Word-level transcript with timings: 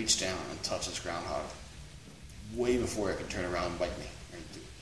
reached 0.00 0.20
down 0.20 0.38
and 0.50 0.62
touched 0.62 0.88
this 0.88 0.98
groundhog 0.98 1.42
way 2.56 2.78
before 2.78 3.10
it 3.10 3.18
could 3.18 3.28
turn 3.28 3.44
around 3.44 3.66
and 3.66 3.78
bite 3.78 3.98
me. 3.98 4.06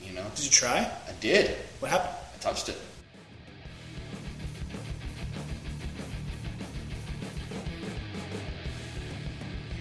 You 0.01 0.13
know? 0.13 0.23
Did 0.33 0.45
you 0.45 0.49
try? 0.49 0.77
I 0.77 1.11
did. 1.19 1.57
What 1.81 1.91
happened? 1.91 2.15
I 2.33 2.37
touched 2.39 2.69
it. 2.69 2.77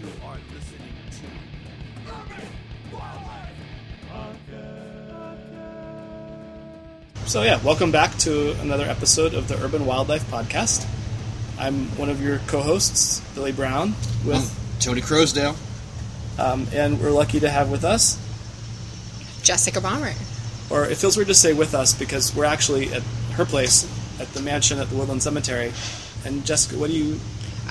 You 0.00 0.08
are 0.24 0.38
listening 0.52 0.94
to 1.12 1.26
Urban 2.08 2.48
Wildlife 2.92 3.54
So 7.26 7.42
yeah, 7.42 7.62
welcome 7.62 7.92
back 7.92 8.18
to 8.18 8.60
another 8.60 8.86
episode 8.86 9.34
of 9.34 9.46
the 9.46 9.56
Urban 9.62 9.86
Wildlife 9.86 10.28
Podcast. 10.32 10.84
I'm 11.60 11.86
one 11.96 12.08
of 12.08 12.20
your 12.20 12.38
co-hosts, 12.48 13.20
Billy 13.36 13.52
Brown, 13.52 13.94
with, 14.26 14.57
Tony 14.80 15.00
Croasdale. 15.00 15.56
um, 16.38 16.66
and 16.72 17.00
we're 17.00 17.10
lucky 17.10 17.40
to 17.40 17.48
have 17.50 17.70
with 17.70 17.84
us, 17.84 18.16
Jessica 19.42 19.80
Baumert. 19.80 20.16
or 20.70 20.84
it 20.86 20.96
feels 20.96 21.16
weird 21.16 21.28
to 21.28 21.34
say 21.34 21.52
with 21.52 21.74
us 21.74 21.94
because 21.94 22.34
we're 22.34 22.44
actually 22.44 22.92
at 22.92 23.02
her 23.32 23.44
place 23.44 23.86
at 24.20 24.28
the 24.34 24.40
mansion 24.40 24.78
at 24.78 24.88
the 24.90 24.96
Woodland 24.96 25.22
Cemetery. 25.22 25.72
And 26.24 26.44
Jessica, 26.44 26.76
what 26.78 26.90
do 26.90 26.96
you? 26.96 27.20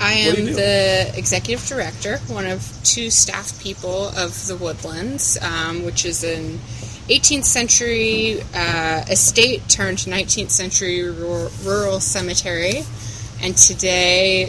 I 0.00 0.24
What 0.26 0.36
do 0.36 0.42
am 0.42 0.48
you 0.48 0.54
do? 0.54 0.54
the 0.54 1.12
executive 1.16 1.66
director, 1.66 2.18
one 2.28 2.46
of 2.46 2.62
two 2.84 3.10
staff 3.10 3.60
people 3.62 4.08
of 4.16 4.46
the 4.46 4.56
Woodlands, 4.56 5.36
um, 5.42 5.84
which 5.84 6.04
is 6.04 6.22
an 6.24 6.58
18th 7.08 7.44
century 7.44 8.40
uh, 8.54 9.04
estate 9.10 9.68
turned 9.68 9.98
19th 9.98 10.50
century 10.50 11.02
rural, 11.10 11.50
rural 11.64 12.00
cemetery. 12.00 12.84
And 13.42 13.56
today 13.56 14.46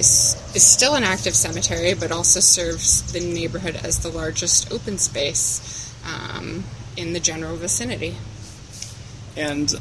is 0.55 0.65
still 0.65 0.95
an 0.95 1.03
active 1.03 1.35
cemetery, 1.35 1.93
but 1.93 2.11
also 2.11 2.39
serves 2.39 3.11
the 3.13 3.19
neighborhood 3.19 3.75
as 3.83 3.99
the 3.99 4.09
largest 4.09 4.71
open 4.71 4.97
space 4.97 5.93
um, 6.05 6.63
in 6.97 7.13
the 7.13 7.19
general 7.19 7.55
vicinity. 7.55 8.15
And 9.37 9.73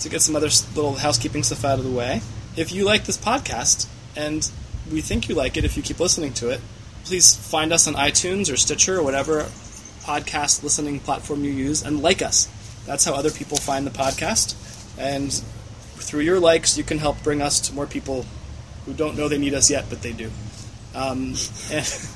to 0.00 0.08
get 0.08 0.22
some 0.22 0.36
other 0.36 0.48
little 0.74 0.96
housekeeping 0.96 1.42
stuff 1.42 1.64
out 1.64 1.78
of 1.78 1.84
the 1.84 1.90
way, 1.90 2.20
if 2.56 2.72
you 2.72 2.84
like 2.84 3.04
this 3.04 3.16
podcast, 3.16 3.86
and 4.14 4.50
we 4.90 5.00
think 5.00 5.28
you 5.28 5.34
like 5.34 5.56
it 5.56 5.64
if 5.64 5.76
you 5.76 5.82
keep 5.82 6.00
listening 6.00 6.32
to 6.34 6.50
it, 6.50 6.60
please 7.04 7.34
find 7.34 7.72
us 7.72 7.86
on 7.86 7.94
iTunes 7.94 8.52
or 8.52 8.56
Stitcher 8.56 8.98
or 8.98 9.02
whatever 9.02 9.42
podcast 10.02 10.62
listening 10.62 11.00
platform 11.00 11.44
you 11.44 11.50
use 11.50 11.82
and 11.82 12.02
like 12.02 12.22
us. 12.22 12.48
That's 12.86 13.04
how 13.04 13.14
other 13.14 13.30
people 13.30 13.56
find 13.56 13.86
the 13.86 13.90
podcast. 13.90 14.54
And 14.98 15.32
through 15.96 16.20
your 16.20 16.38
likes, 16.38 16.78
you 16.78 16.84
can 16.84 16.98
help 16.98 17.22
bring 17.22 17.42
us 17.42 17.60
to 17.60 17.74
more 17.74 17.86
people 17.86 18.24
who 18.86 18.94
don't 18.94 19.16
know 19.16 19.28
they 19.28 19.38
need 19.38 19.54
us 19.54 19.70
yet, 19.70 19.86
but 19.90 20.00
they 20.00 20.12
do. 20.12 20.30
Um, 20.94 21.34
and 21.70 22.08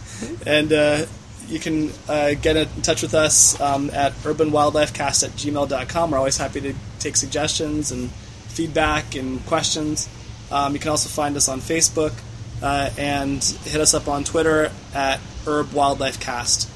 and 0.47 0.73
uh, 0.73 1.07
you 1.49 1.59
can 1.59 1.91
uh, 2.09 2.35
get 2.35 2.57
in 2.57 2.83
touch 2.83 3.03
with 3.03 3.15
us 3.15 3.61
um, 3.61 3.91
at 3.91 4.13
urbanwildlifecast 4.23 5.25
at 5.25 5.31
gmail.com. 5.31 6.11
We're 6.11 6.19
always 6.19 6.37
happy 6.37 6.61
to 6.61 6.75
take 7.01 7.17
suggestions 7.17 7.91
and 7.91 8.11
feedback 8.49 9.17
and 9.17 9.45
questions. 9.47 10.09
Um, 10.51 10.75
you 10.75 10.79
can 10.79 10.91
also 10.91 11.09
find 11.09 11.37
us 11.37 11.49
on 11.49 11.61
Facebook 11.61 12.13
uh, 12.63 12.91
and 12.97 13.43
hit 13.43 13.81
us 13.81 13.95
up 13.95 14.09
on 14.09 14.25
Twitter 14.25 14.71
at 14.95 15.21
Herb 15.47 15.73
Wildlife 15.73 16.21
Cast. 16.21 16.71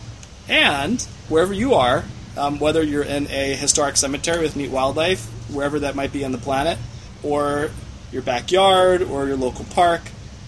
And 0.48 1.00
wherever 1.28 1.53
you 1.53 1.75
are, 1.75 2.05
um, 2.37 2.59
whether 2.59 2.83
you're 2.83 3.05
in 3.05 3.28
a 3.28 3.55
historic 3.55 3.97
cemetery 3.97 4.42
with 4.42 4.56
neat 4.56 4.70
Wildlife, 4.70 5.25
wherever 5.53 5.81
that 5.81 5.95
might 5.95 6.12
be 6.12 6.25
on 6.25 6.33
the 6.33 6.39
planet, 6.39 6.78
or 7.22 7.70
your 8.15 8.23
backyard 8.23 9.03
or 9.03 9.27
your 9.27 9.37
local 9.37 9.65
park, 9.67 10.01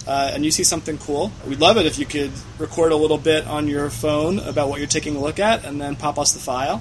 uh, 0.07 0.31
and 0.33 0.45
you 0.45 0.51
see 0.51 0.63
something 0.63 0.97
cool, 0.99 1.33
we'd 1.47 1.61
love 1.61 1.77
it 1.77 1.85
if 1.85 1.99
you 1.99 2.07
could 2.07 2.31
record 2.59 2.93
a 2.93 2.97
little 2.97 3.19
bit 3.19 3.47
on 3.47 3.67
your 3.67 3.91
phone 3.91 4.39
about 4.39 4.69
what 4.69 4.79
you're 4.79 4.89
taking 4.89 5.17
a 5.17 5.21
look 5.21 5.41
at 5.41 5.65
and 5.65 5.81
then 5.81 5.97
pop 5.97 6.19
us 6.19 6.33
the 6.33 6.39
file. 6.39 6.81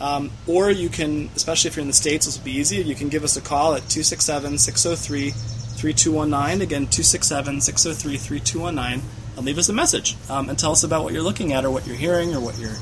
Um, 0.00 0.32
or 0.48 0.70
you 0.70 0.88
can, 0.88 1.30
especially 1.36 1.68
if 1.68 1.76
you're 1.76 1.82
in 1.82 1.86
the 1.86 1.92
States, 1.92 2.26
this 2.26 2.38
will 2.38 2.44
be 2.44 2.52
easy, 2.52 2.78
you 2.78 2.94
can 2.94 3.08
give 3.08 3.22
us 3.22 3.36
a 3.36 3.40
call 3.40 3.74
at 3.74 3.88
267 3.88 4.58
603 4.58 5.30
3219. 5.30 6.62
Again, 6.62 6.86
267 6.86 7.60
603 7.60 8.16
3219. 8.16 9.08
And 9.36 9.46
leave 9.46 9.58
us 9.58 9.68
a 9.68 9.72
message 9.72 10.16
um, 10.28 10.48
and 10.48 10.58
tell 10.58 10.72
us 10.72 10.82
about 10.82 11.04
what 11.04 11.12
you're 11.12 11.22
looking 11.22 11.52
at 11.52 11.64
or 11.64 11.70
what 11.70 11.86
you're 11.86 11.96
hearing 11.96 12.34
or 12.34 12.40
what 12.40 12.58
you're, 12.58 12.76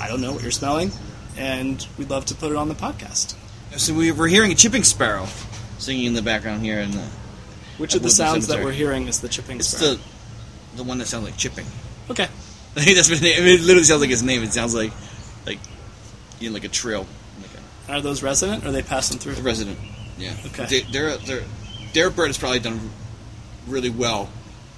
I 0.00 0.06
don't 0.08 0.20
know, 0.20 0.32
what 0.32 0.42
you're 0.42 0.52
smelling. 0.52 0.92
And 1.36 1.86
we'd 1.98 2.10
love 2.10 2.26
to 2.26 2.34
put 2.34 2.52
it 2.52 2.56
on 2.56 2.68
the 2.68 2.74
podcast. 2.74 3.34
So 3.76 3.92
we, 3.94 4.12
we're 4.12 4.28
hearing 4.28 4.52
a 4.52 4.54
chipping 4.54 4.84
sparrow 4.84 5.26
singing 5.84 6.06
in 6.06 6.14
the 6.14 6.22
background 6.22 6.62
here, 6.62 6.80
and 6.80 6.94
Which 7.78 7.94
of 7.94 8.02
the 8.02 8.10
sounds 8.10 8.46
that 8.48 8.62
we're 8.64 8.72
hearing 8.72 9.08
is 9.08 9.20
the 9.20 9.28
chipping 9.28 9.58
it's 9.58 9.68
sparrow? 9.68 9.94
the 9.94 10.00
the 10.76 10.82
one 10.84 10.98
that 10.98 11.06
sounds 11.06 11.24
like 11.24 11.36
chipping. 11.36 11.66
Okay. 12.10 12.24
I 12.76 12.80
think 12.80 12.96
that's 12.96 13.08
what 13.08 13.22
it, 13.22 13.36
I 13.38 13.40
mean, 13.40 13.54
it 13.54 13.60
literally 13.60 13.84
sounds 13.84 14.00
like 14.00 14.10
his 14.10 14.22
name. 14.22 14.42
It 14.42 14.52
sounds 14.52 14.74
like 14.74 14.92
like 15.46 15.58
you 16.40 16.50
know, 16.50 16.54
like 16.54 16.64
a 16.64 16.68
trill, 16.68 17.06
like 17.40 17.50
a, 17.88 17.92
Are 17.92 18.00
those 18.00 18.22
resident 18.22 18.64
or 18.64 18.68
are 18.68 18.72
they 18.72 18.82
passing 18.82 19.18
through? 19.18 19.34
resident. 19.42 19.78
Yeah. 20.18 20.34
Okay. 20.46 20.66
They, 20.66 20.80
they're 20.80 21.16
they're 21.18 21.44
their 21.92 22.10
bird 22.10 22.26
has 22.28 22.38
probably 22.38 22.58
done 22.60 22.90
really 23.68 23.90
well. 23.90 24.28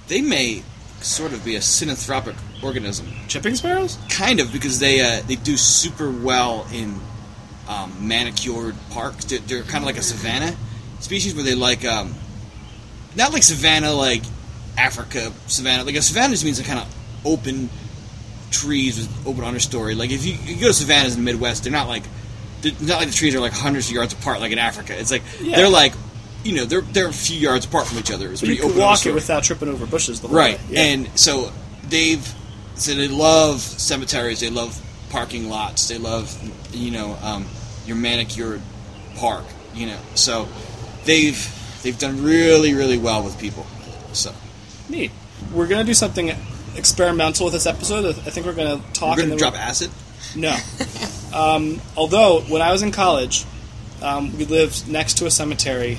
They 0.07 0.21
may 0.21 0.63
sort 1.01 1.33
of 1.33 1.43
be 1.43 1.55
a 1.55 1.59
synanthropic 1.59 2.35
organism, 2.63 3.07
Chipping 3.27 3.55
sparrows? 3.55 3.97
kind 4.09 4.39
of 4.39 4.51
because 4.51 4.79
they 4.79 5.01
uh, 5.01 5.21
they 5.27 5.35
do 5.35 5.57
super 5.57 6.09
well 6.09 6.67
in 6.71 6.99
um, 7.67 8.07
manicured 8.07 8.75
parks. 8.91 9.25
They're, 9.25 9.39
they're 9.39 9.63
kind 9.63 9.77
of 9.83 9.85
like 9.85 9.97
a 9.97 10.01
savanna 10.03 10.55
species 10.99 11.35
where 11.35 11.43
they 11.43 11.55
like 11.55 11.85
um, 11.85 12.13
not 13.15 13.33
like 13.33 13.43
savanna 13.43 13.91
like 13.93 14.23
Africa 14.77 15.31
savanna. 15.47 15.83
Like 15.83 15.95
a 15.95 16.01
savanna 16.01 16.29
just 16.33 16.45
means 16.45 16.59
a 16.59 16.63
kind 16.63 16.79
of 16.79 16.95
open 17.25 17.69
trees 18.51 18.97
with 18.97 19.27
open 19.27 19.43
understory. 19.43 19.95
Like 19.97 20.11
if 20.11 20.25
you, 20.25 20.33
you 20.33 20.59
go 20.59 20.67
to 20.67 20.73
savannas 20.73 21.15
in 21.15 21.23
the 21.25 21.31
Midwest, 21.31 21.63
they're 21.63 21.71
not 21.71 21.87
like 21.87 22.03
they're 22.61 22.73
not 22.81 22.99
like 22.99 23.07
the 23.09 23.13
trees 23.13 23.35
are 23.35 23.39
like 23.39 23.53
hundreds 23.53 23.87
of 23.89 23.95
yards 23.95 24.13
apart 24.13 24.39
like 24.39 24.51
in 24.51 24.59
Africa. 24.59 24.97
It's 24.97 25.11
like 25.11 25.23
Yeah. 25.41 25.57
they're 25.57 25.69
like 25.69 25.93
you 26.43 26.55
know 26.55 26.65
they're 26.65 26.81
they're 26.81 27.09
a 27.09 27.13
few 27.13 27.37
yards 27.39 27.65
apart 27.65 27.87
from 27.87 27.97
each 27.99 28.11
other. 28.11 28.31
It's 28.31 28.41
But 28.41 28.49
you 28.51 28.57
can 28.57 28.77
walk 28.77 29.05
it 29.05 29.13
without 29.13 29.43
tripping 29.43 29.69
over 29.69 29.85
bushes 29.85 30.21
the 30.21 30.27
whole 30.27 30.37
Right. 30.37 30.59
Yeah. 30.69 30.81
And 30.81 31.19
so 31.19 31.51
they've 31.89 32.25
so 32.75 32.93
they 32.93 33.07
love 33.07 33.61
cemeteries, 33.61 34.39
they 34.39 34.49
love 34.51 34.79
parking 35.09 35.49
lots, 35.49 35.87
they 35.87 35.97
love 35.97 36.35
you 36.73 36.91
know, 36.91 37.17
um, 37.23 37.45
your 37.85 37.95
manicured 37.95 38.61
park, 39.15 39.45
you 39.73 39.87
know. 39.87 39.97
So 40.15 40.47
they've 41.07 41.81
they've 41.81 41.97
done 41.97 42.23
really, 42.23 42.75
really 42.75 42.99
well 42.99 43.23
with 43.23 43.39
people. 43.39 43.65
So 44.13 44.31
Neat. 44.89 45.11
We're 45.53 45.67
going 45.67 45.81
to 45.81 45.85
do 45.85 45.93
something 45.93 46.31
experimental 46.75 47.45
with 47.45 47.53
this 47.53 47.65
episode. 47.65 48.05
I 48.05 48.29
think 48.29 48.45
we're 48.45 48.53
going 48.53 48.79
to 48.79 48.93
talk 48.93 49.17
we're 49.17 49.23
gonna 49.23 49.29
then 49.29 49.37
drop 49.37 49.55
acid. 49.55 49.91
No. 50.35 50.55
um, 51.33 51.81
although, 51.95 52.41
when 52.41 52.61
I 52.61 52.71
was 52.71 52.83
in 52.83 52.91
college, 52.91 53.45
um, 54.01 54.37
we 54.37 54.45
lived 54.45 54.87
next 54.87 55.17
to 55.19 55.25
a 55.25 55.31
cemetery, 55.31 55.97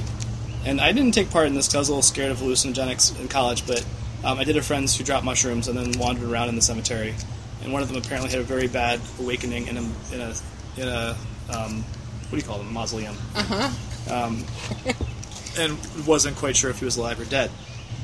and 0.65 0.81
I 0.81 0.93
didn't 0.93 1.13
take 1.13 1.31
part 1.31 1.47
in 1.47 1.55
this 1.55 1.67
because 1.67 1.75
I 1.75 1.79
was 1.79 1.89
a 1.89 1.93
little 1.93 2.03
scared 2.03 2.31
of 2.31 2.39
hallucinogenics 2.39 3.19
in 3.21 3.29
college, 3.29 3.67
but 3.67 3.85
um, 4.25 4.39
I 4.39 4.45
did 4.45 4.57
have 4.57 4.67
friends 4.67 4.97
who 4.97 5.05
dropped 5.05 5.25
mushrooms 5.25 5.69
and 5.69 5.79
then 5.79 5.99
wandered 5.99 6.29
around 6.29 6.49
in 6.49 6.57
the 6.57 6.63
cemetery. 6.63 7.15
And 7.63 7.73
one 7.73 7.83
of 7.83 7.89
them 7.89 7.97
apparently 7.97 8.31
had 8.31 8.41
a 8.41 8.45
very 8.45 8.69
bad 8.69 9.01
awakening 9.19 9.67
in 9.67 9.77
a, 9.77 9.83
in 10.13 10.21
a, 10.21 10.35
in 10.77 10.89
a 10.89 11.17
um, 11.53 11.83
what 11.83 12.31
do 12.31 12.37
you 12.37 12.43
call 12.43 12.59
them, 12.59 12.73
mausoleum. 12.73 13.17
Um, 14.09 14.45
and 15.59 15.77
wasn't 16.07 16.37
quite 16.37 16.57
sure 16.57 16.71
if 16.71 16.79
he 16.79 16.85
was 16.85 16.97
alive 16.97 17.21
or 17.21 17.25
dead. 17.25 17.51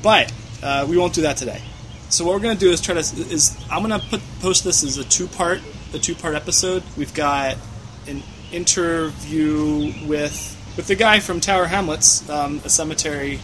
But 0.03 0.31
uh, 0.61 0.85
we 0.89 0.97
won't 0.97 1.13
do 1.13 1.21
that 1.21 1.37
today. 1.37 1.61
So 2.09 2.25
what 2.25 2.33
we're 2.33 2.41
going 2.41 2.57
to 2.57 2.59
do 2.59 2.71
is 2.71 2.81
try 2.81 2.93
to 2.93 2.99
is 2.99 3.57
I'm 3.69 3.83
going 3.83 3.99
to 3.99 4.07
put 4.07 4.21
post 4.39 4.63
this 4.63 4.83
as 4.83 4.97
a 4.97 5.03
two 5.03 5.27
part 5.27 5.59
a 5.93 5.99
two 5.99 6.15
part 6.15 6.35
episode. 6.35 6.83
We've 6.97 7.13
got 7.13 7.57
an 8.07 8.21
interview 8.51 9.93
with 10.05 10.51
with 10.77 10.87
the 10.87 10.95
guy 10.95 11.19
from 11.19 11.39
Tower 11.39 11.65
Hamlets, 11.65 12.29
um, 12.29 12.61
a 12.63 12.69
cemetery 12.69 13.39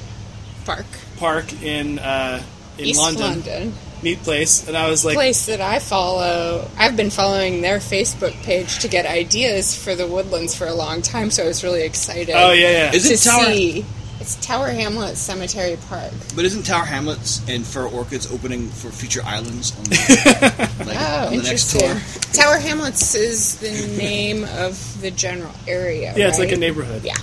Park. 0.65 0.85
park 1.17 1.51
in 1.63 1.99
uh, 1.99 2.43
in 2.77 2.85
East 2.85 2.99
London, 2.99 3.21
London. 3.23 3.73
Neat 4.03 4.19
place. 4.23 4.67
And 4.67 4.75
I 4.77 4.89
was 4.89 5.03
like, 5.05 5.15
place 5.15 5.45
that 5.47 5.61
I 5.61 5.79
follow. 5.79 6.67
I've 6.77 6.95
been 6.97 7.09
following 7.11 7.61
their 7.61 7.77
Facebook 7.79 8.33
page 8.43 8.79
to 8.79 8.87
get 8.87 9.05
ideas 9.05 9.75
for 9.75 9.95
the 9.95 10.07
woodlands 10.07 10.55
for 10.55 10.65
a 10.67 10.73
long 10.73 11.01
time, 11.01 11.29
so 11.31 11.43
I 11.43 11.47
was 11.47 11.63
really 11.63 11.83
excited. 11.83 12.33
oh 12.35 12.51
yeah, 12.51 12.69
yeah. 12.71 12.93
Is 12.93 13.07
to 13.07 13.13
it 13.13 13.21
Tower 13.21 13.45
see. 13.53 13.85
It's 14.19 14.35
Tower 14.45 14.67
Hamlets 14.67 15.19
Cemetery 15.19 15.77
Park. 15.89 16.11
but 16.35 16.45
isn't 16.45 16.63
Tower 16.63 16.85
Hamlets 16.85 17.41
and 17.49 17.65
Fur 17.65 17.87
Orchids 17.87 18.31
opening 18.31 18.69
for 18.69 18.91
future 18.91 19.21
islands 19.25 19.75
on 19.75 19.83
the, 19.85 20.69
like, 20.85 20.97
Oh, 20.99 21.27
on 21.29 21.37
the 21.37 21.41
next 21.43 21.71
tour? 21.71 21.95
Tower 22.31 22.59
Hamlets 22.59 23.15
is 23.15 23.57
the 23.57 23.97
name 23.97 24.43
of 24.43 25.01
the 25.01 25.09
general 25.09 25.51
area. 25.67 26.13
yeah, 26.15 26.27
it's 26.27 26.37
like 26.37 26.51
a 26.51 26.55
neighborhood. 26.57 27.03
Yeah. 27.03 27.17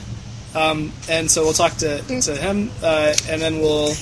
Um, 0.56 0.92
and 1.08 1.30
so 1.30 1.44
we'll 1.44 1.52
talk 1.52 1.74
to, 1.76 2.02
to 2.02 2.34
him, 2.36 2.70
uh, 2.82 3.14
and 3.28 3.40
then 3.40 3.60
we'll 3.60 3.92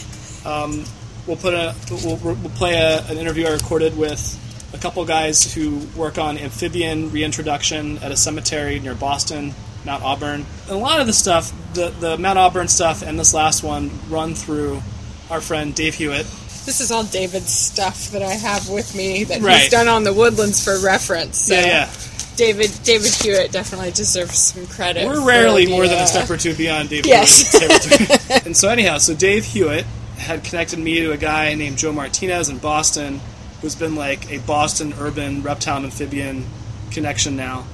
um, 0.46 0.84
we'll 1.26 1.36
put 1.36 1.54
a 1.54 1.74
we'll, 1.90 2.16
we'll 2.16 2.36
play 2.50 2.74
a, 2.74 3.00
an 3.06 3.18
interview 3.18 3.46
I 3.46 3.50
recorded 3.52 3.96
with 3.96 4.42
a 4.74 4.78
couple 4.78 5.04
guys 5.04 5.54
who 5.54 5.78
work 5.96 6.18
on 6.18 6.36
amphibian 6.38 7.10
reintroduction 7.10 7.98
at 7.98 8.10
a 8.12 8.16
cemetery 8.16 8.78
near 8.80 8.94
Boston, 8.94 9.54
Mount 9.84 10.02
Auburn. 10.02 10.44
And 10.66 10.70
a 10.70 10.76
lot 10.76 11.00
of 11.00 11.06
the 11.06 11.12
stuff, 11.12 11.52
the 11.74 11.90
the 11.90 12.18
Mount 12.18 12.38
Auburn 12.38 12.68
stuff, 12.68 13.02
and 13.02 13.18
this 13.18 13.32
last 13.34 13.62
one 13.62 13.90
run 14.08 14.34
through 14.34 14.82
our 15.30 15.40
friend 15.40 15.74
Dave 15.74 15.94
Hewitt. 15.94 16.26
This 16.66 16.80
is 16.80 16.90
all 16.90 17.04
David's 17.04 17.50
stuff 17.52 18.10
that 18.10 18.22
I 18.22 18.32
have 18.32 18.68
with 18.68 18.94
me 18.96 19.22
that 19.24 19.40
Right. 19.40 19.60
he's 19.62 19.70
done 19.70 19.86
on 19.86 20.02
the 20.02 20.12
woodlands 20.12 20.64
for 20.64 20.76
reference. 20.80 21.38
So 21.42 21.54
Yeah, 21.54 21.66
yeah. 21.66 21.90
David 22.36 22.70
David 22.82 23.12
Hewitt 23.14 23.52
definitely 23.52 23.92
deserves 23.92 24.36
some 24.36 24.66
credit. 24.66 25.06
We're 25.06 25.24
rarely 25.26 25.64
the, 25.66 25.70
more 25.72 25.86
than 25.86 26.02
a 26.02 26.06
step 26.06 26.28
or 26.28 26.36
two 26.36 26.54
beyond 26.54 26.88
David 26.90 27.06
Yes. 27.06 27.52
Hewitt's 27.56 28.30
and 28.46 28.56
so, 28.56 28.68
anyhow, 28.68 28.98
so 28.98 29.14
Dave 29.14 29.44
Hewitt 29.44 29.86
had 30.16 30.44
connected 30.44 30.78
me 30.78 31.00
to 31.00 31.12
a 31.12 31.16
guy 31.16 31.54
named 31.54 31.78
Joe 31.78 31.92
Martinez 31.92 32.48
in 32.48 32.58
Boston, 32.58 33.20
who's 33.60 33.74
been 33.74 33.94
like 33.94 34.30
a 34.30 34.38
Boston 34.38 34.94
urban 34.98 35.42
reptile 35.42 35.84
amphibian 35.84 36.44
connection 36.90 37.36
now. 37.36 37.66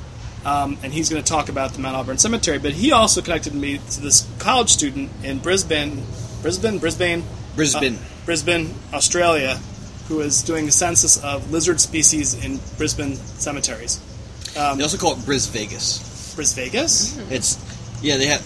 Um, 0.44 0.76
and 0.82 0.92
he's 0.92 1.08
going 1.08 1.22
to 1.22 1.28
talk 1.28 1.48
about 1.48 1.72
the 1.72 1.78
Mount 1.78 1.94
Auburn 1.94 2.18
Cemetery. 2.18 2.58
But 2.58 2.72
he 2.72 2.90
also 2.92 3.22
connected 3.22 3.54
me 3.54 3.78
to 3.78 4.00
this 4.00 4.28
college 4.38 4.70
student 4.70 5.10
in 5.22 5.38
Brisbane, 5.38 6.02
Brisbane, 6.42 6.78
Brisbane, 6.78 7.24
Brisbane. 7.54 7.94
uh, 7.94 7.98
Brisbane, 8.26 8.74
Australia, 8.92 9.60
who 10.08 10.20
is 10.20 10.42
doing 10.42 10.66
a 10.66 10.72
census 10.72 11.22
of 11.22 11.52
lizard 11.52 11.80
species 11.80 12.44
in 12.44 12.58
Brisbane 12.76 13.14
cemeteries. 13.14 14.00
they 14.76 14.82
also 14.82 14.98
call 14.98 15.12
it 15.12 15.24
Bris 15.24 15.46
Vegas. 15.46 16.34
Bris 16.34 16.52
Vegas? 16.54 17.16
It's 17.30 17.56
yeah, 18.02 18.16
they 18.16 18.26
have 18.26 18.42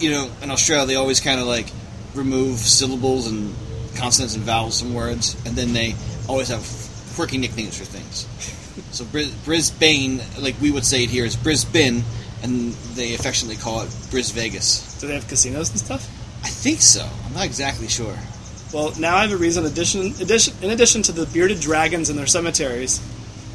you 0.00 0.10
know, 0.10 0.30
in 0.42 0.50
Australia 0.50 0.86
they 0.86 0.96
always 0.96 1.20
kind 1.20 1.40
of 1.40 1.46
like 1.46 1.66
remove 2.14 2.58
syllables 2.58 3.26
and 3.26 3.54
consonants 3.96 4.34
and 4.34 4.44
vowels 4.44 4.80
from 4.80 4.94
words, 4.94 5.34
and 5.46 5.54
then 5.56 5.72
they 5.72 5.94
always 6.28 6.48
have 6.48 6.66
quirky 7.14 7.38
nicknames 7.38 7.78
for 7.78 7.84
things. 7.84 8.26
So 8.92 9.04
Bris- 9.04 9.34
Brisbane, 9.44 10.22
like 10.40 10.54
we 10.60 10.70
would 10.70 10.86
say 10.86 11.02
it 11.04 11.10
here, 11.10 11.24
is 11.24 11.36
Brisbane, 11.36 12.02
and 12.42 12.72
they 12.94 13.14
affectionately 13.14 13.60
call 13.60 13.82
it 13.82 13.94
Bris 14.10 14.30
Vegas. 14.30 14.98
Do 15.00 15.08
they 15.08 15.14
have 15.14 15.28
casinos 15.28 15.70
and 15.70 15.78
stuff? 15.78 16.08
I 16.42 16.48
think 16.48 16.80
so. 16.80 17.06
I'm 17.26 17.34
not 17.34 17.44
exactly 17.44 17.88
sure. 17.88 18.16
Well, 18.72 18.92
now 18.98 19.16
I 19.16 19.22
have 19.22 19.32
a 19.32 19.36
reason. 19.36 19.66
Addition, 19.66 20.14
addition, 20.20 20.54
in 20.62 20.70
addition 20.70 21.02
to 21.02 21.12
the 21.12 21.26
bearded 21.26 21.60
dragons 21.60 22.10
in 22.10 22.16
their 22.16 22.28
cemeteries, 22.28 23.00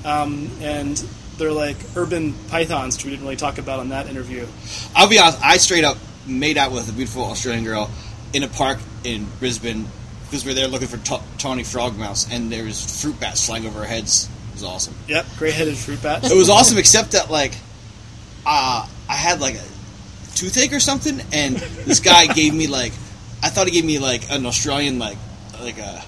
um, 0.03 0.51
and 0.61 0.97
they're 1.37 1.51
like 1.51 1.77
urban 1.95 2.33
pythons, 2.49 2.97
which 2.97 3.05
we 3.05 3.11
didn't 3.11 3.23
really 3.23 3.37
talk 3.37 3.57
about 3.57 3.79
in 3.79 3.89
that 3.89 4.07
interview. 4.07 4.45
I'll 4.95 5.09
be 5.09 5.17
honest. 5.17 5.39
I 5.41 5.57
straight 5.57 5.85
up 5.85 5.97
made 6.27 6.57
out 6.57 6.71
with 6.71 6.89
a 6.89 6.93
beautiful 6.93 7.23
Australian 7.23 7.63
girl 7.63 7.89
in 8.33 8.43
a 8.43 8.47
park 8.47 8.79
in 9.03 9.27
Brisbane 9.39 9.87
because 10.25 10.45
we 10.45 10.51
are 10.51 10.55
there 10.55 10.67
looking 10.67 10.87
for 10.87 10.97
ta- 10.97 11.23
tawny 11.37 11.63
frogmouths, 11.63 12.31
and 12.31 12.51
there 12.51 12.63
was 12.63 13.01
fruit 13.01 13.19
bats 13.19 13.45
flying 13.45 13.65
over 13.65 13.79
our 13.79 13.85
heads. 13.85 14.29
It 14.49 14.55
was 14.55 14.63
awesome. 14.63 14.95
Yep, 15.07 15.25
gray-headed 15.37 15.77
fruit 15.77 16.01
bats. 16.01 16.31
It 16.31 16.35
was 16.35 16.49
awesome, 16.49 16.77
except 16.77 17.11
that 17.11 17.29
like, 17.29 17.53
uh, 18.45 18.87
I 19.07 19.13
had 19.13 19.39
like 19.39 19.55
a 19.55 19.63
toothache 20.35 20.73
or 20.73 20.79
something, 20.79 21.21
and 21.31 21.55
this 21.55 21.99
guy 21.99 22.27
gave 22.33 22.53
me 22.53 22.67
like, 22.67 22.93
I 23.43 23.49
thought 23.49 23.67
he 23.67 23.73
gave 23.73 23.85
me 23.85 23.99
like 23.99 24.29
an 24.31 24.45
Australian 24.45 24.99
like 24.99 25.17
like 25.61 25.77
a 25.77 26.03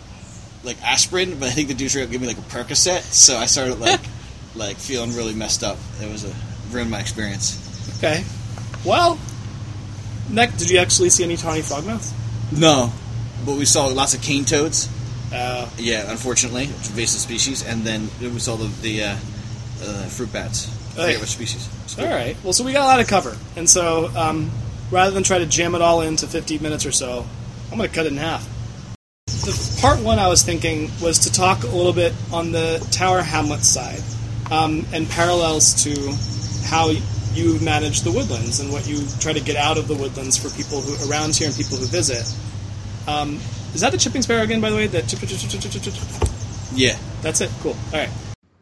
like 0.63 0.81
aspirin, 0.83 1.39
but 1.39 1.47
I 1.49 1.51
think 1.51 1.67
the 1.69 1.73
dude 1.73 1.89
straight 1.89 2.03
up 2.03 2.11
gave 2.11 2.21
me 2.21 2.27
like 2.27 2.37
a 2.37 2.41
Percocet, 2.41 3.01
so 3.01 3.37
I 3.37 3.45
started 3.45 3.79
like 3.79 4.01
like 4.55 4.77
feeling 4.77 5.15
really 5.15 5.33
messed 5.35 5.63
up. 5.63 5.77
It 6.01 6.11
was 6.11 6.25
a 6.25 6.33
ruined 6.71 6.91
my 6.91 6.99
experience. 6.99 7.63
Okay. 7.99 8.23
Well, 8.85 9.19
next, 10.29 10.57
did 10.57 10.69
you 10.69 10.79
actually 10.79 11.09
see 11.09 11.23
any 11.23 11.37
tawny 11.37 11.61
frogmouths? 11.61 12.11
No, 12.51 12.91
but 13.45 13.57
we 13.57 13.65
saw 13.65 13.87
lots 13.87 14.13
of 14.13 14.21
cane 14.21 14.45
toads. 14.45 14.89
Uh, 15.33 15.69
Yeah, 15.77 16.09
unfortunately, 16.09 16.63
it's 16.65 16.89
invasive 16.89 17.19
species, 17.19 17.65
and 17.65 17.83
then 17.83 18.09
we 18.21 18.39
saw 18.39 18.55
the 18.55 18.67
the 18.81 19.03
uh, 19.03 19.15
uh, 19.83 20.05
fruit 20.07 20.31
bats. 20.31 20.69
Hey. 20.95 21.17
which 21.17 21.29
species. 21.29 21.67
All 21.99 22.05
right. 22.05 22.35
Well, 22.43 22.53
so 22.53 22.63
we 22.63 22.73
got 22.73 22.81
a 22.81 22.85
lot 22.85 22.99
of 22.99 23.07
cover, 23.07 23.37
and 23.55 23.69
so 23.69 24.07
um, 24.15 24.49
rather 24.91 25.11
than 25.11 25.23
try 25.23 25.37
to 25.39 25.45
jam 25.45 25.75
it 25.75 25.81
all 25.81 26.01
into 26.01 26.25
50 26.27 26.59
minutes 26.59 26.85
or 26.85 26.91
so, 26.91 27.25
I'm 27.71 27.77
going 27.77 27.89
to 27.89 27.95
cut 27.95 28.05
it 28.07 28.13
in 28.13 28.17
half. 28.17 28.47
The 29.27 29.79
part 29.81 29.99
one 30.01 30.19
I 30.19 30.27
was 30.27 30.43
thinking 30.43 30.89
was 31.01 31.19
to 31.19 31.31
talk 31.31 31.63
a 31.63 31.67
little 31.67 31.93
bit 31.93 32.13
on 32.33 32.51
the 32.51 32.85
Tower 32.91 33.21
Hamlets 33.21 33.67
side 33.67 34.01
um, 34.51 34.85
and 34.91 35.07
parallels 35.09 35.83
to 35.83 35.91
how 36.67 36.89
you 37.37 37.59
manage 37.59 38.01
the 38.01 38.11
woodlands 38.11 38.59
and 38.59 38.71
what 38.71 38.87
you 38.87 39.05
try 39.19 39.33
to 39.33 39.41
get 39.41 39.55
out 39.55 39.77
of 39.77 39.87
the 39.87 39.95
woodlands 39.95 40.37
for 40.37 40.49
people 40.57 40.81
who 40.81 41.11
around 41.11 41.35
here 41.35 41.47
and 41.47 41.55
people 41.55 41.77
who 41.77 41.85
visit. 41.85 42.25
Um, 43.07 43.35
is 43.73 43.81
that 43.81 43.91
the 43.91 43.97
chipping 43.97 44.21
sparrow 44.23 44.41
again, 44.41 44.59
by 44.59 44.69
the 44.69 44.75
way? 44.75 44.87
That 44.87 45.07
chip, 45.07 45.19
chip, 45.19 45.39
chip. 45.39 45.93
Yeah. 46.73 46.97
That's 47.21 47.41
it. 47.41 47.49
Cool. 47.61 47.75
All 47.93 47.99
right. 47.99 48.09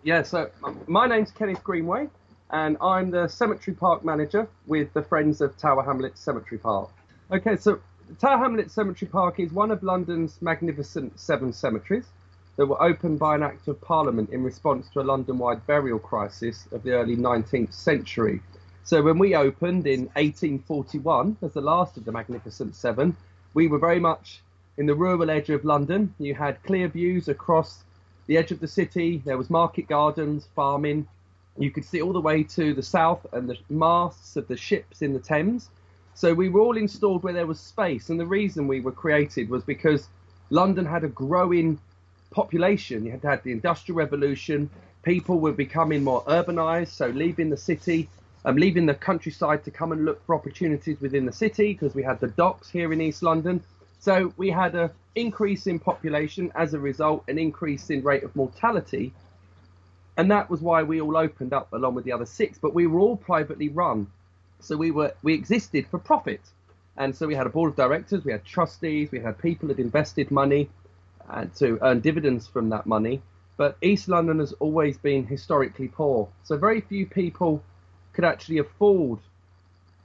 Yeah, 0.04 0.22
so 0.24 0.50
um, 0.63 0.80
my 0.88 1.07
name's 1.07 1.31
Kenneth 1.31 1.63
Greenway, 1.63 2.07
and 2.51 2.77
I'm 2.80 3.12
the 3.12 3.27
Cemetery 3.27 3.75
Park 3.75 4.06
Manager 4.06 4.48
with 4.66 4.94
the 4.94 5.01
Friends 5.01 5.42
of 5.42 5.57
Tower 5.57 5.83
Hamlets 5.83 6.21
Cemetery 6.21 6.57
Park. 6.57 6.89
Okay, 7.31 7.57
so 7.57 7.80
Tower 8.19 8.38
Hamlets 8.38 8.74
Cemetery 8.74 9.10
Park 9.10 9.39
is 9.39 9.51
one 9.51 9.71
of 9.71 9.83
London's 9.83 10.42
magnificent 10.42 11.19
seven 11.19 11.51
cemeteries 11.51 12.06
that 12.56 12.66
were 12.68 12.81
opened 12.81 13.19
by 13.19 13.36
an 13.36 13.44
Act 13.44 13.68
of 13.68 13.81
Parliament 13.81 14.30
in 14.30 14.44
response 14.44 14.88
to 14.92 15.01
a 15.01 15.04
London 15.04 15.38
wide 15.38 15.66
burial 15.68 16.00
crisis 16.00 16.68
of 16.71 16.83
the 16.83 16.92
early 16.92 17.18
19th 17.18 17.74
century. 17.74 18.42
So 18.85 19.01
when 19.01 19.17
we 19.17 19.33
opened 19.33 19.87
in 19.87 20.01
1841 20.13 21.37
as 21.41 21.53
the 21.53 21.61
last 21.61 21.97
of 21.97 22.05
the 22.05 22.11
Magnificent 22.11 22.75
Seven, 22.75 23.17
we 23.55 23.67
were 23.67 23.79
very 23.79 23.99
much 23.99 24.41
in 24.77 24.85
the 24.85 24.93
rural 24.93 25.31
edge 25.31 25.49
of 25.49 25.65
London. 25.65 26.13
You 26.19 26.35
had 26.35 26.61
clear 26.61 26.87
views 26.87 27.27
across 27.27 27.83
the 28.27 28.37
edge 28.37 28.51
of 28.51 28.59
the 28.59 28.67
city. 28.67 29.23
There 29.25 29.39
was 29.39 29.49
market 29.49 29.87
gardens, 29.87 30.47
farming. 30.55 31.07
You 31.57 31.71
could 31.71 31.83
see 31.83 31.99
all 31.99 32.13
the 32.13 32.21
way 32.21 32.43
to 32.43 32.75
the 32.75 32.83
south 32.83 33.25
and 33.33 33.49
the 33.49 33.57
masts 33.71 34.35
of 34.35 34.47
the 34.47 34.55
ships 34.55 35.01
in 35.01 35.13
the 35.13 35.19
Thames. 35.19 35.71
So 36.13 36.35
we 36.35 36.49
were 36.49 36.61
all 36.61 36.77
installed 36.77 37.23
where 37.23 37.33
there 37.33 37.47
was 37.47 37.59
space, 37.59 38.11
and 38.11 38.19
the 38.19 38.27
reason 38.27 38.67
we 38.67 38.81
were 38.81 38.91
created 38.91 39.49
was 39.49 39.63
because 39.63 40.09
London 40.51 40.85
had 40.85 41.03
a 41.03 41.07
growing 41.07 41.79
population. 42.29 43.03
You 43.03 43.11
had 43.13 43.23
had 43.23 43.43
the 43.43 43.51
Industrial 43.51 43.97
Revolution. 43.97 44.69
People 45.01 45.39
were 45.39 45.53
becoming 45.53 46.03
more 46.03 46.23
urbanized, 46.25 46.89
so 46.89 47.07
leaving 47.07 47.49
the 47.49 47.57
city, 47.57 48.09
um, 48.45 48.56
leaving 48.56 48.86
the 48.86 48.94
countryside 48.94 49.63
to 49.65 49.71
come 49.71 49.92
and 49.92 50.06
look 50.06 50.24
for 50.25 50.36
opportunities 50.36 51.01
within 51.01 51.25
the 51.25 51.33
city 51.33 51.74
because 51.74 51.95
we 51.95 52.03
had 52.03 52.19
the 52.19 52.27
docks 52.27 52.69
here 52.69 52.94
in 52.94 53.01
East 53.01 53.24
London. 53.24 53.62
So 54.00 54.33
we 54.38 54.51
had 54.51 54.75
an 54.75 54.92
increase 55.15 55.65
in 55.65 55.80
population, 55.80 56.51
as 56.53 56.75
a 56.75 56.80
result, 56.80 57.24
an 57.27 57.39
increase 57.39 57.89
in 57.89 58.03
rate 58.03 58.24
of 58.24 58.36
mortality, 58.36 59.13
and 60.15 60.30
that 60.30 60.50
was 60.50 60.62
why 60.62 60.83
we 60.83 61.01
all 61.01 61.18
opened 61.18 61.53
up 61.53 61.74
along 61.74 61.95
with 61.95 62.06
the 62.06 62.12
other 62.12 62.25
six. 62.25 62.59
But 62.59 62.75
we 62.75 62.86
were 62.86 63.00
all 63.00 63.18
privately 63.18 63.69
run, 63.69 64.07
so 64.59 64.77
we 64.77 64.92
were 64.92 65.13
we 65.24 65.33
existed 65.33 65.88
for 65.89 65.97
profit, 65.97 66.42
and 66.97 67.16
so 67.16 67.25
we 67.25 67.33
had 67.33 67.47
a 67.47 67.49
board 67.49 67.71
of 67.71 67.75
directors, 67.75 68.23
we 68.23 68.31
had 68.31 68.45
trustees, 68.45 69.11
we 69.11 69.19
had 69.19 69.40
people 69.40 69.69
that 69.69 69.80
invested 69.80 70.30
money, 70.30 70.69
and 71.28 71.54
to 71.56 71.80
earn 71.81 71.99
dividends 71.99 72.45
from 72.45 72.69
that 72.69 72.85
money. 72.85 73.23
But 73.57 73.78
East 73.81 74.07
London 74.07 74.37
has 74.40 74.54
always 74.59 74.99
been 74.99 75.25
historically 75.25 75.87
poor, 75.87 76.30
so 76.44 76.57
very 76.57 76.81
few 76.81 77.07
people 77.07 77.64
could 78.16 78.26
actually 78.26 78.57
afford 78.60 79.19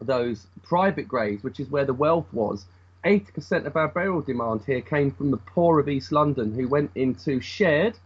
those 0.00 0.46
private 0.62 1.08
graves, 1.08 1.42
which 1.42 1.60
is 1.60 1.70
where 1.70 1.84
the 1.84 1.94
wealth 1.94 2.26
was. 2.32 2.66
80% 3.04 3.66
of 3.66 3.76
our 3.76 3.88
burial 3.88 4.20
demand 4.20 4.62
here 4.66 4.80
came 4.82 5.10
from 5.10 5.30
the 5.30 5.36
poor 5.38 5.78
of 5.78 5.88
East 5.88 6.12
London 6.12 6.52
who 6.52 6.68
went 6.68 6.90
into 6.94 7.40
shared, 7.40 7.96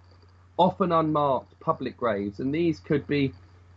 often 0.56 0.92
unmarked 0.92 1.58
public 1.58 1.96
graves. 1.96 2.38
And 2.38 2.54
these 2.54 2.78
could 2.78 3.06
be, 3.06 3.32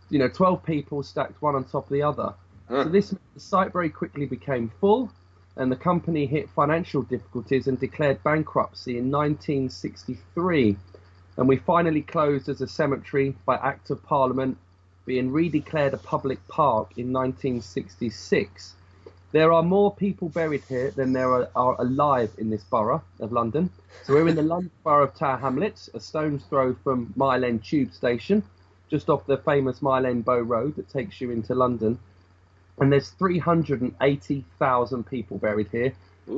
you 0.09 0.19
know, 0.19 0.27
12 0.27 0.63
people 0.63 1.01
stacked 1.01 1.41
one 1.41 1.55
on 1.55 1.63
top 1.63 1.85
of 1.85 1.89
the 1.89 2.03
other. 2.03 2.33
So 2.69 2.83
this 2.83 3.15
the 3.33 3.39
site 3.39 3.71
very 3.71 3.89
quickly 3.89 4.25
became 4.25 4.71
full, 4.81 5.09
and 5.55 5.71
the 5.71 5.77
company 5.77 6.25
hit 6.25 6.49
financial 6.49 7.01
difficulties 7.01 7.67
and 7.67 7.79
declared 7.79 8.21
bankruptcy 8.23 8.97
in 8.97 9.09
1963. 9.09 10.75
And 11.37 11.47
we 11.47 11.55
finally 11.57 12.01
closed 12.01 12.49
as 12.49 12.59
a 12.59 12.67
cemetery 12.67 13.35
by 13.45 13.55
Act 13.55 13.89
of 13.89 14.03
Parliament, 14.03 14.57
being 15.07 15.31
redeclared 15.31 15.93
a 15.93 15.97
public 15.97 16.45
park 16.49 16.91
in 16.97 17.11
1966. 17.13 18.75
There 19.31 19.53
are 19.53 19.63
more 19.63 19.95
people 19.95 20.27
buried 20.29 20.63
here 20.67 20.91
than 20.91 21.13
there 21.13 21.31
are, 21.31 21.49
are 21.55 21.81
alive 21.81 22.29
in 22.37 22.49
this 22.49 22.63
borough 22.65 23.01
of 23.21 23.31
London. 23.31 23.69
So 24.03 24.13
we're 24.13 24.27
in 24.27 24.35
the 24.35 24.41
London 24.43 24.69
borough 24.83 25.05
of 25.05 25.15
Tower 25.15 25.37
Hamlets, 25.37 25.89
a 25.93 26.01
stone's 26.01 26.43
throw 26.43 26.75
from 26.83 27.13
Mile 27.15 27.45
End 27.45 27.63
Tube 27.63 27.93
Station, 27.93 28.43
just 28.89 29.09
off 29.09 29.25
the 29.25 29.37
famous 29.37 29.81
Mile 29.81 30.05
End 30.05 30.25
Bow 30.25 30.39
Road 30.39 30.75
that 30.75 30.89
takes 30.89 31.21
you 31.21 31.31
into 31.31 31.55
London. 31.55 31.97
And 32.79 32.91
there's 32.91 33.09
380,000 33.11 35.03
people 35.07 35.37
buried 35.37 35.69
here. 35.71 35.93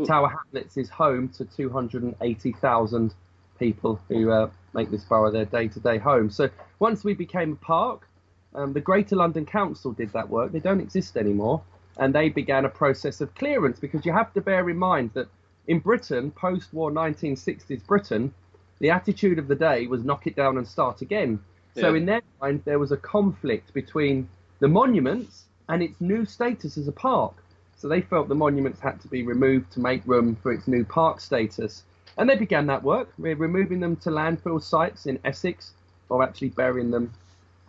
Tower 0.05 0.29
Hamlets 0.29 0.77
is 0.77 0.89
home 0.89 1.29
to 1.29 1.45
280,000 1.45 3.13
people 3.57 3.99
who 4.07 4.29
uh, 4.31 4.49
make 4.73 4.91
this 4.91 5.03
borough 5.05 5.31
their 5.31 5.45
day-to-day 5.45 5.97
home. 5.97 6.29
So 6.29 6.49
once 6.77 7.03
we 7.03 7.15
became 7.15 7.53
a 7.53 7.55
park, 7.55 8.08
um, 8.55 8.73
the 8.73 8.81
Greater 8.81 9.15
London 9.15 9.45
Council 9.45 9.91
did 9.91 10.11
that 10.13 10.29
work. 10.29 10.51
They 10.51 10.59
don't 10.59 10.81
exist 10.81 11.17
anymore, 11.17 11.61
and 11.97 12.13
they 12.13 12.29
began 12.29 12.65
a 12.65 12.69
process 12.69 13.21
of 13.21 13.33
clearance 13.35 13.79
because 13.79 14.05
you 14.05 14.13
have 14.13 14.33
to 14.33 14.41
bear 14.41 14.69
in 14.69 14.77
mind 14.77 15.11
that 15.13 15.27
in 15.67 15.79
Britain, 15.79 16.31
post-war 16.31 16.91
1960s 16.91 17.85
Britain, 17.85 18.33
the 18.79 18.89
attitude 18.89 19.37
of 19.37 19.47
the 19.47 19.55
day 19.55 19.85
was 19.87 20.03
knock 20.03 20.25
it 20.25 20.35
down 20.35 20.57
and 20.57 20.67
start 20.67 21.01
again. 21.01 21.39
So 21.75 21.95
in 21.95 22.05
their 22.05 22.21
mind, 22.41 22.63
there 22.65 22.79
was 22.79 22.91
a 22.91 22.97
conflict 22.97 23.73
between 23.73 24.27
the 24.59 24.67
monuments 24.67 25.45
and 25.69 25.81
its 25.81 26.01
new 26.01 26.25
status 26.25 26.77
as 26.77 26.87
a 26.87 26.91
park. 26.91 27.33
So 27.77 27.87
they 27.87 28.01
felt 28.01 28.27
the 28.27 28.35
monuments 28.35 28.81
had 28.81 28.99
to 29.01 29.07
be 29.07 29.23
removed 29.23 29.71
to 29.73 29.79
make 29.79 30.01
room 30.05 30.35
for 30.35 30.51
its 30.51 30.67
new 30.67 30.83
park 30.83 31.21
status. 31.21 31.83
And 32.17 32.29
they 32.29 32.35
began 32.35 32.65
that 32.67 32.83
work. 32.83 33.13
We're 33.17 33.35
removing 33.35 33.79
them 33.79 33.95
to 33.97 34.09
landfill 34.09 34.61
sites 34.61 35.05
in 35.05 35.19
Essex 35.23 35.71
or 36.09 36.21
actually 36.23 36.49
burying 36.49 36.91
them 36.91 37.13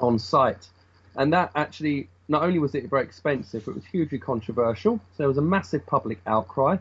on 0.02 0.19
site. 0.19 0.69
And 1.16 1.33
that 1.33 1.52
actually, 1.54 2.09
not 2.28 2.42
only 2.42 2.59
was 2.59 2.75
it 2.75 2.88
very 2.88 3.02
expensive, 3.04 3.64
but 3.64 3.73
it 3.73 3.76
was 3.76 3.85
hugely 3.87 4.19
controversial. 4.19 4.99
So 4.99 5.19
there 5.19 5.28
was 5.28 5.38
a 5.38 5.42
massive 5.42 5.87
public 5.87 6.21
outcry, 6.26 6.76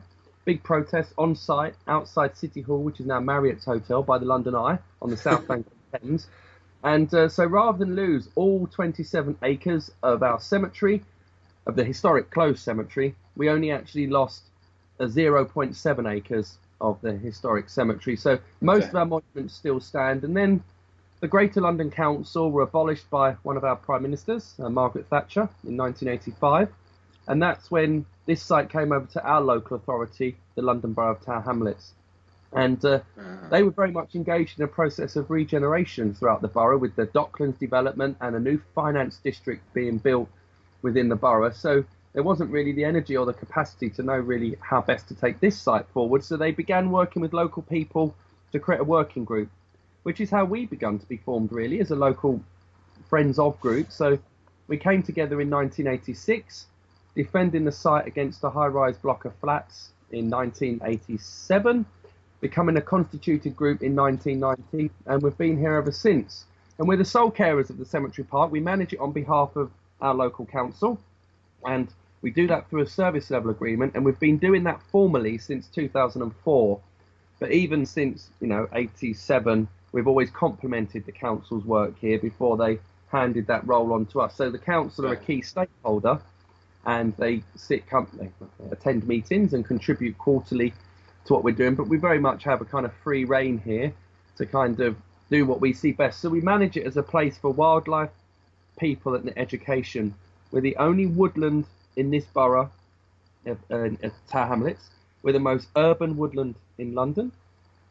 big 0.46 0.64
protest 0.64 1.14
on 1.18 1.36
site 1.36 1.76
outside 1.88 2.38
City 2.38 2.62
Hall, 2.62 2.82
which 2.82 3.00
is 3.00 3.06
now 3.06 3.20
Marriott's 3.20 3.66
Hotel 3.66 4.04
by 4.04 4.18
the 4.18 4.26
London 4.26 4.56
Eye 4.56 4.80
on 5.02 5.10
the 5.10 5.18
south 5.28 5.48
bank 5.48 5.66
of 5.68 5.74
the 5.92 6.00
Thames. 6.00 6.28
And 6.84 7.14
uh, 7.14 7.28
so 7.30 7.46
rather 7.46 7.78
than 7.78 7.96
lose 7.96 8.30
all 8.36 8.68
27 8.68 9.38
acres 9.44 9.92
of 10.04 10.24
our 10.24 10.40
cemetery, 10.40 11.04
of 11.68 11.76
the 11.76 11.84
historic 11.84 12.32
closed 12.32 12.60
cemetery, 12.60 13.16
we 13.36 13.50
only 13.50 13.72
actually 13.72 14.08
lost 14.08 14.44
a 15.00 15.06
0.7 15.06 16.12
acres 16.12 16.58
of 16.82 17.00
the 17.02 17.14
historic 17.14 17.70
cemetery. 17.70 18.16
So 18.16 18.40
most 18.62 18.86
Okay. 18.86 18.90
of 18.90 18.96
our 18.96 19.06
monuments 19.06 19.56
still 19.56 19.80
stand. 19.80 20.24
And 20.24 20.36
then 20.36 20.64
the 21.20 21.28
Greater 21.28 21.62
London 21.62 21.92
Council 21.92 22.50
were 22.50 22.62
abolished 22.62 23.10
by 23.10 23.34
one 23.44 23.58
of 23.58 23.64
our 23.64 23.76
prime 23.76 24.04
ministers, 24.04 24.56
uh, 24.60 24.70
Margaret 24.70 25.08
Thatcher, 25.10 25.50
in 25.68 25.76
1985. 25.76 26.70
And 27.28 27.42
that's 27.42 27.70
when 27.70 28.06
this 28.26 28.42
site 28.42 28.70
came 28.70 28.92
over 28.92 29.06
to 29.08 29.24
our 29.24 29.42
local 29.42 29.78
authority, 29.78 30.38
the 30.56 30.62
London 30.62 30.94
Borough 30.94 31.12
of 31.12 31.26
Tower 31.26 31.42
Hamlets. 31.42 31.94
And 32.52 32.84
uh, 32.84 33.02
they 33.52 33.62
were 33.62 33.72
very 33.72 33.92
much 33.92 34.16
engaged 34.16 34.60
in 34.60 34.66
a 34.66 34.68
process 34.68 35.16
of 35.16 35.30
regeneration 35.30 36.16
throughout 36.16 36.42
the 36.42 36.48
borough 36.48 36.78
with 36.78 36.96
the 36.96 37.06
Docklands 37.06 37.60
development 37.60 38.18
and 38.22 38.36
a 38.36 38.40
new 38.40 38.60
finance 38.74 39.18
district 39.18 39.72
being 39.74 40.00
built 40.00 40.30
within 40.82 41.10
the 41.10 41.16
borough. 41.16 41.52
So 41.52 41.84
there 42.14 42.24
wasn't 42.24 42.50
really 42.50 42.72
the 42.72 42.86
energy 42.86 43.16
or 43.16 43.26
the 43.26 43.34
capacity 43.34 43.90
to 43.92 44.04
know 44.04 44.18
really 44.18 44.56
how 44.62 44.82
best 44.82 45.08
to 45.10 45.16
take 45.16 45.40
this 45.40 45.60
site 45.60 45.88
forward. 45.94 46.24
So 46.24 46.38
they 46.38 46.52
began 46.52 46.90
working 46.90 47.22
with 47.22 47.34
local 47.34 47.62
people 47.62 48.16
to 48.52 48.60
create 48.60 48.82
a 48.82 48.84
working 48.84 49.26
group, 49.26 49.50
which 50.04 50.22
is 50.22 50.30
how 50.30 50.46
we 50.46 50.66
began 50.66 51.00
to 51.00 51.06
be 51.06 51.18
formed 51.18 51.52
really 51.52 51.80
as 51.80 51.92
a 51.92 51.96
local 51.96 52.42
friends 53.10 53.40
of 53.40 53.60
group. 53.60 53.92
So 53.92 54.20
we 54.68 54.78
came 54.78 55.04
together 55.04 55.42
in 55.42 55.50
1986, 55.50 56.66
defending 57.16 57.66
the 57.66 57.72
site 57.72 58.08
against 58.08 58.44
a 58.44 58.50
high-rise 58.50 58.98
block 58.98 59.26
of 59.26 59.36
flats 59.36 59.90
in 60.12 60.30
1987 60.30 61.86
becoming 62.42 62.78
a 62.78 62.82
constituted 62.82 63.56
group 63.56 63.82
in 63.82 63.96
1990, 63.96 64.94
and 65.06 65.22
we've 65.22 65.38
been 65.38 65.58
here 65.58 65.76
ever 65.76 65.92
since. 65.92 66.46
And 66.78 66.88
we're 66.88 66.98
the 66.98 67.06
sole 67.06 67.32
carers 67.32 67.70
of 67.70 67.78
the 67.78 67.86
cemetery 67.86 68.26
park. 68.26 68.52
We 68.52 68.62
manage 68.62 68.94
it 68.94 69.00
on 69.00 69.12
behalf 69.12 69.56
of 69.56 69.72
our 70.02 70.14
local 70.14 70.46
council, 70.46 71.00
and 71.66 71.92
we 72.22 72.32
do 72.32 72.48
that 72.48 72.70
through 72.70 72.82
a 72.82 72.88
service 72.88 73.30
level 73.30 73.52
agreement, 73.52 73.96
and 73.96 74.06
we've 74.06 74.20
been 74.20 74.38
doing 74.38 74.64
that 74.64 74.82
formally 74.92 75.38
since 75.38 75.68
2004. 75.68 76.80
But 77.40 77.52
even 77.52 77.86
since 77.86 78.30
you 78.40 78.48
know 78.48 78.68
87, 78.74 79.68
we've 79.92 80.08
always 80.08 80.30
complemented 80.30 81.06
the 81.06 81.12
council's 81.12 81.66
work 81.66 81.98
here 82.00 82.20
before 82.20 82.58
they 82.58 82.80
handed 83.12 83.48
that 83.48 83.66
role 83.68 83.94
on 83.94 84.06
to 84.08 84.22
us. 84.22 84.36
So 84.36 84.50
the 84.50 84.60
council 84.60 85.08
are 85.08 85.14
a 85.14 85.18
key 85.18 85.42
stakeholder, 85.42 86.20
and 86.86 87.16
they 87.18 87.44
sit, 87.56 87.90
com- 87.90 88.08
they 88.14 88.30
attend 88.72 89.08
meetings 89.08 89.54
and 89.54 89.66
contribute 89.66 90.18
quarterly 90.18 90.74
to 91.26 91.34
what 91.34 91.44
we're 91.44 91.56
doing, 91.56 91.76
but 91.76 91.88
we 91.88 91.98
very 91.98 92.20
much 92.20 92.44
have 92.44 92.62
a 92.62 92.66
kind 92.66 92.86
of 92.86 92.94
free 93.04 93.26
reign 93.26 93.60
here 93.60 93.94
to 94.38 94.46
kind 94.46 94.80
of 94.80 94.96
do 95.30 95.46
what 95.46 95.62
we 95.62 95.74
see 95.74 95.92
best. 95.92 96.22
So 96.22 96.30
we 96.30 96.42
manage 96.42 96.78
it 96.78 96.86
as 96.86 96.98
a 96.98 97.04
place 97.04 97.38
for 97.38 97.52
wildlife, 97.52 98.10
people, 98.80 99.16
and 99.16 99.32
education. 99.38 100.16
We're 100.52 100.62
the 100.62 100.78
only 100.78 101.06
woodland 101.06 101.66
in 101.96 102.10
this 102.10 102.26
borough 102.26 102.72
of, 103.46 103.58
uh, 103.70 103.90
of 104.04 104.12
Tower 104.28 104.48
Hamlets. 104.48 104.90
We're 105.22 105.34
the 105.34 105.40
most 105.40 105.68
urban 105.76 106.18
woodland 106.18 106.56
in 106.78 106.96
London. 106.96 107.32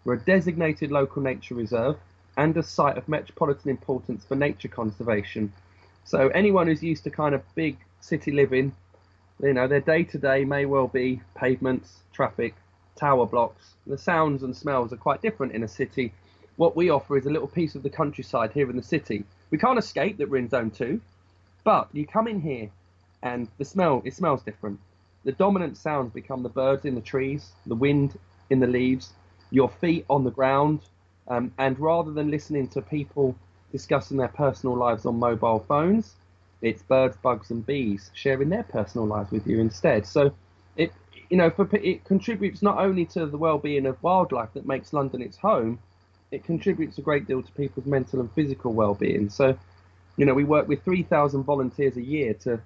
We're 0.08 0.14
a 0.14 0.20
designated 0.20 0.90
local 0.90 1.20
nature 1.20 1.54
reserve 1.54 1.98
and 2.34 2.56
a 2.56 2.62
site 2.62 2.96
of 2.96 3.10
metropolitan 3.10 3.68
importance 3.70 4.24
for 4.24 4.36
nature 4.36 4.68
conservation. 4.68 5.52
So 6.04 6.28
anyone 6.28 6.66
who's 6.66 6.82
used 6.82 7.04
to 7.04 7.10
kind 7.10 7.34
of 7.34 7.42
big 7.54 7.76
city 8.00 8.30
living, 8.30 8.74
you 9.38 9.52
know, 9.52 9.68
their 9.68 9.82
day 9.82 10.04
to 10.04 10.16
day 10.16 10.46
may 10.46 10.64
well 10.64 10.88
be 10.88 11.20
pavements, 11.34 11.98
traffic, 12.14 12.54
tower 12.96 13.26
blocks. 13.26 13.74
The 13.86 13.98
sounds 13.98 14.42
and 14.42 14.56
smells 14.56 14.94
are 14.94 14.96
quite 14.96 15.20
different 15.20 15.52
in 15.52 15.62
a 15.62 15.68
city. 15.68 16.14
What 16.56 16.74
we 16.74 16.88
offer 16.88 17.18
is 17.18 17.26
a 17.26 17.30
little 17.30 17.46
piece 17.46 17.74
of 17.74 17.82
the 17.82 17.90
countryside 17.90 18.52
here 18.54 18.70
in 18.70 18.78
the 18.78 18.82
city. 18.82 19.24
We 19.50 19.58
can't 19.58 19.78
escape 19.78 20.16
that 20.16 20.30
we're 20.30 20.38
in 20.38 20.48
zone 20.48 20.70
two, 20.70 21.02
but 21.64 21.90
you 21.92 22.06
come 22.06 22.28
in 22.28 22.40
here 22.40 22.70
and 23.22 23.46
the 23.58 23.66
smell, 23.66 24.00
it 24.06 24.14
smells 24.14 24.42
different. 24.42 24.80
The 25.24 25.32
dominant 25.32 25.76
sounds 25.76 26.14
become 26.14 26.42
the 26.42 26.48
birds 26.48 26.86
in 26.86 26.94
the 26.94 27.02
trees, 27.02 27.50
the 27.66 27.74
wind 27.74 28.18
in 28.48 28.60
the 28.60 28.66
leaves, 28.66 29.12
your 29.50 29.68
feet 29.68 30.04
on 30.10 30.24
the 30.24 30.30
ground, 30.30 30.80
um, 31.28 31.52
and 31.58 31.78
rather 31.78 32.12
than 32.12 32.30
listening 32.30 32.68
to 32.68 32.82
people 32.82 33.34
discussing 33.72 34.16
their 34.16 34.28
personal 34.28 34.76
lives 34.76 35.06
on 35.06 35.18
mobile 35.18 35.64
phones, 35.68 36.14
it's 36.62 36.82
birds, 36.82 37.16
bugs, 37.18 37.50
and 37.50 37.64
bees 37.66 38.10
sharing 38.14 38.48
their 38.48 38.62
personal 38.64 39.06
lives 39.06 39.30
with 39.30 39.46
you 39.46 39.60
instead. 39.60 40.06
So 40.06 40.32
it 40.76 40.92
you 41.30 41.36
know 41.36 41.50
for 41.50 41.68
it 41.76 42.04
contributes 42.04 42.62
not 42.62 42.78
only 42.78 43.04
to 43.06 43.26
the 43.26 43.36
well-being 43.38 43.86
of 43.86 44.02
wildlife 44.02 44.52
that 44.54 44.66
makes 44.66 44.92
London 44.92 45.22
its 45.22 45.36
home, 45.36 45.78
it 46.30 46.44
contributes 46.44 46.98
a 46.98 47.02
great 47.02 47.26
deal 47.26 47.42
to 47.42 47.52
people's 47.52 47.86
mental 47.86 48.20
and 48.20 48.32
physical 48.32 48.72
well-being. 48.72 49.28
So 49.28 49.56
you 50.16 50.26
know 50.26 50.34
we 50.34 50.44
work 50.44 50.68
with 50.68 50.82
3,000 50.84 51.44
volunteers 51.44 51.96
a 51.96 52.02
year 52.02 52.34
to 52.34 52.60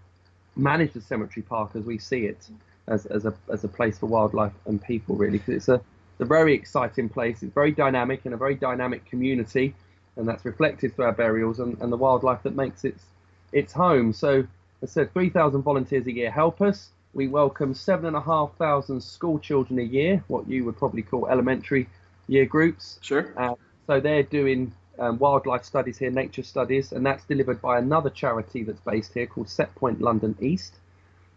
manage 0.56 0.92
the 0.92 1.00
cemetery 1.00 1.42
park 1.42 1.70
as 1.74 1.84
we 1.84 1.98
see 1.98 2.26
it 2.26 2.48
as, 2.88 3.06
as 3.06 3.24
a 3.26 3.34
as 3.52 3.64
a 3.64 3.68
place 3.68 3.98
for 3.98 4.06
wildlife 4.06 4.52
and 4.66 4.82
people 4.82 5.16
really 5.16 5.38
'cause 5.38 5.54
it's 5.54 5.68
a 5.68 5.80
a 6.20 6.24
very 6.24 6.54
exciting 6.54 7.08
place. 7.08 7.42
It's 7.42 7.54
very 7.54 7.72
dynamic 7.72 8.24
and 8.24 8.34
a 8.34 8.36
very 8.36 8.54
dynamic 8.54 9.04
community, 9.04 9.74
and 10.16 10.28
that's 10.28 10.44
reflected 10.44 10.94
through 10.94 11.06
our 11.06 11.12
burials 11.12 11.60
and, 11.60 11.80
and 11.80 11.92
the 11.92 11.96
wildlife 11.96 12.42
that 12.44 12.54
makes 12.54 12.84
its 12.84 13.04
its 13.52 13.72
home. 13.72 14.12
So, 14.12 14.46
as 14.82 14.90
I 14.90 14.92
said, 14.92 15.12
3,000 15.12 15.62
volunteers 15.62 16.06
a 16.06 16.12
year 16.12 16.30
help 16.30 16.60
us. 16.60 16.90
We 17.14 17.28
welcome 17.28 17.74
seven 17.74 18.06
and 18.06 18.16
a 18.16 18.20
half 18.22 18.56
thousand 18.56 19.02
school 19.02 19.38
children 19.38 19.78
a 19.78 19.82
year, 19.82 20.24
what 20.28 20.48
you 20.48 20.64
would 20.64 20.78
probably 20.78 21.02
call 21.02 21.26
elementary 21.26 21.86
year 22.26 22.46
groups. 22.46 22.98
Sure. 23.02 23.32
Uh, 23.36 23.54
so 23.86 24.00
they're 24.00 24.22
doing 24.22 24.72
um, 24.98 25.18
wildlife 25.18 25.64
studies 25.64 25.98
here, 25.98 26.10
nature 26.10 26.42
studies, 26.42 26.92
and 26.92 27.04
that's 27.04 27.24
delivered 27.24 27.60
by 27.60 27.78
another 27.78 28.10
charity 28.10 28.62
that's 28.62 28.80
based 28.80 29.12
here 29.12 29.26
called 29.26 29.48
Set 29.48 29.74
Point 29.74 30.00
London 30.00 30.36
East. 30.40 30.76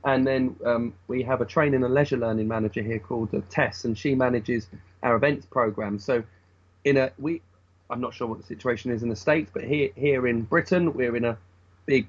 And 0.05 0.25
then 0.25 0.55
um, 0.63 0.93
we 1.07 1.23
have 1.23 1.41
a 1.41 1.45
training 1.45 1.83
and 1.83 1.93
leisure 1.93 2.17
learning 2.17 2.47
manager 2.47 2.81
here 2.83 2.99
called 2.99 3.33
uh, 3.33 3.41
Tess, 3.49 3.85
and 3.85 3.97
she 3.97 4.13
manages 4.13 4.67
our 5.03 5.15
events 5.15 5.45
program. 5.47 5.97
So, 5.99 6.23
in 6.83 6.97
a 6.97 7.11
we, 7.17 7.41
I'm 7.89 8.01
not 8.01 8.13
sure 8.13 8.27
what 8.27 8.37
the 8.37 8.45
situation 8.45 8.91
is 8.91 9.01
in 9.01 9.09
the 9.09 9.15
states, 9.15 9.49
but 9.53 9.63
here 9.63 9.89
here 9.95 10.27
in 10.27 10.43
Britain, 10.43 10.93
we're 10.93 11.15
in 11.15 11.25
a 11.25 11.37
big, 11.87 12.07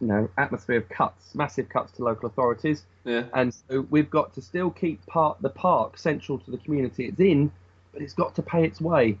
you 0.00 0.06
know, 0.06 0.30
atmosphere 0.38 0.78
of 0.78 0.88
cuts, 0.88 1.34
massive 1.34 1.68
cuts 1.68 1.92
to 1.92 2.04
local 2.04 2.26
authorities, 2.28 2.84
Yeah. 3.04 3.24
and 3.34 3.52
so 3.52 3.82
we've 3.90 4.10
got 4.10 4.32
to 4.34 4.40
still 4.40 4.70
keep 4.70 5.04
part 5.06 5.40
the 5.42 5.50
park 5.50 5.98
central 5.98 6.38
to 6.38 6.50
the 6.50 6.58
community 6.58 7.04
it's 7.06 7.20
in, 7.20 7.52
but 7.92 8.00
it's 8.00 8.14
got 8.14 8.34
to 8.36 8.42
pay 8.42 8.64
its 8.64 8.80
way. 8.80 9.18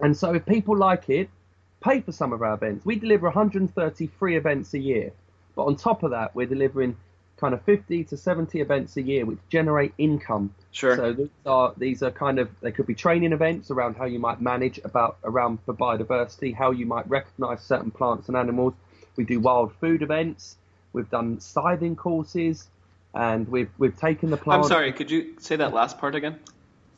And 0.00 0.16
so 0.16 0.34
if 0.34 0.44
people 0.44 0.76
like 0.76 1.08
it, 1.08 1.30
pay 1.80 2.00
for 2.00 2.10
some 2.10 2.32
of 2.32 2.42
our 2.42 2.54
events. 2.54 2.84
We 2.84 2.96
deliver 2.96 3.26
130 3.26 4.06
free 4.18 4.36
events 4.36 4.74
a 4.74 4.78
year, 4.80 5.12
but 5.54 5.66
on 5.66 5.76
top 5.76 6.02
of 6.02 6.10
that, 6.10 6.34
we're 6.34 6.46
delivering 6.48 6.96
kind 7.36 7.54
of 7.54 7.62
50 7.62 8.04
to 8.04 8.16
70 8.16 8.60
events 8.60 8.96
a 8.96 9.02
year 9.02 9.26
which 9.26 9.38
generate 9.48 9.92
income. 9.98 10.54
Sure. 10.70 10.96
So 10.96 11.12
these 11.12 11.28
are 11.46 11.72
these 11.76 12.02
are 12.02 12.10
kind 12.10 12.38
of 12.38 12.48
they 12.60 12.72
could 12.72 12.86
be 12.86 12.94
training 12.94 13.32
events 13.32 13.70
around 13.70 13.96
how 13.96 14.04
you 14.04 14.18
might 14.18 14.40
manage 14.40 14.78
about 14.84 15.18
around 15.24 15.58
for 15.64 15.74
biodiversity, 15.74 16.54
how 16.54 16.70
you 16.70 16.86
might 16.86 17.08
recognise 17.08 17.62
certain 17.62 17.90
plants 17.90 18.28
and 18.28 18.36
animals. 18.36 18.74
We 19.16 19.24
do 19.24 19.40
wild 19.40 19.72
food 19.80 20.02
events. 20.02 20.56
We've 20.92 21.10
done 21.10 21.40
scything 21.40 21.96
courses, 21.96 22.68
and 23.14 23.48
we've 23.48 23.70
we've 23.78 23.96
taken 23.96 24.30
the 24.30 24.40
I'm 24.46 24.64
sorry. 24.64 24.92
Could 24.92 25.10
you 25.10 25.34
say 25.38 25.56
that 25.56 25.72
last 25.72 25.98
part 25.98 26.14
again? 26.14 26.38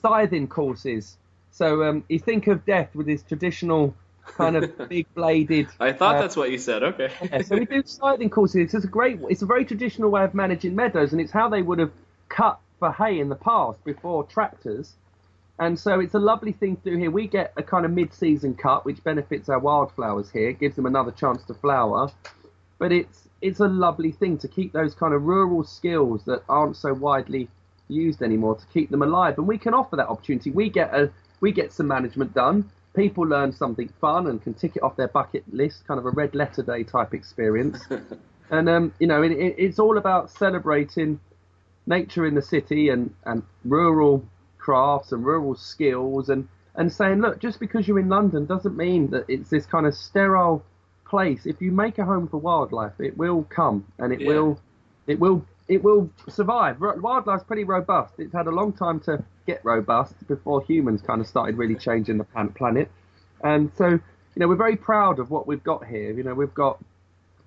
scything 0.07 0.47
courses. 0.47 1.16
So 1.50 1.85
um, 1.85 2.05
you 2.09 2.19
think 2.19 2.47
of 2.47 2.64
death 2.64 2.95
with 2.95 3.07
his 3.07 3.23
traditional 3.23 3.95
kind 4.26 4.56
of 4.56 4.88
big 4.88 5.06
bladed. 5.14 5.68
I 5.80 5.92
thought 5.92 6.16
uh, 6.16 6.21
that's 6.21 6.37
what 6.37 6.50
you 6.50 6.59
said. 6.59 6.83
Okay. 6.83 7.11
yeah, 7.23 7.42
so 7.42 7.56
we 7.56 7.64
do 7.64 7.83
scything 7.85 8.30
courses. 8.30 8.75
It's 8.75 8.85
a 8.85 8.88
great. 8.88 9.21
It's 9.28 9.42
a 9.42 9.47
very 9.47 9.64
traditional 9.64 10.11
way 10.11 10.25
of 10.25 10.35
managing 10.35 10.75
meadows, 10.75 11.12
and 11.12 11.21
it's 11.21 11.33
how 11.33 11.49
they 11.49 11.62
would 11.62 11.78
have 11.78 11.92
cut 12.28 12.59
for 12.78 12.92
hay 12.92 13.21
in 13.21 13.28
the 13.28 13.37
past 13.37 13.83
before 13.85 14.25
tractors. 14.25 14.95
And 15.59 15.78
so 15.78 16.00
it's 16.00 16.14
a 16.14 16.18
lovely 16.18 16.52
thing 16.52 16.76
to 16.76 16.90
do 16.90 16.97
here. 16.99 17.11
We 17.11 17.26
get 17.26 17.52
a 17.56 17.62
kind 17.62 17.87
of 17.87 17.90
mid-season 17.90 18.56
cut, 18.56 18.85
which 18.85 19.02
benefits 19.02 19.49
our 19.49 19.59
wildflowers 19.59 20.30
here, 20.30 20.52
gives 20.52 20.76
them 20.76 20.85
another 20.85 21.12
chance 21.12 21.42
to 21.45 21.54
flower. 21.54 22.11
But 22.78 22.92
it's 22.92 23.28
it's 23.40 23.61
a 23.61 23.68
lovely 23.68 24.12
thing 24.12 24.38
to 24.38 24.49
keep 24.49 24.73
those 24.73 24.95
kind 24.95 25.14
of 25.14 25.23
rural 25.23 25.64
skills 25.64 26.25
that 26.25 26.42
aren't 26.49 26.76
so 26.76 26.92
widely 26.92 27.49
used 27.88 28.23
anymore 28.23 28.56
to 28.56 28.66
keep 28.73 28.90
them 28.90 29.02
alive. 29.02 29.38
And 29.38 29.47
we 29.47 29.59
can 29.59 29.75
offer 29.75 29.97
that 29.97 30.09
opportunity. 30.09 30.50
We 30.50 30.68
get 30.68 30.95
a 30.95 31.11
we 31.40 31.52
get 31.52 31.73
some 31.73 31.87
management 31.87 32.35
done. 32.35 32.71
People 32.97 33.25
learn 33.25 33.53
something 33.53 33.88
fun 34.00 34.26
and 34.26 34.43
can 34.43 34.55
tick 34.55 34.75
it 34.76 34.83
off 34.83 34.97
their 34.97 35.09
bucket 35.09 35.45
list, 35.53 35.87
kind 35.87 36.00
of 36.00 36.07
a 36.07 36.11
red 36.11 36.35
letter 36.35 36.62
day 36.62 36.83
type 36.83 37.15
experience. 37.15 37.79
and 38.50 38.69
um, 38.69 38.95
you 38.99 39.07
know, 39.07 39.23
it, 39.23 39.33
it, 39.33 39.55
it's 39.59 39.79
all 39.79 39.99
about 39.99 40.31
celebrating 40.31 41.21
nature 41.87 42.26
in 42.26 42.35
the 42.35 42.43
city 42.43 42.88
and, 42.88 43.15
and 43.25 43.43
rural 43.65 44.25
crafts 44.59 45.12
and 45.12 45.25
rural 45.25 45.55
skills 45.55 46.29
and, 46.31 46.49
and 46.75 46.93
saying, 46.93 47.21
look, 47.21 47.38
just 47.38 47.61
because 47.61 47.87
you're 47.87 48.00
in 48.00 48.09
London 48.09 48.47
doesn't 48.47 48.76
mean 48.76 49.11
that 49.11 49.25
it's 49.29 49.50
this 49.50 49.67
kind 49.67 49.87
of 49.87 49.95
sterile 49.95 50.65
place. 51.07 51.47
If 51.47 51.61
you 51.61 51.71
make 51.73 51.99
a 51.99 52.05
home 52.05 52.26
for 52.29 52.38
wildlife, 52.38 52.99
it 52.99 53.17
will 53.17 53.45
come 53.45 53.87
and 53.99 54.12
it 54.12 54.21
Yeah. 54.21 54.26
will 54.26 54.61
it 55.07 55.21
will 55.21 55.45
it 55.68 55.82
will 55.82 56.11
survive. 56.28 56.78
Wildlife's 56.78 57.44
pretty 57.44 57.64
robust. 57.64 58.14
It's 58.18 58.32
had 58.32 58.46
a 58.46 58.50
long 58.50 58.73
time 58.73 59.00
to 59.00 59.25
get 59.46 59.64
robust 59.64 60.14
before 60.28 60.62
humans 60.62 61.02
kind 61.02 61.20
of 61.20 61.26
started 61.26 61.56
really 61.56 61.75
changing 61.75 62.18
the 62.18 62.25
planet. 62.54 62.90
And 63.42 63.70
so, 63.76 63.88
you 63.88 64.00
know, 64.37 64.49
we're 64.49 64.56
very 64.56 64.76
proud 64.76 65.18
of 65.18 65.30
what 65.30 65.46
we've 65.46 65.64
got 65.64 65.85
here. 65.85 66.12
You 66.12 66.23
know, 66.23 66.35
we've 66.35 66.54
got 66.54 66.78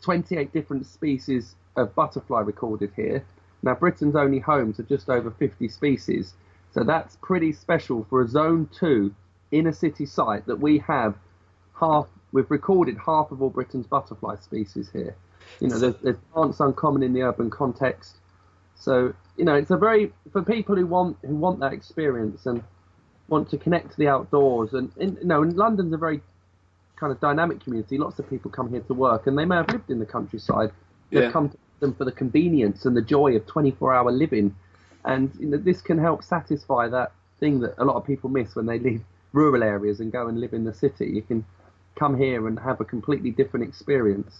28 0.02 0.52
different 0.52 0.86
species 0.86 1.56
of 1.76 1.96
butterfly 1.96 2.42
recorded 2.42 2.92
here. 2.96 3.24
Now, 3.64 3.76
Britain's 3.76 4.16
only 4.16 4.40
home 4.40 4.74
to 4.74 4.84
just 4.84 5.10
over 5.10 5.32
50 5.32 5.68
species. 5.70 6.34
So 6.72 6.84
that's 6.84 7.18
pretty 7.22 7.54
special 7.54 8.06
for 8.10 8.22
a 8.22 8.28
zone 8.28 8.70
two 8.78 9.14
inner 9.52 9.74
city 9.74 10.06
site 10.06 10.46
that 10.46 10.60
we 10.60 10.80
have 10.80 11.16
half, 11.80 12.08
we've 12.32 12.50
recorded 12.52 12.98
half 13.06 13.32
of 13.32 13.42
all 13.42 13.50
Britain's 13.50 13.88
butterfly 13.88 14.36
species 14.36 14.90
here. 14.92 15.16
You 15.60 15.68
know, 15.68 15.80
there's, 15.80 15.96
there's 15.98 16.18
plants 16.34 16.60
uncommon 16.60 17.04
in 17.04 17.14
the 17.14 17.24
urban 17.24 17.50
context. 17.50 18.16
So, 18.76 19.14
you 19.38 19.46
know, 19.46 19.56
it's 19.56 19.72
a 19.72 19.78
very, 19.78 20.14
for 20.32 20.42
people 20.42 20.76
who 20.76 20.86
want, 20.86 21.18
who 21.26 21.36
want 21.36 21.60
that 21.60 21.74
experience 21.74 22.46
and 22.46 22.64
want 23.28 23.50
to 23.50 23.58
connect 23.58 23.92
to 23.92 23.98
the 23.98 24.08
outdoors 24.08 24.74
and, 24.74 24.92
and 25.00 25.18
you 25.22 25.26
know, 25.26 25.44
and 25.44 25.56
London's 25.56 25.94
a 25.94 25.98
very 25.98 26.22
kind 27.00 27.12
of 27.12 27.20
dynamic 27.20 27.64
community. 27.64 27.98
Lots 27.98 28.20
of 28.20 28.30
people 28.30 28.52
come 28.52 28.70
here 28.70 28.82
to 28.82 28.94
work, 28.94 29.28
and 29.28 29.38
they 29.38 29.46
may 29.46 29.56
have 29.56 29.70
lived 29.70 29.90
in 29.90 30.00
the 30.00 30.06
countryside. 30.06 30.72
They've 31.12 31.24
Yeah. 31.24 31.32
come 31.32 31.50
to 31.50 31.58
them 31.80 31.94
for 31.94 32.06
the 32.06 32.12
convenience 32.12 32.86
and 32.86 32.96
the 32.96 33.02
joy 33.02 33.36
of 33.36 33.46
24-hour 33.46 34.12
living, 34.12 34.56
and 35.06 35.32
you 35.40 35.48
know, 35.48 35.58
this 35.58 35.82
can 35.82 35.98
help 35.98 36.24
satisfy 36.24 36.90
that 36.90 37.14
thing 37.40 37.62
that 37.62 37.76
a 37.78 37.86
lot 37.86 37.96
of 37.96 38.06
people 38.06 38.30
miss 38.30 38.56
when 38.56 38.66
they 38.66 38.80
leave 38.80 39.02
rural 39.32 39.64
areas 39.64 40.02
and 40.02 40.12
go 40.12 40.28
and 40.28 40.40
live 40.40 40.54
in 40.54 40.66
the 40.66 40.74
city. 40.74 41.10
You 41.10 41.22
can 41.22 41.46
come 42.00 42.18
here 42.18 42.48
and 42.48 42.58
have 42.60 42.80
a 42.80 42.86
completely 42.86 43.30
different 43.30 43.68
experience. 43.68 44.34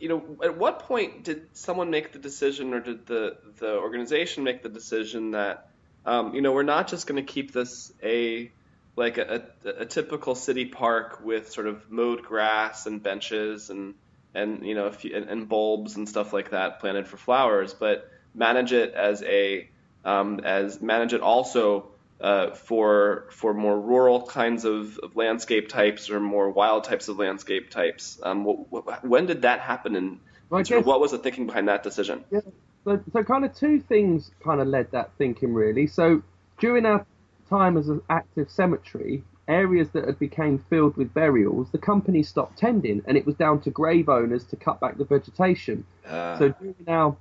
You 0.00 0.08
know, 0.08 0.22
at 0.42 0.56
what 0.56 0.80
point 0.80 1.24
did 1.24 1.46
someone 1.52 1.90
make 1.90 2.12
the 2.12 2.18
decision, 2.18 2.74
or 2.74 2.80
did 2.80 3.06
the 3.06 3.36
the 3.58 3.76
organization 3.76 4.44
make 4.44 4.62
the 4.62 4.68
decision 4.68 5.32
that, 5.32 5.68
um, 6.04 6.34
you 6.34 6.42
know, 6.42 6.52
we're 6.52 6.62
not 6.62 6.88
just 6.88 7.06
going 7.06 7.24
to 7.24 7.32
keep 7.32 7.52
this 7.52 7.92
a 8.02 8.50
like 8.96 9.18
a, 9.18 9.44
a, 9.64 9.68
a 9.68 9.86
typical 9.86 10.34
city 10.34 10.66
park 10.66 11.20
with 11.24 11.50
sort 11.50 11.66
of 11.66 11.90
mowed 11.90 12.22
grass 12.22 12.86
and 12.86 13.02
benches 13.02 13.70
and 13.70 13.94
and 14.34 14.66
you 14.66 14.74
know 14.74 14.90
few, 14.90 15.14
and, 15.16 15.28
and 15.28 15.48
bulbs 15.48 15.96
and 15.96 16.08
stuff 16.08 16.32
like 16.32 16.50
that 16.50 16.80
planted 16.80 17.06
for 17.06 17.16
flowers, 17.16 17.74
but 17.74 18.10
manage 18.34 18.72
it 18.72 18.94
as 18.94 19.22
a 19.22 19.68
um, 20.04 20.40
as 20.40 20.80
manage 20.80 21.14
it 21.14 21.20
also 21.20 21.93
uh, 22.24 22.54
for 22.68 23.26
for 23.30 23.52
more 23.54 23.78
rural 23.92 24.20
kinds 24.26 24.64
of, 24.64 24.98
of 25.04 25.14
landscape 25.16 25.68
types 25.68 26.08
or 26.10 26.18
more 26.20 26.46
wild 26.60 26.82
types 26.84 27.08
of 27.08 27.18
landscape 27.18 27.70
types. 27.70 28.18
Um, 28.22 28.38
wh- 28.46 28.64
wh- 28.74 29.04
when 29.04 29.26
did 29.26 29.42
that 29.42 29.60
happen, 29.60 29.94
and 30.00 30.08
Well, 30.48 30.60
I 30.60 30.62
sort 30.64 30.78
of 30.78 30.84
guess- 30.84 30.88
what 30.90 31.00
was 31.00 31.10
the 31.12 31.18
thinking 31.18 31.46
behind 31.46 31.68
that 31.68 31.82
decision? 31.82 32.24
Yeah. 32.30 32.40
So, 32.84 33.00
so 33.12 33.22
kind 33.24 33.44
of 33.44 33.54
two 33.54 33.80
things 33.80 34.30
kind 34.46 34.60
of 34.60 34.66
led 34.68 34.90
that 34.92 35.08
thinking 35.18 35.52
really. 35.54 35.86
So 35.86 36.22
during 36.58 36.84
our 36.86 37.04
time 37.50 37.76
as 37.76 37.88
an 37.88 38.00
active 38.08 38.50
cemetery, 38.50 39.22
areas 39.48 39.88
that 39.94 40.04
had 40.06 40.18
became 40.18 40.58
filled 40.70 40.96
with 40.96 41.12
burials, 41.12 41.70
the 41.72 41.78
company 41.92 42.22
stopped 42.22 42.58
tending, 42.58 43.02
and 43.06 43.16
it 43.18 43.26
was 43.26 43.34
down 43.36 43.60
to 43.62 43.70
grave 43.70 44.08
owners 44.08 44.44
to 44.52 44.56
cut 44.56 44.80
back 44.80 44.96
the 44.98 45.04
vegetation. 45.04 45.84
Uh, 46.06 46.38
So 46.38 46.48
during 46.60 46.74
our 46.88 47.16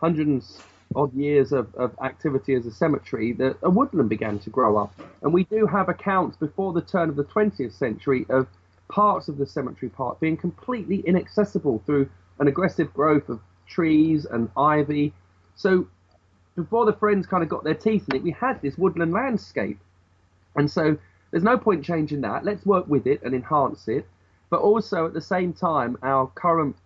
hundred 0.00 0.26
and 0.28 0.42
odd 0.94 1.12
years 1.14 1.52
of, 1.52 1.74
of 1.74 1.94
activity 2.02 2.54
as 2.54 2.66
a 2.66 2.70
cemetery, 2.70 3.32
that 3.32 3.56
a 3.62 3.70
woodland 3.70 4.08
began 4.08 4.38
to 4.40 4.50
grow 4.50 4.76
up. 4.76 4.94
And 5.22 5.32
we 5.32 5.44
do 5.44 5.66
have 5.66 5.88
accounts 5.88 6.36
before 6.36 6.72
the 6.72 6.80
turn 6.80 7.08
of 7.08 7.16
the 7.16 7.24
20th 7.24 7.72
century 7.72 8.26
of 8.28 8.46
parts 8.88 9.28
of 9.28 9.36
the 9.36 9.46
cemetery 9.46 9.90
park 9.90 10.20
being 10.20 10.36
completely 10.36 11.00
inaccessible 11.00 11.82
through 11.84 12.08
an 12.38 12.48
aggressive 12.48 12.92
growth 12.94 13.28
of 13.28 13.40
trees 13.66 14.24
and 14.26 14.48
ivy. 14.56 15.12
So 15.56 15.88
before 16.54 16.86
the 16.86 16.92
Friends 16.92 17.26
kind 17.26 17.42
of 17.42 17.48
got 17.48 17.64
their 17.64 17.74
teeth 17.74 18.04
in 18.08 18.16
it, 18.16 18.22
we 18.22 18.30
had 18.30 18.62
this 18.62 18.78
woodland 18.78 19.12
landscape. 19.12 19.78
And 20.54 20.70
so 20.70 20.96
there's 21.30 21.42
no 21.42 21.58
point 21.58 21.84
changing 21.84 22.22
that. 22.22 22.44
Let's 22.44 22.64
work 22.64 22.86
with 22.88 23.06
it 23.06 23.22
and 23.22 23.34
enhance 23.34 23.88
it. 23.88 24.06
But 24.48 24.60
also 24.60 25.06
at 25.06 25.12
the 25.12 25.20
same 25.20 25.52
time, 25.52 25.98
our 26.02 26.28
current 26.28 26.76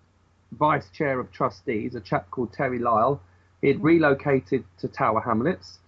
vice 0.53 0.89
chair 0.91 1.21
of 1.21 1.31
trustees, 1.31 1.95
a 1.95 2.01
chap 2.01 2.31
called 2.31 2.53
Terry 2.53 2.79
Lyle, 2.79 3.21
he'd 3.63 3.83
relocated 3.83 4.65
to 4.79 4.89
Tower 4.89 5.21
Hamlets. 5.21 5.79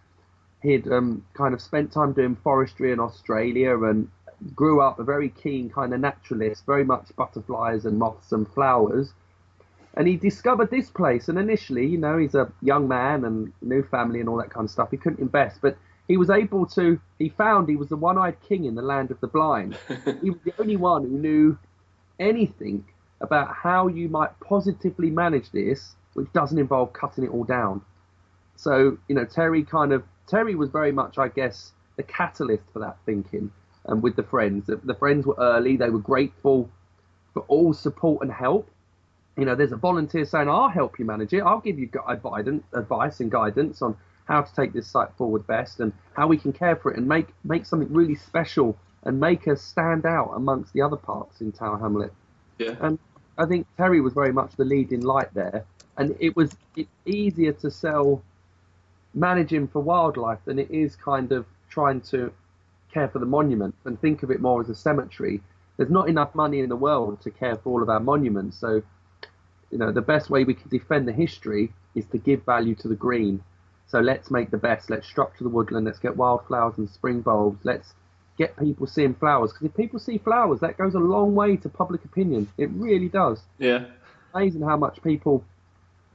He'd 0.63 0.87
um, 0.91 1.25
kind 1.35 1.55
of 1.55 1.61
spent 1.61 1.93
time 1.93 2.13
doing 2.13 2.37
forestry 2.37 2.93
in 2.93 3.01
Australia 3.01 3.83
and 3.85 4.09
grew 4.55 4.81
up 4.81 4.99
a 4.99 5.05
very 5.05 5.29
keen 5.29 5.71
kind 5.71 5.93
of 5.95 6.01
naturalist, 6.01 6.67
very 6.67 6.85
much 6.85 7.15
butterflies 7.17 7.85
and 7.85 7.99
moths 7.99 8.33
and 8.33 8.49
flowers. 8.49 9.13
And 9.95 10.09
he 10.09 10.17
discovered 10.17 10.71
this 10.71 10.89
place, 10.89 11.29
and 11.29 11.39
initially, 11.39 11.87
you 11.87 11.99
know, 11.99 12.17
he's 12.17 12.35
a 12.35 12.51
young 12.63 12.89
man 12.89 13.25
and 13.25 13.53
new 13.61 13.83
family 13.83 14.21
and 14.21 14.29
all 14.29 14.39
that 14.39 14.51
kind 14.51 14.65
of 14.65 14.71
stuff. 14.71 14.91
He 14.91 14.97
couldn't 14.97 15.21
invest, 15.21 15.61
but 15.61 15.77
he 16.09 16.17
was 16.17 16.31
able 16.31 16.67
to. 16.67 16.99
He 17.19 17.29
found 17.29 17.69
he 17.69 17.77
was 17.77 17.89
the 17.89 17.97
one-eyed 17.97 18.37
king 18.41 18.65
in 18.65 18.75
the 18.75 18.83
land 18.83 19.11
of 19.11 19.21
the 19.21 19.27
blind. 19.27 19.77
he 20.23 20.31
was 20.31 20.41
the 20.45 20.55
only 20.59 20.77
one 20.77 21.03
who 21.03 21.19
knew 21.19 21.59
anything 22.19 22.85
about 23.21 23.55
how 23.55 23.87
you 23.89 24.09
might 24.09 24.39
positively 24.41 25.11
manage 25.11 25.51
this, 25.51 25.95
which 26.15 26.33
doesn't 26.33 26.59
involve 26.59 26.93
cutting 26.93 27.25
it 27.25 27.31
all 27.31 27.45
down. 27.45 27.83
So, 28.57 28.99
you 29.09 29.15
know, 29.15 29.25
Terry 29.25 29.65
kind 29.65 29.93
of 29.93 30.05
Terry 30.27 30.55
was 30.55 30.71
very 30.71 30.93
much, 30.93 31.19
I 31.19 31.29
guess, 31.29 31.73
the 31.97 32.03
catalyst 32.03 32.65
for 32.73 32.79
that 32.81 32.97
thinking. 33.05 33.51
And 33.87 34.03
with 34.03 34.17
the 34.17 34.23
friends, 34.23 34.67
the, 34.67 34.77
the 34.77 34.95
friends 34.95 35.27
were 35.27 35.35
early. 35.39 35.77
They 35.77 35.91
were 35.91 35.99
grateful 35.99 36.71
for 37.35 37.45
all 37.49 37.73
support 37.73 38.23
and 38.23 38.33
help. 38.33 38.71
You 39.37 39.45
know, 39.45 39.55
there's 39.55 39.73
a 39.73 39.77
volunteer 39.77 40.25
saying, 40.25 40.49
"I'll 40.49 40.69
help 40.69 40.99
you 40.99 41.05
manage 41.05 41.33
it. 41.33 41.41
I'll 41.41 41.61
give 41.61 41.79
you 41.79 41.89
advice 42.07 43.21
and 43.21 43.31
guidance 43.31 43.83
on 43.83 43.97
how 44.27 44.43
to 44.43 44.55
take 44.55 44.73
this 44.73 44.87
site 44.87 45.13
forward 45.17 45.47
best 45.47 45.81
and 45.81 45.93
how 46.15 46.29
we 46.29 46.37
can 46.37 46.53
care 46.53 46.77
for 46.77 46.93
it 46.93 46.99
and 46.99 47.09
make 47.09 47.29
make 47.43 47.67
something 47.67 47.93
really 47.93 48.15
special 48.15 48.79
and 49.03 49.19
make 49.19 49.49
us 49.49 49.61
stand 49.61 50.07
out 50.07 50.33
amongst 50.37 50.73
the 50.75 50.83
other 50.83 50.97
parks 50.97 51.41
in 51.41 51.51
Tower 51.53 51.79
Hamlet." 51.79 52.13
yeah. 52.59 52.77
And 52.81 52.99
I 53.39 53.47
think 53.47 53.67
Terry 53.77 54.01
was 54.01 54.13
very 54.13 54.33
much 54.33 54.55
the 54.57 54.65
leading 54.65 55.01
light 55.01 55.33
there. 55.35 55.65
And 55.97 56.17
it 56.21 56.37
was 56.37 56.57
it's 56.77 56.91
easier 57.07 57.53
to 57.53 57.71
sell 57.71 58.23
managing 59.15 59.69
for 59.69 59.81
wildlife 59.81 60.39
than 60.45 60.59
it 60.59 60.71
is 60.71 60.97
kind 60.97 61.33
of 61.33 61.47
trying 61.69 62.01
to 62.01 62.33
care 62.93 63.09
for 63.09 63.19
the 63.19 63.27
monuments 63.27 63.79
and 63.85 64.01
think 64.01 64.23
of 64.23 64.31
it 64.31 64.41
more 64.41 64.61
as 64.61 64.69
a 64.69 64.75
cemetery. 64.75 65.41
There's 65.77 65.91
not 65.91 66.09
enough 66.09 66.35
money 66.35 66.61
in 66.61 66.69
the 66.69 66.77
world 66.77 67.21
to 67.23 67.31
care 67.31 67.57
for 67.57 67.71
all 67.71 67.83
of 67.83 67.89
our 67.89 68.01
monuments. 68.01 68.59
So, 68.59 68.83
you 69.71 69.79
know, 69.79 69.91
the 69.91 70.03
best 70.03 70.31
way 70.31 70.45
we 70.45 70.55
can 70.55 70.69
defend 70.69 71.09
the 71.09 71.13
history 71.13 71.73
is 71.95 72.05
to 72.07 72.19
give 72.19 72.45
value 72.45 72.75
to 72.77 72.89
the 72.89 72.95
green. 72.95 73.43
So 73.87 74.01
let's 74.01 74.31
make 74.31 74.51
the 74.51 74.59
best. 74.59 74.91
Let's 74.91 75.07
structure 75.07 75.45
the 75.45 75.51
woodland. 75.51 75.87
Let's 75.87 75.99
get 75.99 76.17
wildflowers 76.17 76.79
and 76.79 76.89
spring 76.89 77.21
bulbs. 77.21 77.65
Let's 77.65 77.95
get 78.39 78.57
people 78.57 78.87
seeing 78.87 79.15
flowers. 79.15 79.53
Because 79.53 79.67
if 79.67 79.77
people 79.77 79.99
see 79.99 80.19
flowers, 80.19 80.61
that 80.61 80.79
goes 80.79 80.95
a 80.95 80.99
long 80.99 81.35
way 81.35 81.57
to 81.57 81.69
public 81.69 82.05
opinion. 82.05 82.49
It 82.57 82.71
really 82.73 83.09
does. 83.09 83.41
Yeah. 83.59 83.87
Amazing 84.35 84.63
how 84.63 84.77
much 84.77 85.03
people 85.03 85.45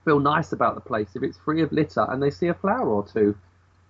feel 0.07 0.19
nice 0.21 0.53
about 0.53 0.73
the 0.75 0.81
place 0.81 1.09
if 1.15 1.21
it's 1.21 1.37
free 1.37 1.61
of 1.61 1.69
litter 1.73 2.05
and 2.09 2.23
they 2.23 2.29
see 2.29 2.47
a 2.47 2.53
flower 2.53 2.87
or 2.87 3.05
two. 3.05 3.35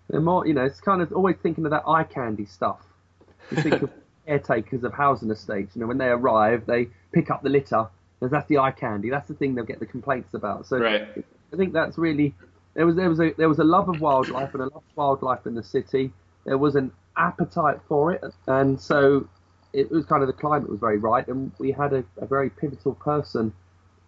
They're 0.09 0.19
more, 0.19 0.47
you 0.47 0.53
know, 0.55 0.65
it's 0.65 0.81
kind 0.81 0.99
of 0.99 1.13
always 1.13 1.35
thinking 1.43 1.63
of 1.65 1.71
that 1.71 1.83
eye 1.87 2.05
candy 2.05 2.45
stuff. 2.45 2.81
You 3.51 3.61
think 3.61 3.83
of 3.83 3.91
caretakers 4.25 4.83
of 4.83 4.93
housing 4.93 5.29
estates. 5.29 5.75
You 5.75 5.81
know, 5.81 5.87
when 5.87 5.99
they 5.99 6.07
arrive, 6.07 6.65
they 6.65 6.87
pick 7.13 7.29
up 7.29 7.43
the 7.43 7.49
litter. 7.49 7.87
and 8.19 8.31
That's 8.31 8.47
the 8.47 8.57
eye 8.57 8.71
candy. 8.71 9.11
That's 9.11 9.27
the 9.27 9.35
thing 9.35 9.53
they'll 9.53 9.63
get 9.63 9.79
the 9.79 9.85
complaints 9.85 10.33
about. 10.33 10.65
So 10.65 10.79
Right. 10.79 11.07
I 11.53 11.55
think 11.55 11.71
that's 11.71 11.99
really 11.99 12.33
there 12.73 12.85
was 12.87 12.95
there 12.95 13.09
was 13.09 13.19
a 13.19 13.31
there 13.37 13.49
was 13.49 13.59
a 13.59 13.63
love 13.63 13.87
of 13.87 14.01
wildlife 14.01 14.53
and 14.53 14.61
a 14.63 14.65
love 14.65 14.83
of 14.89 14.95
wildlife 14.97 15.45
in 15.45 15.53
the 15.53 15.63
city. 15.63 16.11
There 16.45 16.57
was 16.57 16.75
an 16.75 16.91
appetite 17.15 17.79
for 17.87 18.11
it, 18.11 18.23
and 18.47 18.79
so 18.81 19.27
it 19.71 19.91
was 19.91 20.05
kind 20.05 20.23
of 20.23 20.27
the 20.27 20.33
climate 20.33 20.69
was 20.69 20.79
very 20.79 20.97
right, 20.97 21.27
and 21.27 21.51
we 21.59 21.71
had 21.71 21.93
a, 21.93 22.03
a 22.17 22.25
very 22.25 22.49
pivotal 22.49 22.95
person 22.95 23.53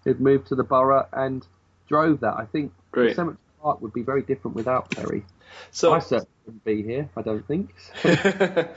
who'd 0.04 0.20
moved 0.20 0.48
to 0.48 0.56
the 0.56 0.64
borough 0.64 1.08
and 1.14 1.46
drove 1.90 2.22
that. 2.22 2.36
I 2.36 2.46
think 2.46 2.72
Great. 2.92 3.16
Cemetery 3.16 3.38
Park 3.62 3.82
would 3.82 3.94
be 3.94 4.04
very 4.04 4.22
different 4.22 4.56
without 4.56 4.90
Terry. 4.92 5.26
So 5.72 5.92
I 5.94 6.00
certainly 6.00 6.30
wouldn't 6.46 6.64
be 6.64 6.84
here. 6.84 7.10
I 7.18 7.22
don't 7.22 7.46
think. 7.46 7.76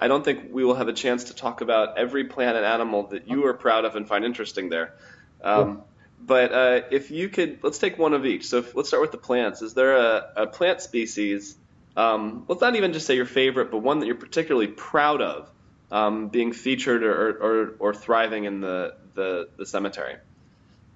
I 0.00 0.06
don't 0.06 0.24
think 0.24 0.50
we 0.52 0.64
will 0.64 0.74
have 0.74 0.88
a 0.88 0.92
chance 0.92 1.24
to 1.24 1.34
talk 1.34 1.60
about 1.60 1.98
every 1.98 2.24
plant 2.24 2.56
and 2.56 2.66
animal 2.66 3.08
that 3.08 3.28
you 3.28 3.46
are 3.46 3.54
proud 3.54 3.84
of 3.84 3.96
and 3.96 4.06
find 4.06 4.24
interesting 4.24 4.68
there. 4.68 4.94
Um, 5.42 5.82
But 6.20 6.52
uh, 6.52 6.80
if 6.90 7.10
you 7.10 7.28
could, 7.28 7.60
let's 7.62 7.78
take 7.78 7.96
one 7.96 8.12
of 8.12 8.26
each. 8.26 8.48
So 8.48 8.58
if, 8.58 8.74
let's 8.74 8.88
start 8.88 9.00
with 9.00 9.12
the 9.12 9.18
plants. 9.18 9.62
Is 9.62 9.74
there 9.74 9.96
a, 9.96 10.32
a 10.36 10.46
plant 10.46 10.80
species? 10.80 11.56
Um, 11.96 12.44
let's 12.48 12.60
not 12.60 12.76
even 12.76 12.92
just 12.92 13.06
say 13.06 13.14
your 13.14 13.26
favorite, 13.26 13.70
but 13.70 13.78
one 13.78 14.00
that 14.00 14.06
you're 14.06 14.16
particularly 14.16 14.66
proud 14.68 15.22
of 15.22 15.50
um, 15.90 16.28
being 16.28 16.52
featured 16.52 17.02
or, 17.02 17.30
or, 17.30 17.74
or 17.78 17.94
thriving 17.94 18.44
in 18.44 18.60
the, 18.60 18.94
the, 19.14 19.48
the 19.56 19.64
cemetery. 19.64 20.16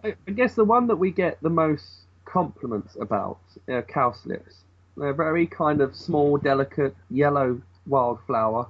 I 0.05 0.15
I 0.27 0.31
guess 0.33 0.55
the 0.55 0.65
one 0.65 0.87
that 0.89 0.97
we 0.97 1.11
get 1.11 1.41
the 1.43 1.51
most 1.51 2.03
compliments 2.25 2.97
about 3.01 3.39
are 3.69 3.83
cowslips. 3.83 4.65
They're 4.97 5.15
very 5.15 5.47
kind 5.47 5.81
of 5.81 5.95
small, 5.95 6.37
delicate 6.37 6.95
yellow 7.11 7.63
wildflower, 7.87 8.69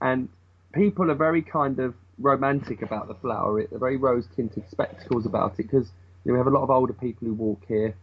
and 0.00 0.28
people 0.72 1.10
are 1.10 1.14
very 1.14 1.42
kind 1.42 1.78
of 1.78 1.94
romantic 2.18 2.82
about 2.82 3.08
the 3.08 3.14
flower. 3.14 3.60
It, 3.60 3.70
they're 3.70 3.78
very 3.78 3.96
rose-tinted 3.96 4.68
spectacles 4.70 5.26
about 5.26 5.52
it 5.52 5.68
because 5.68 5.90
you 6.24 6.32
know, 6.32 6.34
we 6.34 6.38
have 6.38 6.46
a 6.46 6.56
lot 6.56 6.62
of 6.62 6.70
older 6.70 6.92
people 6.92 7.28
who 7.28 7.34
walk 7.34 7.62
here, 7.66 7.94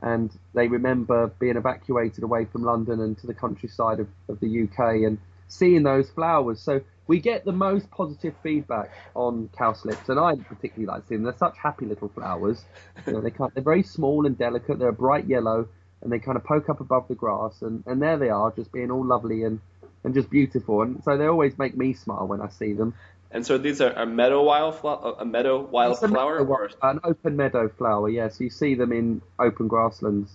and 0.00 0.30
they 0.54 0.68
remember 0.68 1.28
being 1.38 1.56
evacuated 1.56 2.24
away 2.24 2.44
from 2.44 2.62
London 2.62 3.00
and 3.00 3.16
to 3.18 3.26
the 3.26 3.34
countryside 3.34 4.00
of, 4.00 4.08
of 4.28 4.40
the 4.40 4.62
UK 4.64 5.02
and 5.06 5.18
seeing 5.48 5.82
those 5.82 6.10
flowers. 6.10 6.60
So 6.60 6.80
we 7.10 7.18
get 7.18 7.44
the 7.44 7.50
most 7.50 7.90
positive 7.90 8.32
feedback 8.40 8.92
on 9.16 9.50
cowslips, 9.58 10.08
and 10.08 10.20
I 10.20 10.36
particularly 10.36 10.86
like 10.86 11.02
seeing 11.08 11.24
them. 11.24 11.32
They're 11.32 11.48
such 11.48 11.58
happy 11.58 11.84
little 11.84 12.08
flowers. 12.08 12.64
You 13.04 13.14
know, 13.14 13.20
they 13.20 13.32
kind 13.32 13.50
they're 13.52 13.64
very 13.64 13.82
small 13.82 14.26
and 14.26 14.38
delicate. 14.38 14.78
They're 14.78 14.90
a 14.90 14.92
bright 14.92 15.26
yellow, 15.26 15.66
and 16.02 16.12
they 16.12 16.20
kind 16.20 16.36
of 16.36 16.44
poke 16.44 16.68
up 16.68 16.78
above 16.78 17.08
the 17.08 17.16
grass, 17.16 17.62
and, 17.62 17.82
and 17.84 18.00
there 18.00 18.16
they 18.16 18.28
are, 18.28 18.52
just 18.52 18.70
being 18.70 18.92
all 18.92 19.04
lovely 19.04 19.42
and, 19.42 19.58
and 20.04 20.14
just 20.14 20.30
beautiful. 20.30 20.82
And 20.82 21.02
so 21.02 21.18
they 21.18 21.26
always 21.26 21.58
make 21.58 21.76
me 21.76 21.94
smile 21.94 22.28
when 22.28 22.40
I 22.40 22.48
see 22.48 22.74
them. 22.74 22.94
And 23.32 23.44
so 23.44 23.58
these 23.58 23.80
are 23.80 23.90
a 23.90 24.06
meadow 24.06 24.44
wildflower, 24.44 25.16
a 25.18 25.24
meadow 25.24 25.56
a 25.56 25.62
wildflower, 25.62 26.44
meadow- 26.44 26.48
or 26.48 26.70
an 26.80 27.00
open 27.02 27.34
meadow 27.34 27.68
flower, 27.68 28.08
yes. 28.08 28.38
you 28.38 28.50
see 28.50 28.76
them 28.76 28.92
in 28.92 29.20
open 29.36 29.66
grasslands. 29.66 30.30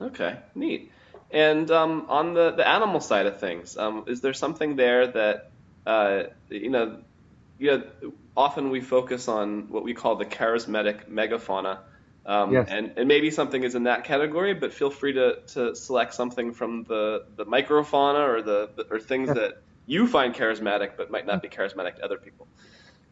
Okay, 0.00 0.38
neat. 0.54 0.92
And 1.32 1.68
um, 1.72 2.06
on 2.08 2.34
the, 2.34 2.52
the 2.52 2.68
animal 2.68 3.00
side 3.00 3.26
of 3.26 3.40
things, 3.40 3.76
um, 3.76 4.04
is 4.06 4.20
there 4.20 4.34
something 4.34 4.76
there 4.76 5.08
that 5.08 5.50
uh, 5.86 6.24
you 6.48 6.70
know, 6.70 6.98
you 7.58 7.70
know, 7.70 8.12
often 8.36 8.70
we 8.70 8.80
focus 8.80 9.28
on 9.28 9.70
what 9.70 9.82
we 9.82 9.94
call 9.94 10.16
the 10.16 10.24
charismatic 10.26 11.08
megafauna, 11.08 11.78
um, 12.26 12.52
Yes. 12.52 12.68
and 12.70 12.92
and 12.96 13.08
maybe 13.08 13.30
something 13.30 13.62
is 13.62 13.74
in 13.74 13.84
that 13.84 14.04
category, 14.04 14.52
but 14.54 14.74
feel 14.74 14.90
free 14.90 15.12
to, 15.14 15.36
to 15.54 15.74
select 15.76 16.14
something 16.14 16.52
from 16.52 16.84
the, 16.84 17.24
the 17.36 17.46
microfauna 17.46 18.28
or 18.28 18.42
the 18.42 18.86
or 18.90 18.98
things 19.00 19.28
Yeah. 19.28 19.34
that 19.34 19.62
you 19.86 20.06
find 20.06 20.34
charismatic 20.34 20.96
but 20.96 21.10
might 21.10 21.26
not 21.26 21.40
be 21.42 21.48
charismatic 21.48 21.96
to 21.96 22.04
other 22.04 22.18
people. 22.18 22.46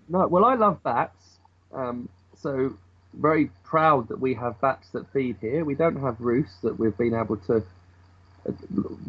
No, 0.08 0.26
well, 0.26 0.44
I 0.44 0.54
love 0.54 0.82
bats. 0.82 1.38
Um, 1.72 2.08
so 2.36 2.76
very 3.14 3.50
proud 3.62 4.08
that 4.08 4.20
we 4.20 4.34
have 4.34 4.60
bats 4.60 4.88
that 4.90 5.10
feed 5.12 5.36
here. 5.40 5.64
We 5.64 5.74
don't 5.74 6.00
have 6.00 6.20
roosts 6.20 6.60
that 6.62 6.78
we've 6.78 6.96
been 6.96 7.14
able 7.14 7.36
to 7.48 7.62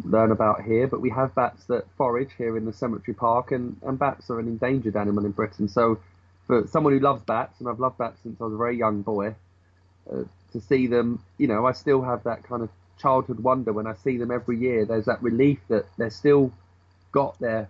learn 0.03 0.31
about 0.31 0.63
here, 0.63 0.87
but 0.87 1.01
we 1.01 1.09
have 1.09 1.35
bats 1.35 1.65
that 1.65 1.85
forage 1.97 2.31
here 2.37 2.57
in 2.57 2.65
the 2.65 2.73
cemetery 2.73 3.13
park, 3.15 3.51
and, 3.51 3.77
and 3.83 3.99
bats 3.99 4.29
are 4.29 4.39
an 4.39 4.47
endangered 4.47 4.95
animal 4.95 5.25
in 5.25 5.31
Britain. 5.31 5.67
So 5.67 5.99
for 6.47 6.67
someone 6.67 6.93
who 6.93 6.99
loves 6.99 7.23
bats, 7.23 7.59
and 7.59 7.67
I've 7.67 7.79
loved 7.79 7.97
bats 7.97 8.19
since 8.23 8.39
I 8.39 8.45
was 8.45 8.53
a 8.53 8.57
very 8.57 8.77
young 8.77 9.01
boy, 9.01 9.35
uh, 10.11 10.23
to 10.53 10.61
see 10.61 10.87
them, 10.87 11.21
you 11.37 11.47
know, 11.47 11.65
I 11.65 11.73
still 11.73 12.01
have 12.01 12.23
that 12.23 12.43
kind 12.43 12.61
of 12.61 12.69
childhood 12.99 13.39
wonder 13.39 13.73
when 13.73 13.87
I 13.87 13.95
see 13.95 14.17
them 14.17 14.31
every 14.31 14.57
year. 14.57 14.85
There's 14.85 15.05
that 15.05 15.21
relief 15.21 15.59
that 15.67 15.85
they're 15.97 16.09
still 16.09 16.51
got 17.11 17.37
their 17.39 17.69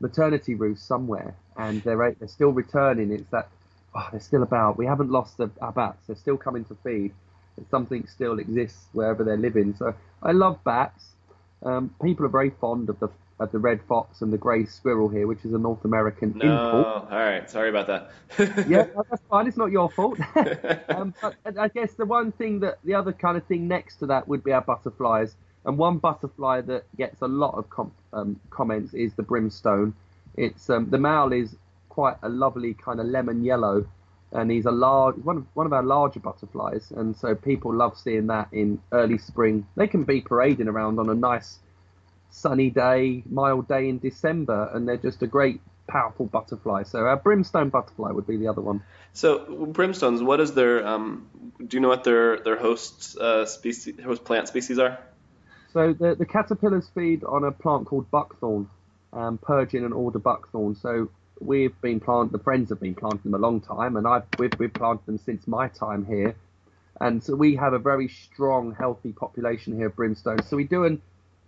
maternity 0.00 0.54
roost 0.54 0.86
somewhere, 0.86 1.34
and 1.56 1.82
they're 1.82 2.14
they're 2.18 2.28
still 2.28 2.52
returning. 2.52 3.12
It's 3.12 3.30
that 3.30 3.48
oh, 3.94 4.08
they're 4.10 4.20
still 4.20 4.42
about. 4.42 4.76
We 4.78 4.86
haven't 4.86 5.10
lost 5.10 5.38
the, 5.38 5.50
our 5.60 5.72
bats. 5.72 6.06
They're 6.06 6.16
still 6.16 6.36
coming 6.36 6.64
to 6.66 6.76
feed. 6.84 7.12
Something 7.70 8.06
still 8.06 8.38
exists 8.38 8.86
wherever 8.92 9.24
they're 9.24 9.36
living. 9.36 9.74
So 9.74 9.94
I 10.22 10.32
love 10.32 10.62
bats. 10.64 11.04
Um, 11.62 11.94
people 12.02 12.24
are 12.24 12.30
very 12.30 12.50
fond 12.50 12.88
of 12.88 12.98
the 13.00 13.08
of 13.38 13.50
the 13.52 13.58
red 13.58 13.80
fox 13.88 14.20
and 14.20 14.30
the 14.30 14.36
grey 14.38 14.66
squirrel 14.66 15.08
here, 15.08 15.26
which 15.26 15.44
is 15.46 15.54
a 15.54 15.58
North 15.58 15.82
American 15.86 16.34
No, 16.36 16.44
import. 16.44 16.86
all 17.10 17.18
right, 17.18 17.48
sorry 17.48 17.70
about 17.70 17.86
that. 17.86 18.10
Yeah, 18.68 18.84
that's 19.10 19.22
fine. 19.30 19.46
It's 19.46 19.56
not 19.56 19.70
your 19.70 19.90
fault. 19.90 20.18
um, 20.90 21.14
but 21.22 21.36
I 21.58 21.68
guess 21.68 21.94
the 21.94 22.04
one 22.04 22.32
thing 22.32 22.60
that 22.60 22.78
the 22.84 22.94
other 22.94 23.12
kind 23.14 23.38
of 23.38 23.44
thing 23.46 23.66
next 23.66 23.96
to 23.96 24.06
that 24.06 24.28
would 24.28 24.44
be 24.44 24.52
our 24.52 24.60
butterflies. 24.60 25.34
And 25.64 25.78
one 25.78 25.98
butterfly 25.98 26.60
that 26.62 26.84
gets 26.96 27.22
a 27.22 27.28
lot 27.28 27.54
of 27.54 27.68
com- 27.70 27.92
um, 28.12 28.38
comments 28.50 28.92
is 28.92 29.14
the 29.14 29.22
brimstone. 29.22 29.94
It's 30.36 30.68
um, 30.68 30.90
the 30.90 30.98
male 30.98 31.32
is 31.32 31.56
quite 31.88 32.16
a 32.22 32.28
lovely 32.28 32.74
kind 32.74 33.00
of 33.00 33.06
lemon 33.06 33.42
yellow, 33.42 33.86
and 34.32 34.50
he's 34.50 34.66
a 34.66 34.70
large 34.70 35.16
one 35.16 35.38
of 35.38 35.46
one 35.54 35.66
of 35.66 35.72
our 35.72 35.82
larger 35.82 36.20
butterflies. 36.20 36.90
And 36.90 37.16
so 37.16 37.34
people 37.34 37.74
love 37.74 37.98
seeing 37.98 38.28
that 38.28 38.48
in 38.52 38.80
early 38.92 39.18
spring. 39.18 39.66
They 39.76 39.86
can 39.86 40.04
be 40.04 40.20
parading 40.20 40.68
around 40.68 40.98
on 40.98 41.08
a 41.08 41.14
nice 41.14 41.58
sunny 42.30 42.70
day, 42.70 43.22
mild 43.28 43.68
day 43.68 43.88
in 43.88 43.98
December, 43.98 44.70
and 44.72 44.88
they're 44.88 44.96
just 44.96 45.22
a 45.22 45.26
great, 45.26 45.60
powerful 45.88 46.26
butterfly. 46.26 46.84
So 46.84 47.00
our 47.00 47.16
brimstone 47.16 47.70
butterfly 47.70 48.12
would 48.12 48.26
be 48.26 48.36
the 48.36 48.48
other 48.48 48.60
one. 48.60 48.82
So 49.12 49.38
brimstones, 49.72 50.22
what 50.22 50.40
is 50.40 50.52
their? 50.52 50.86
Um, 50.86 51.28
do 51.66 51.76
you 51.76 51.80
know 51.80 51.88
what 51.88 52.04
their 52.04 52.38
their 52.38 52.56
host 52.56 53.18
uh, 53.18 53.46
species, 53.46 53.94
host 54.02 54.24
plant 54.24 54.48
species 54.48 54.78
are? 54.78 54.98
So 55.72 55.92
the, 55.92 56.14
the 56.14 56.26
caterpillars 56.26 56.88
feed 56.94 57.22
on 57.24 57.44
a 57.44 57.52
plant 57.52 57.86
called 57.86 58.10
buckthorn, 58.10 58.68
um, 59.12 59.38
Purging 59.38 59.84
and 59.84 59.94
alder 59.94 60.18
buckthorn. 60.18 60.74
So 60.74 61.10
we've 61.40 61.78
been 61.80 62.00
plant, 62.00 62.32
the 62.32 62.38
friends 62.38 62.70
have 62.70 62.80
been 62.80 62.94
planting 62.94 63.32
them 63.32 63.34
a 63.34 63.44
long 63.44 63.60
time, 63.60 63.96
and 63.96 64.06
I've 64.06 64.24
we've, 64.38 64.52
we've 64.58 64.72
planted 64.72 65.06
them 65.06 65.18
since 65.18 65.46
my 65.48 65.68
time 65.68 66.06
here. 66.06 66.36
And 67.00 67.22
so 67.22 67.34
we 67.34 67.56
have 67.56 67.72
a 67.72 67.78
very 67.78 68.08
strong, 68.08 68.74
healthy 68.74 69.12
population 69.12 69.76
here 69.76 69.86
of 69.86 69.96
brimstone. 69.96 70.42
So 70.42 70.56
we 70.56 70.64
do 70.64 70.84
an, 70.84 71.02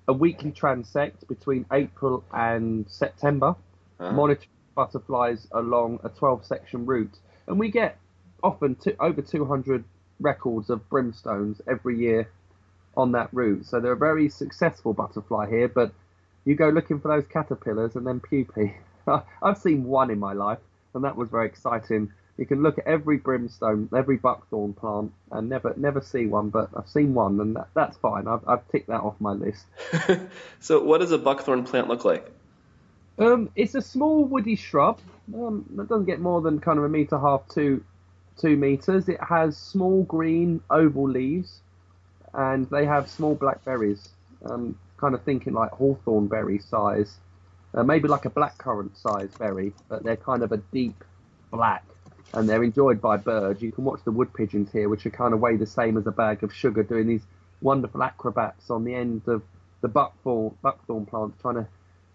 a 0.09 0.13
weekly 0.13 0.51
transect 0.53 1.29
between 1.29 1.67
April 1.73 2.25
and 2.33 2.89
September, 2.91 3.57
Uh-huh. 4.01 4.13
monitoring 4.13 4.49
butterflies 4.75 5.47
along 5.53 6.01
a 6.05 6.09
12 6.09 6.45
section 6.47 6.87
route. 6.87 7.19
And 7.47 7.59
we 7.59 7.71
get 7.71 7.99
often 8.43 8.77
two, 8.77 8.97
over 9.01 9.23
200 9.23 9.85
records 10.21 10.71
of 10.71 10.89
brimstones 10.89 11.61
every 11.69 11.99
year 11.99 12.31
on 12.97 13.13
that 13.13 13.29
route. 13.33 13.67
So 13.67 13.81
they're 13.81 13.93
a 13.93 13.97
very 13.97 14.29
successful 14.31 14.95
butterfly 14.95 15.49
here, 15.51 15.69
but 15.69 15.93
you 16.45 16.55
go 16.55 16.71
looking 16.71 17.01
for 17.01 17.09
those 17.09 17.27
caterpillars 17.27 17.97
and 17.97 18.07
then 18.07 18.21
pupae. 18.21 18.75
I've 19.43 19.59
seen 19.59 19.85
one 19.85 20.11
in 20.11 20.19
my 20.19 20.33
life, 20.33 20.59
and 20.95 21.05
that 21.05 21.17
was 21.17 21.29
very 21.29 21.47
exciting. 21.47 22.13
You 22.39 22.47
can 22.47 22.63
look 22.63 22.79
at 22.79 22.87
every 22.87 23.19
brimstone, 23.19 23.89
every 23.95 24.17
buckthorn 24.17 24.73
plant, 24.73 25.13
and 25.31 25.49
never 25.49 25.75
never 25.77 26.01
see 26.01 26.27
one, 26.27 26.51
but 26.51 26.71
I've 26.75 26.89
seen 26.89 27.15
one, 27.15 27.41
and 27.41 27.57
that, 27.57 27.69
that's 27.75 27.97
fine. 27.99 28.27
I've, 28.27 28.47
I've 28.49 28.67
ticked 28.69 28.89
that 28.89 29.01
off 29.01 29.15
my 29.21 29.33
list. 29.33 29.67
so 30.61 30.83
what 30.83 30.99
does 30.99 31.13
a 31.13 31.19
buckthorn 31.19 31.65
plant 31.65 31.89
look 31.89 32.05
like? 32.05 32.31
Um, 33.19 33.51
it's 33.55 33.75
a 33.75 33.83
small 33.83 34.25
woody 34.25 34.57
shrub. 34.57 34.99
Um, 35.35 35.67
it 35.79 35.89
doesn't 35.89 36.07
get 36.07 36.21
more 36.21 36.41
than 36.41 36.59
kind 36.59 36.79
of 36.79 36.85
a 36.85 36.89
meter 36.89 37.19
half 37.19 37.47
to 37.55 37.85
two 38.39 38.57
meters. 38.57 39.09
It 39.09 39.21
has 39.23 39.57
small 39.57 40.03
green 40.05 40.63
oval 40.71 41.09
leaves, 41.09 41.61
and 42.33 42.69
they 42.71 42.87
have 42.87 43.11
small 43.11 43.35
black 43.35 43.65
berries. 43.65 44.09
Um, 44.45 44.79
kind 45.03 45.15
of 45.15 45.23
thinking 45.23 45.53
like 45.53 45.71
hawthorn 45.73 46.29
berry 46.29 46.61
size, 46.61 47.17
uh, 47.75 47.83
maybe 47.83 48.09
like 48.09 48.25
a 48.25 48.31
blackcurrant 48.31 48.97
size 48.97 49.31
berry, 49.39 49.73
but 49.89 50.03
they're 50.03 50.17
kind 50.17 50.43
of 50.43 50.53
a 50.53 50.59
deep 50.59 51.05
black, 51.51 51.85
and 52.35 52.49
they're 52.49 52.63
enjoyed 52.65 53.01
by 53.01 53.17
birds. 53.17 53.63
You 53.63 53.73
can 53.73 53.85
watch 53.85 54.01
the 54.05 54.11
wood 54.11 54.33
pigeons 54.35 54.71
here, 54.73 54.89
which 54.89 55.07
are 55.07 55.11
kind 55.11 55.35
of 55.35 55.41
weigh 55.41 55.57
the 55.57 55.67
same 55.67 55.97
as 55.97 56.07
a 56.07 56.13
bag 56.13 56.43
of 56.43 56.55
sugar, 56.55 56.83
doing 56.83 57.07
these 57.07 57.23
wonderful 57.61 58.03
acrobats 58.03 58.71
on 58.71 58.85
the 58.85 58.95
end 58.95 59.23
of 59.27 59.43
the 59.81 59.89
buckthorn 59.89 60.55
buckthorn 60.63 61.07
plants, 61.07 61.41
trying 61.41 61.55
to 61.57 61.67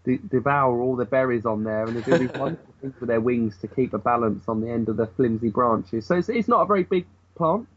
de- 0.03 0.17
devour 0.29 0.81
all 0.81 0.95
the 0.95 1.05
berries 1.05 1.45
on 1.45 1.63
there, 1.63 1.87
and 1.87 1.95
they 1.95 2.01
do 2.01 2.17
these 2.17 2.33
wonderful 2.35 2.73
things 2.81 2.93
with 2.99 3.09
their 3.09 3.21
wings 3.21 3.57
to 3.57 3.67
keep 3.67 3.93
a 3.93 3.97
balance 3.97 4.47
on 4.47 4.61
the 4.61 4.69
end 4.69 4.89
of 4.89 4.97
the 4.97 5.07
flimsy 5.07 5.49
branches. 5.49 6.05
So 6.05 6.15
it's, 6.15 6.29
it's 6.29 6.47
not 6.47 6.61
a 6.61 6.65
very 6.65 6.83
big 6.83 7.05
plant, 7.35 7.67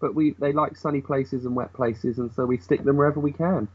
but 0.00 0.14
we 0.14 0.32
they 0.38 0.52
like 0.52 0.76
sunny 0.76 1.00
places 1.00 1.44
and 1.44 1.54
wet 1.54 1.72
places, 1.72 2.18
and 2.18 2.32
so 2.32 2.44
we 2.44 2.58
stick 2.58 2.84
them 2.84 2.96
wherever 2.96 3.20
we 3.20 3.32
can. 3.32 3.68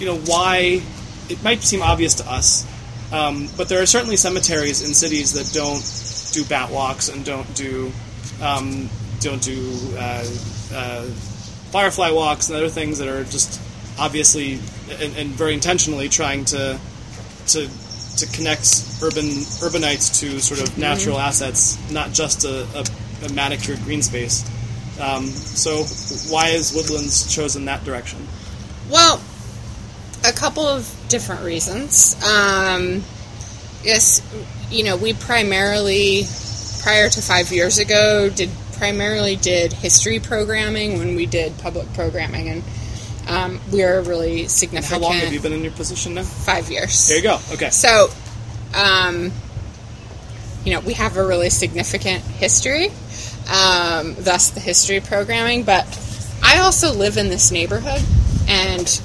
you 0.00 0.06
know 0.06 0.16
why 0.16 0.82
it 1.28 1.42
might 1.42 1.62
seem 1.62 1.82
obvious 1.82 2.14
to 2.14 2.30
us, 2.30 2.66
um, 3.12 3.48
but 3.56 3.68
there 3.68 3.80
are 3.80 3.86
certainly 3.86 4.16
cemeteries 4.16 4.82
in 4.82 4.94
cities 4.94 5.32
that 5.34 5.52
don't 5.54 5.82
do 6.32 6.44
bat 6.48 6.70
walks 6.70 7.08
and 7.08 7.24
don't 7.24 7.54
do 7.54 7.92
um, 8.40 8.88
don't 9.20 9.42
do 9.42 9.78
uh, 9.96 10.26
uh, 10.74 11.02
firefly 11.70 12.10
walks 12.10 12.48
and 12.48 12.56
other 12.56 12.68
things 12.68 12.98
that 12.98 13.08
are 13.08 13.24
just 13.24 13.60
obviously 14.02 14.58
and, 15.00 15.16
and 15.16 15.28
very 15.30 15.54
intentionally 15.54 16.08
trying 16.08 16.44
to 16.44 16.78
to 17.46 17.68
to 18.16 18.26
connect 18.36 18.66
urban 19.02 19.24
urbanites 19.62 20.20
to 20.20 20.40
sort 20.40 20.60
of 20.60 20.76
natural 20.76 21.18
assets, 21.18 21.78
not 21.90 22.12
just 22.12 22.44
a, 22.44 22.66
a, 22.74 22.84
a 23.26 23.32
manicured 23.32 23.78
green 23.84 24.02
space. 24.02 24.44
Um, 25.00 25.26
so, 25.26 25.84
why 26.32 26.48
is 26.48 26.74
Woodlands 26.74 27.34
chosen 27.34 27.64
that 27.64 27.84
direction? 27.84 28.26
Well, 28.90 29.20
a 30.24 30.32
couple 30.32 30.66
of 30.66 30.94
different 31.08 31.42
reasons. 31.42 32.14
Um, 32.22 33.02
yes, 33.82 34.20
you 34.70 34.84
know, 34.84 34.96
we 34.96 35.14
primarily, 35.14 36.24
prior 36.82 37.08
to 37.08 37.22
five 37.22 37.50
years 37.50 37.78
ago, 37.78 38.28
did 38.28 38.50
primarily 38.74 39.36
did 39.36 39.72
history 39.72 40.20
programming 40.20 40.98
when 40.98 41.14
we 41.16 41.24
did 41.24 41.56
public 41.58 41.90
programming, 41.94 42.48
and 42.48 42.62
um, 43.28 43.60
we 43.72 43.82
are 43.82 44.00
really 44.02 44.48
significant. 44.48 45.02
How 45.02 45.08
long 45.08 45.16
have 45.18 45.32
you 45.32 45.40
been 45.40 45.52
in 45.52 45.62
your 45.62 45.72
position 45.72 46.14
now? 46.14 46.22
Five 46.22 46.70
years. 46.70 47.08
There 47.08 47.16
you 47.16 47.22
go. 47.22 47.38
Okay. 47.52 47.70
So, 47.70 48.08
um, 48.74 49.30
you 50.64 50.72
know, 50.72 50.80
we 50.80 50.94
have 50.94 51.16
a 51.16 51.26
really 51.26 51.50
significant 51.50 52.22
history, 52.22 52.86
um, 53.52 54.14
thus 54.18 54.50
the 54.50 54.60
history 54.60 55.00
programming. 55.00 55.62
But 55.64 55.86
I 56.42 56.58
also 56.58 56.92
live 56.92 57.16
in 57.16 57.28
this 57.28 57.50
neighborhood 57.50 58.02
and 58.48 59.00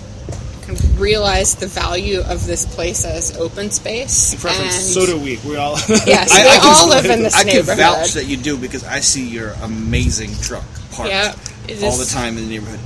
kind 0.63 0.77
of 0.77 0.99
realize 0.99 1.55
the 1.55 1.67
value 1.67 2.19
of 2.21 2.45
this 2.45 2.65
place 2.65 3.05
as 3.05 3.37
open 3.37 3.71
space. 3.71 4.33
In 4.33 4.39
preference, 4.39 4.75
and 4.75 4.83
so 4.93 5.05
do 5.05 5.17
we. 5.17 5.37
We 5.47 5.55
all. 5.55 5.77
Yes, 6.05 6.31
I- 6.31 6.41
we 6.43 6.49
I 6.49 6.57
can- 6.57 6.61
all 6.65 6.89
live 6.89 7.05
in 7.05 7.23
this 7.23 7.35
neighborhood. 7.45 7.69
I 7.69 7.75
can 7.75 7.77
neighborhood. 7.77 7.77
vouch 8.05 8.13
that 8.13 8.25
you 8.25 8.37
do 8.37 8.57
because 8.57 8.83
I 8.83 8.99
see 8.99 9.27
your 9.27 9.51
amazing 9.61 10.35
truck 10.41 10.65
parked 10.91 11.11
Yeah, 11.11 11.35
it 11.67 11.83
all 11.83 11.99
is- 11.99 12.07
the 12.09 12.13
time 12.13 12.37
in 12.37 12.43
the 12.47 12.49
neighborhood. 12.49 12.79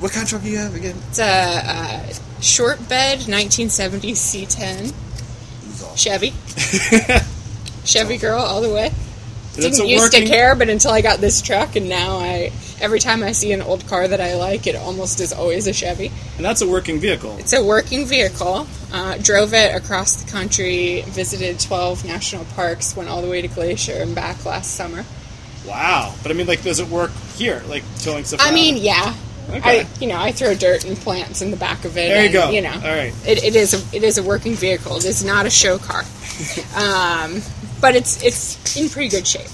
What 0.00 0.12
kind 0.12 0.22
of 0.24 0.30
truck 0.30 0.42
do 0.42 0.50
you 0.50 0.58
have 0.58 0.74
again? 0.74 0.96
It's 1.08 1.18
a, 1.18 1.24
uh 1.24 2.12
short 2.40 2.78
bed 2.88 3.26
1970 3.26 4.12
C10 4.12 4.92
awesome. 4.92 5.96
Chevy. 5.96 6.32
Chevy 7.84 8.16
girl 8.18 8.38
all 8.40 8.60
the 8.60 8.68
way. 8.72 8.90
That's 9.54 9.76
didn't 9.78 9.88
used 9.88 10.04
working- 10.04 10.24
to 10.26 10.28
care, 10.30 10.54
but 10.54 10.68
until 10.68 10.92
I 10.92 11.00
got 11.00 11.18
this 11.20 11.42
truck, 11.42 11.74
and 11.74 11.88
now 11.88 12.18
I 12.18 12.52
every 12.80 13.00
time 13.00 13.24
I 13.24 13.32
see 13.32 13.52
an 13.52 13.60
old 13.60 13.88
car 13.88 14.06
that 14.06 14.20
I 14.20 14.34
like, 14.36 14.68
it 14.68 14.76
almost 14.76 15.18
is 15.20 15.32
always 15.32 15.66
a 15.66 15.72
Chevy. 15.72 16.12
and 16.36 16.44
that's 16.44 16.60
a 16.62 16.68
working 16.68 17.00
vehicle. 17.00 17.36
It's 17.38 17.52
a 17.52 17.64
working 17.64 18.06
vehicle. 18.06 18.68
Uh, 18.92 19.18
drove 19.18 19.52
it 19.54 19.74
across 19.74 20.22
the 20.22 20.30
country, 20.30 21.02
visited 21.08 21.58
12 21.58 22.04
national 22.04 22.44
parks, 22.54 22.94
went 22.96 23.08
all 23.08 23.20
the 23.20 23.28
way 23.28 23.42
to 23.42 23.48
Glacier 23.48 23.94
and 24.00 24.14
back 24.14 24.44
last 24.44 24.76
summer. 24.76 25.04
Wow. 25.66 26.14
But 26.22 26.30
I 26.30 26.34
mean, 26.34 26.46
like, 26.46 26.62
does 26.62 26.78
it 26.78 26.86
work 26.88 27.10
here? 27.34 27.60
Like 27.66 27.82
towing 28.00 28.24
stuff. 28.24 28.40
I 28.42 28.52
mean, 28.52 28.76
yeah. 28.76 29.12
Okay. 29.50 29.80
I, 29.80 29.86
you 30.00 30.08
know, 30.08 30.18
I 30.18 30.32
throw 30.32 30.54
dirt 30.54 30.84
and 30.84 30.96
plants 30.96 31.40
in 31.40 31.50
the 31.50 31.56
back 31.56 31.84
of 31.84 31.92
it. 31.92 32.08
There 32.08 32.20
you 32.20 32.24
and, 32.26 32.32
go. 32.32 32.50
You 32.50 32.60
know, 32.62 32.72
All 32.72 32.96
right. 32.96 33.14
it, 33.26 33.42
it 33.42 33.56
is 33.56 33.74
a 33.74 33.96
it 33.96 34.02
is 34.02 34.18
a 34.18 34.22
working 34.22 34.54
vehicle. 34.54 34.96
It 34.96 35.04
is 35.06 35.24
not 35.24 35.46
a 35.46 35.50
show 35.50 35.78
car, 35.78 36.00
um, 36.76 37.40
but 37.80 37.96
it's 37.96 38.22
it's 38.22 38.76
in 38.76 38.88
pretty 38.88 39.08
good 39.08 39.26
shape. 39.26 39.48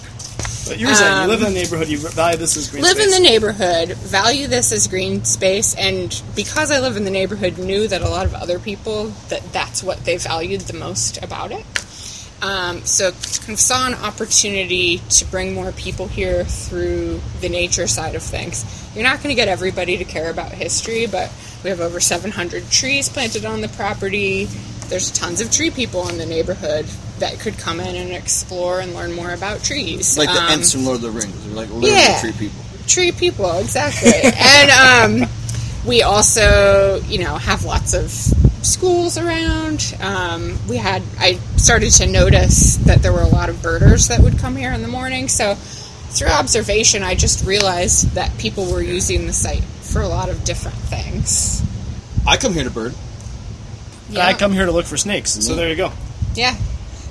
But 0.67 0.79
you 0.79 0.89
were 0.89 0.95
saying 0.95 1.15
you 1.15 1.23
um, 1.23 1.29
live 1.29 1.43
in 1.43 1.53
the 1.53 1.61
neighborhood. 1.61 1.89
You 1.89 1.99
value 1.99 2.39
this 2.39 2.57
as 2.57 2.69
green 2.69 2.83
live 2.83 2.97
space. 2.97 3.17
in 3.17 3.23
the 3.23 3.29
neighborhood, 3.29 3.93
value 3.99 4.47
this 4.47 4.73
as 4.73 4.87
green 4.89 5.23
space, 5.25 5.75
and 5.75 6.23
because 6.35 6.71
I 6.71 6.81
live 6.81 6.97
in 6.97 7.05
the 7.05 7.11
neighborhood, 7.11 7.59
knew 7.59 7.87
that 7.89 8.01
a 8.01 8.09
lot 8.09 8.27
of 8.27 8.35
other 8.35 8.59
people 8.59 9.07
that 9.29 9.43
that's 9.53 9.83
what 9.83 10.05
they 10.05 10.17
valued 10.17 10.63
the 10.63 10.77
most 10.77 11.23
about 11.23 11.53
it. 11.53 11.65
Um, 12.45 12.85
so 12.85 13.11
kind 13.11 13.55
of 13.55 13.59
saw 13.61 13.87
an 13.87 13.95
opportunity 13.95 14.99
to 14.99 15.25
bring 15.25 15.55
more 15.55 15.73
people 15.73 16.09
here 16.09 16.45
through 16.45 17.21
the 17.41 17.49
nature 17.49 17.87
side 17.87 18.15
of 18.15 18.23
things. 18.23 18.65
You're 18.95 19.05
not 19.05 19.23
going 19.23 19.31
to 19.31 19.35
get 19.35 19.49
everybody 19.49 19.97
to 19.97 20.05
care 20.05 20.31
about 20.31 20.53
history, 20.53 21.07
but 21.07 21.33
we 21.65 21.71
have 21.71 21.81
over 21.81 22.01
700 22.01 22.71
trees 22.71 23.09
planted 23.09 23.47
on 23.47 23.63
the 23.63 23.69
property. 23.69 24.45
There's 24.89 25.11
tons 25.11 25.41
of 25.41 25.51
tree 25.51 25.71
people 25.71 26.07
in 26.11 26.19
the 26.19 26.27
neighborhood 26.27 26.85
that 27.19 27.39
could 27.41 27.57
come 27.57 27.81
in 27.81 27.97
and 27.97 28.13
explore 28.13 28.81
and 28.81 28.93
learn 28.93 29.13
more 29.13 29.33
about 29.33 29.63
trees. 29.65 30.19
Like 30.19 30.29
the 30.29 30.43
Um, 30.43 30.51
Ents 30.51 30.73
from 30.73 30.85
Lord 30.85 30.97
of 30.97 31.03
the 31.03 31.11
Rings. 31.13 31.33
They're 31.47 31.55
like 31.55 31.71
literally 31.71 31.93
Yeah. 31.93 32.21
tree 32.21 32.33
people. 32.33 32.65
tree 32.87 33.13
people 33.13 33.53
exactly 33.59 34.13
and 34.23 35.23
um, 35.23 35.29
we 35.87 36.03
also 36.03 37.01
you 37.07 37.19
know 37.19 37.37
have 37.37 37.65
lots 37.65 37.95
of 37.95 38.11
schools 38.11 39.19
around 39.19 39.95
um, 40.01 40.59
we 40.69 40.77
had 40.77 41.03
i 41.19 41.35
started 41.57 41.91
to 41.91 42.07
notice 42.07 42.77
that 42.77 43.03
there 43.03 43.13
were 43.13 43.23
a 43.23 43.29
lot 43.29 43.49
of 43.49 43.63
birders 43.63 44.09
that 44.09 44.21
would 44.21 44.39
come 44.39 44.57
here 44.57 44.73
in 44.73 44.83
the 44.83 44.89
morning 44.89 45.29
so 45.29 45.55
through 45.55 46.29
observation 46.29 47.03
i 47.03 47.15
just 47.15 47.45
realized 47.47 48.15
that 48.15 48.37
people 48.39 48.65
were 48.73 48.83
using 48.83 49.27
the 49.27 49.33
site 49.33 49.65
for 49.65 50.01
a 50.01 50.09
lot 50.09 50.29
of 50.29 50.45
different 50.45 50.77
things 50.77 51.63
I 52.27 52.37
come 52.37 52.55
here 52.55 52.65
to 52.65 52.71
bird. 52.71 52.95
Yeah. 54.09 54.27
I 54.27 54.35
come 54.35 54.53
here 54.53 54.67
to 54.67 54.73
look 54.73 54.87
for 54.87 54.97
snakes. 54.97 55.33
So 55.33 55.55
there 55.55 55.69
you 55.69 55.77
go. 55.77 55.93
Yeah. 56.35 56.57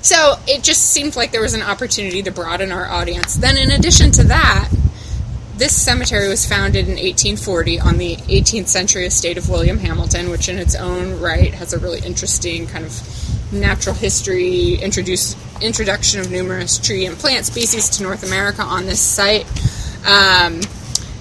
So 0.02 0.36
it 0.46 0.62
just 0.62 0.90
seemed 0.90 1.16
like 1.16 1.30
there 1.30 1.40
was 1.40 1.54
an 1.54 1.62
opportunity 1.62 2.22
to 2.22 2.30
broaden 2.30 2.72
our 2.72 2.86
audience. 2.86 3.36
Then, 3.36 3.56
in 3.56 3.70
addition 3.70 4.10
to 4.12 4.24
that, 4.24 4.68
this 5.56 5.74
cemetery 5.74 6.28
was 6.28 6.46
founded 6.46 6.86
in 6.86 6.94
1840 6.94 7.80
on 7.80 7.98
the 7.98 8.16
18th 8.16 8.66
century 8.66 9.06
estate 9.06 9.38
of 9.38 9.48
William 9.48 9.78
Hamilton, 9.78 10.30
which 10.30 10.48
in 10.48 10.58
its 10.58 10.74
own 10.74 11.20
right 11.20 11.54
has 11.54 11.72
a 11.72 11.78
really 11.78 12.00
interesting 12.00 12.66
kind 12.66 12.84
of 12.84 13.52
natural 13.52 13.94
history, 13.94 14.74
introduce, 14.74 15.36
introduction 15.62 16.20
of 16.20 16.30
numerous 16.30 16.78
tree 16.78 17.06
and 17.06 17.16
plant 17.16 17.46
species 17.46 17.88
to 17.90 18.02
North 18.02 18.24
America 18.24 18.62
on 18.62 18.86
this 18.86 19.00
site. 19.00 19.46
Um, 20.04 20.54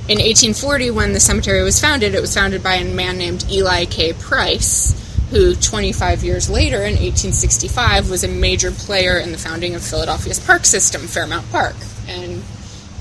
in 0.09 0.17
1840, 0.17 0.91
when 0.91 1.13
the 1.13 1.19
cemetery 1.19 1.63
was 1.63 1.79
founded, 1.79 2.15
it 2.15 2.21
was 2.21 2.33
founded 2.33 2.63
by 2.63 2.75
a 2.75 2.85
man 2.85 3.17
named 3.17 3.45
Eli 3.51 3.85
K. 3.85 4.13
Price, 4.13 4.99
who 5.29 5.55
25 5.55 6.23
years 6.23 6.49
later, 6.49 6.77
in 6.77 6.95
1865, 6.95 8.09
was 8.09 8.23
a 8.23 8.27
major 8.27 8.71
player 8.71 9.17
in 9.19 9.31
the 9.31 9.37
founding 9.37 9.75
of 9.75 9.83
Philadelphia's 9.83 10.39
park 10.39 10.65
system, 10.65 11.03
Fairmount 11.03 11.49
Park. 11.51 11.75
And 12.07 12.43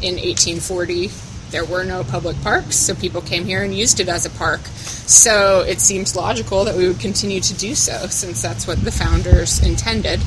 in 0.03 0.15
1840, 0.17 1.11
there 1.51 1.65
were 1.65 1.85
no 1.85 2.03
public 2.05 2.41
parks, 2.43 2.77
so 2.77 2.95
people 2.95 3.21
came 3.21 3.45
here 3.45 3.63
and 3.63 3.75
used 3.75 4.01
it 4.01 4.09
as 4.09 4.25
a 4.27 4.31
park. 4.31 4.61
So 5.07 5.61
it 5.61 5.81
seems 5.81 6.17
logical 6.17 6.65
that 6.65 6.75
we 6.77 6.89
would 6.89 7.01
continue 7.01 7.41
to 7.41 7.55
do 7.55 7.75
so, 7.75 8.07
since 8.07 8.41
that's 8.41 8.67
what 8.67 8.83
the 8.83 8.91
founders 8.91 9.63
intended. 9.65 10.21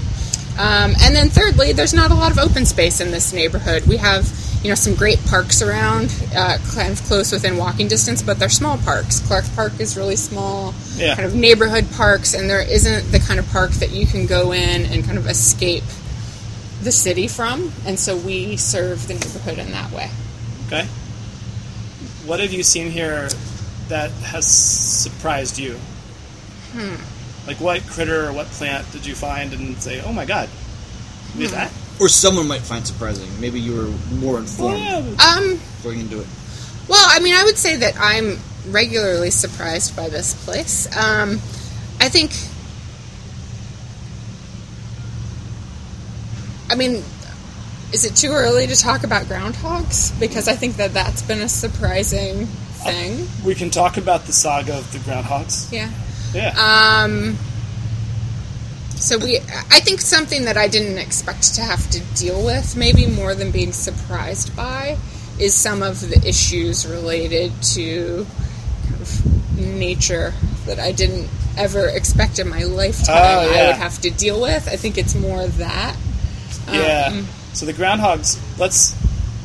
Um, 0.58 0.94
and 1.02 1.14
then 1.16 1.30
thirdly, 1.30 1.74
there's 1.74 1.94
not 1.94 2.12
a 2.12 2.14
lot 2.14 2.32
of 2.32 2.38
open 2.38 2.66
space 2.66 3.02
in 3.02 3.12
this 3.12 3.34
neighborhood. 3.34 3.86
We 3.88 3.98
have, 3.98 4.32
you 4.64 4.70
know, 4.70 4.76
some 4.76 4.96
great 4.96 5.20
parks 5.26 5.62
around, 5.62 6.14
uh, 6.36 6.60
kind 6.74 6.92
of 6.94 7.04
close 7.04 7.32
within 7.32 7.58
walking 7.58 7.88
distance, 7.90 8.22
but 8.22 8.40
they're 8.40 8.48
small 8.48 8.78
parks. 8.78 9.20
Clark 9.20 9.46
Park 9.56 9.74
is 9.80 9.98
really 9.98 10.16
small, 10.16 10.74
Yeah. 10.96 11.16
kind 11.16 11.26
of 11.26 11.36
neighborhood 11.36 11.92
parks, 11.92 12.34
and 12.34 12.50
there 12.50 12.62
isn't 12.62 13.12
the 13.12 13.20
kind 13.20 13.40
of 13.40 13.50
park 13.52 13.72
that 13.72 13.92
you 13.92 14.06
can 14.06 14.28
go 14.28 14.54
in 14.54 14.86
and 14.86 15.04
kind 15.04 15.18
of 15.18 15.28
escape 15.28 15.84
the 16.86 16.92
city 16.92 17.28
from. 17.28 17.74
And 17.86 18.00
so 18.00 18.16
we 18.16 18.56
serve 18.56 19.08
the 19.10 19.16
neighborhood 19.16 19.58
in 19.60 19.72
that 19.72 19.92
way. 19.92 20.10
Okay. 20.68 20.86
What 22.26 22.40
have 22.40 22.54
you 22.54 22.64
seen 22.64 22.90
here 22.92 23.28
that 23.90 24.12
has 24.12 24.48
surprised 24.48 25.60
you? 25.60 25.74
Hmm. 26.72 26.96
Like 27.48 27.60
what 27.60 27.86
critter 27.88 28.28
or 28.28 28.34
what 28.34 28.48
plant 28.48 28.90
did 28.92 29.06
you 29.06 29.14
find 29.14 29.54
and 29.54 29.78
say, 29.82 30.02
"Oh 30.02 30.12
my 30.14 30.26
god, 30.26 30.50
we 31.38 31.46
Hmm. 31.46 31.52
that"? 31.52 31.72
Or 32.00 32.10
someone 32.10 32.48
might 32.48 32.62
find 32.64 32.86
surprising. 32.86 33.30
Maybe 33.40 33.60
you 33.60 33.74
were 33.76 33.92
more 34.20 34.40
informed 34.40 34.80
Yeah. 34.80 35.04
Um, 35.20 35.60
going 35.84 36.00
into 36.00 36.20
it. 36.22 36.28
Well, 36.88 37.06
I 37.08 37.20
mean, 37.20 37.36
I 37.36 37.44
would 37.44 37.58
say 37.58 37.78
that 37.78 37.94
I'm 38.00 38.40
regularly 38.70 39.32
surprised 39.32 39.96
by 39.96 40.10
this 40.10 40.34
place. 40.34 40.88
Um, 40.96 41.40
I 42.02 42.10
think. 42.10 42.32
I 46.70 46.76
mean, 46.76 47.04
is 47.94 48.06
it 48.06 48.16
too 48.16 48.32
early 48.32 48.68
to 48.68 48.76
talk 48.76 49.04
about 49.04 49.24
groundhogs? 49.24 50.18
Because 50.20 50.48
I 50.48 50.54
think 50.54 50.78
that 50.78 50.94
that's 50.94 51.22
been 51.22 51.42
a 51.42 51.50
surprising 51.50 52.46
thing. 52.46 53.28
We 53.44 53.56
can 53.56 53.70
talk 53.70 53.98
about 53.98 54.26
the 54.26 54.34
saga 54.34 54.78
of 54.78 54.92
the 54.92 55.00
groundhogs. 55.00 55.72
Yeah. 55.72 55.92
Yeah. 56.34 56.54
Um, 56.58 57.38
so 58.96 59.18
we, 59.18 59.38
I 59.38 59.80
think 59.80 60.02
something 60.02 60.46
that 60.46 60.58
I 60.58 60.68
didn't 60.68 60.98
expect 60.98 61.56
to 61.56 61.62
have 61.62 61.90
to 61.92 62.00
deal 62.16 62.44
with, 62.44 62.76
maybe 62.76 63.08
more 63.08 63.36
than 63.36 63.52
being 63.52 63.72
surprised 63.72 64.56
by, 64.56 64.98
is 65.40 65.54
some 65.54 65.84
of 65.84 66.02
the 66.02 66.28
issues 66.28 66.88
related 66.88 67.52
to 67.62 68.26
kind 68.88 69.02
of 69.02 69.58
nature 69.58 70.34
that 70.66 70.80
I 70.80 70.92
didn't 70.92 71.30
ever 71.58 71.88
expect 71.88 72.40
in 72.40 72.50
my 72.50 72.64
lifetime 72.64 73.16
Oh, 73.18 73.54
I 73.54 73.68
would 73.68 73.76
have 73.76 74.02
to 74.02 74.10
deal 74.10 74.42
with. 74.42 74.68
I 74.68 74.76
think 74.76 74.98
it's 74.98 75.16
more 75.16 75.46
that. 75.48 75.96
Yeah. 76.72 77.10
Um, 77.12 77.28
so 77.54 77.66
the 77.66 77.74
groundhogs. 77.74 78.40
Let's 78.60 78.94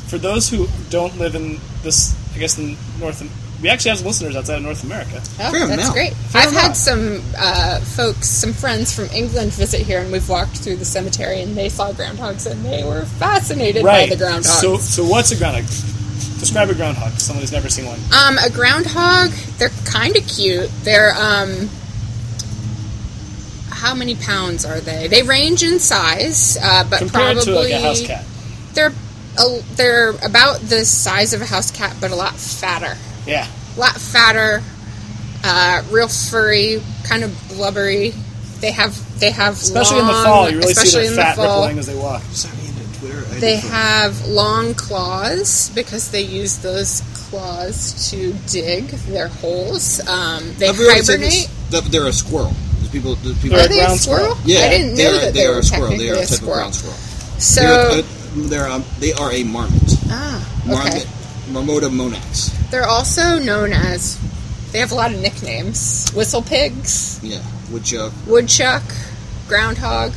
for 0.09 0.19
those 0.19 0.49
who 0.49 0.67
don't 0.91 1.17
live 1.19 1.35
in 1.35 1.59
this, 1.83 2.15
I 2.35 2.39
guess 2.39 2.59
in 2.59 2.77
North. 2.99 3.23
We 3.63 3.69
actually 3.69 3.91
have 3.91 3.99
some 3.99 4.07
listeners 4.07 4.37
outside 4.37 4.57
of 4.57 4.63
North 4.63 4.83
America. 4.85 5.21
Oh, 5.23 5.51
Fair 5.51 5.67
that's 5.67 5.73
amount. 5.83 5.93
great. 5.93 6.15
Fair 6.15 6.43
I've 6.43 6.49
amount. 6.49 6.67
had 6.69 6.77
some 6.77 7.21
uh, 7.37 7.81
folks, 7.81 8.27
some 8.27 8.55
friends 8.55 8.95
from 8.95 9.05
England 9.15 9.53
visit 9.53 9.83
here, 9.83 10.01
and 10.01 10.11
we've 10.11 10.27
walked 10.31 10.57
through 10.57 10.77
the 10.77 10.85
cemetery, 10.87 11.43
and 11.43 11.55
they 11.55 11.69
saw 11.69 11.93
groundhogs, 11.93 12.51
and 12.51 12.65
they 12.65 12.83
were 12.85 13.05
fascinated 13.05 13.85
Right. 13.85 14.09
by 14.09 14.17
the 14.17 14.25
groundhogs. 14.25 14.45
So, 14.63 14.79
so 14.79 15.05
what's 15.05 15.31
a 15.33 15.37
groundhog? 15.37 15.67
Describe 16.41 16.71
a 16.71 16.75
groundhog 16.75 17.13
to 17.13 17.21
someone 17.21 17.43
who's 17.43 17.53
never 17.53 17.69
seen 17.69 17.85
one. 17.85 17.99
Um, 18.19 18.39
a 18.39 18.49
groundhog, 18.49 19.29
they're 19.59 19.69
kind 19.85 20.17
of 20.17 20.27
cute. 20.27 20.71
They're, 20.83 21.13
um, 21.13 21.69
how 23.81 23.95
many 23.95 24.15
pounds 24.15 24.65
are 24.65 24.81
they? 24.81 25.09
They 25.09 25.23
range 25.23 25.63
in 25.63 25.79
size, 25.79 26.59
uh, 26.63 26.85
but 26.89 26.99
Compared 26.99 27.37
probably 27.39 27.45
to 27.53 27.59
like 27.61 27.71
a 27.73 27.81
house 27.81 28.07
cat. 28.07 28.25
they're 28.75 28.93
a, 29.39 29.61
they're 29.77 30.11
about 30.25 30.61
the 30.61 30.85
size 30.85 31.33
of 31.33 31.41
a 31.41 31.47
house 31.47 31.71
cat, 31.71 31.97
but 32.01 32.11
a 32.11 32.15
lot 32.15 32.35
fatter. 32.35 32.97
Yeah. 33.27 33.47
A 33.77 33.81
lot 33.81 33.95
fatter, 33.97 34.63
uh, 35.45 35.83
real 35.91 36.09
furry, 36.09 36.83
kind 37.05 37.25
of 37.25 37.31
blubbery. 37.49 38.13
They 38.61 38.73
have 38.73 38.95
they 39.21 39.31
have 39.31 39.55
Especially 39.55 40.01
in 40.01 40.07
the 40.07 40.13
fall, 40.13 40.51
you 40.51 40.59
really 40.59 40.75
see 40.75 40.91
their 40.99 41.07
in 41.09 41.15
the 41.17 41.23
fat 41.23 41.37
fall. 41.37 41.61
rippling 41.63 41.79
as 41.79 41.87
they 41.87 41.95
walk. 41.97 42.23
Sign 42.33 42.53
me 42.59 42.69
into 42.69 42.99
Twitter. 42.99 43.19
I 43.35 43.39
They 43.39 43.57
just- 43.61 43.69
have 43.69 44.27
long 44.29 44.75
claws 44.75 45.71
because 45.75 46.11
they 46.11 46.21
use 46.23 46.59
those 46.59 47.03
claws 47.15 48.11
to 48.11 48.35
dig 48.49 48.89
their 49.09 49.29
holes. 49.29 50.01
Um, 50.07 50.55
they 50.59 50.67
Have 50.67 50.77
you 50.79 50.91
ever 50.91 51.03
seen 51.03 51.21
hibernate. 51.21 51.31
this? 51.31 51.49
That 51.71 51.85
They're 51.93 52.07
a 52.09 52.13
squirrel. 52.13 52.53
There's 52.91 53.03
people. 53.03 53.15
There's 53.17 53.39
people. 53.43 53.57
They're 53.57 53.67
Are 53.67 53.67
a 53.67 53.69
they 53.69 53.81
a 53.81 53.85
ground 53.87 54.01
squirrel? 54.01 54.35
squirrel. 54.37 54.49
yeah, 54.51 54.61
I 54.61 54.69
didn't 54.71 54.95
they 54.97 55.05
know 55.05 55.11
are, 55.11 55.21
that 55.21 55.35
they 55.35 55.41
they 55.41 55.47
are 55.47 55.59
a 55.59 55.63
squirrel. 55.63 55.97
They 55.97 56.11
are 56.11 56.15
a 56.15 56.19
type 56.19 56.29
squirrel. 56.29 56.53
of 56.53 56.59
ground 56.59 56.75
squirrel. 56.75 56.97
So 57.39 57.61
they're, 57.63 58.01
a, 58.01 58.03
they're 58.49 58.69
um, 58.69 58.85
they 58.99 59.13
are 59.13 59.33
a 59.33 59.45
marmot. 59.45 59.83
ah, 60.09 60.63
Marmot. 60.67 60.95
okay. 60.95 61.05
Marmota 61.51 61.89
monax. 61.91 62.71
They're 62.71 62.85
also 62.87 63.39
known 63.39 63.73
as. 63.73 64.19
They 64.73 64.79
have 64.79 64.93
a 64.93 64.95
lot 64.95 65.13
of 65.13 65.21
nicknames: 65.21 66.13
whistle 66.15 66.43
pigs, 66.43 67.19
Yeah, 67.25 67.43
woodchuck. 67.73 68.13
woodchuck, 68.29 68.83
groundhog. 69.49 70.13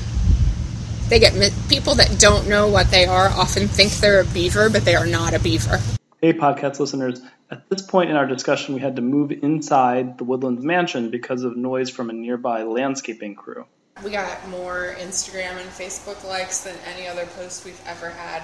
They 1.10 1.18
get 1.20 1.34
people 1.70 1.96
that 1.96 2.20
don't 2.20 2.48
know 2.48 2.68
what 2.68 2.92
they 2.92 3.06
are 3.06 3.28
often 3.30 3.68
think 3.68 3.92
they're 3.94 4.22
a 4.22 4.26
beaver, 4.26 4.70
but 4.70 4.86
they 4.86 4.96
are 4.96 5.08
not 5.08 5.34
a 5.34 5.40
beaver. 5.40 5.80
Hey, 6.22 6.34
podcast 6.34 6.80
listeners. 6.80 7.20
At 7.54 7.70
this 7.70 7.84
point 7.84 8.10
in 8.10 8.16
our 8.16 8.26
discussion, 8.26 8.74
we 8.74 8.82
had 8.82 8.96
to 8.96 9.04
move 9.04 9.32
inside 9.32 10.18
the 10.18 10.24
Woodlands 10.24 10.64
mansion 10.64 11.12
because 11.12 11.44
of 11.44 11.56
noise 11.56 11.88
from 11.88 12.10
a 12.10 12.14
nearby 12.14 12.64
landscaping 12.64 13.36
crew. 13.36 13.68
We 14.04 14.10
got 14.10 14.50
more 14.50 14.96
Instagram 14.98 15.62
and 15.62 15.70
Facebook 15.70 16.28
likes 16.28 16.62
than 16.62 16.76
any 16.92 17.08
other 17.08 17.28
post 17.28 17.64
we've 17.64 17.80
ever 17.86 18.10
had 18.10 18.42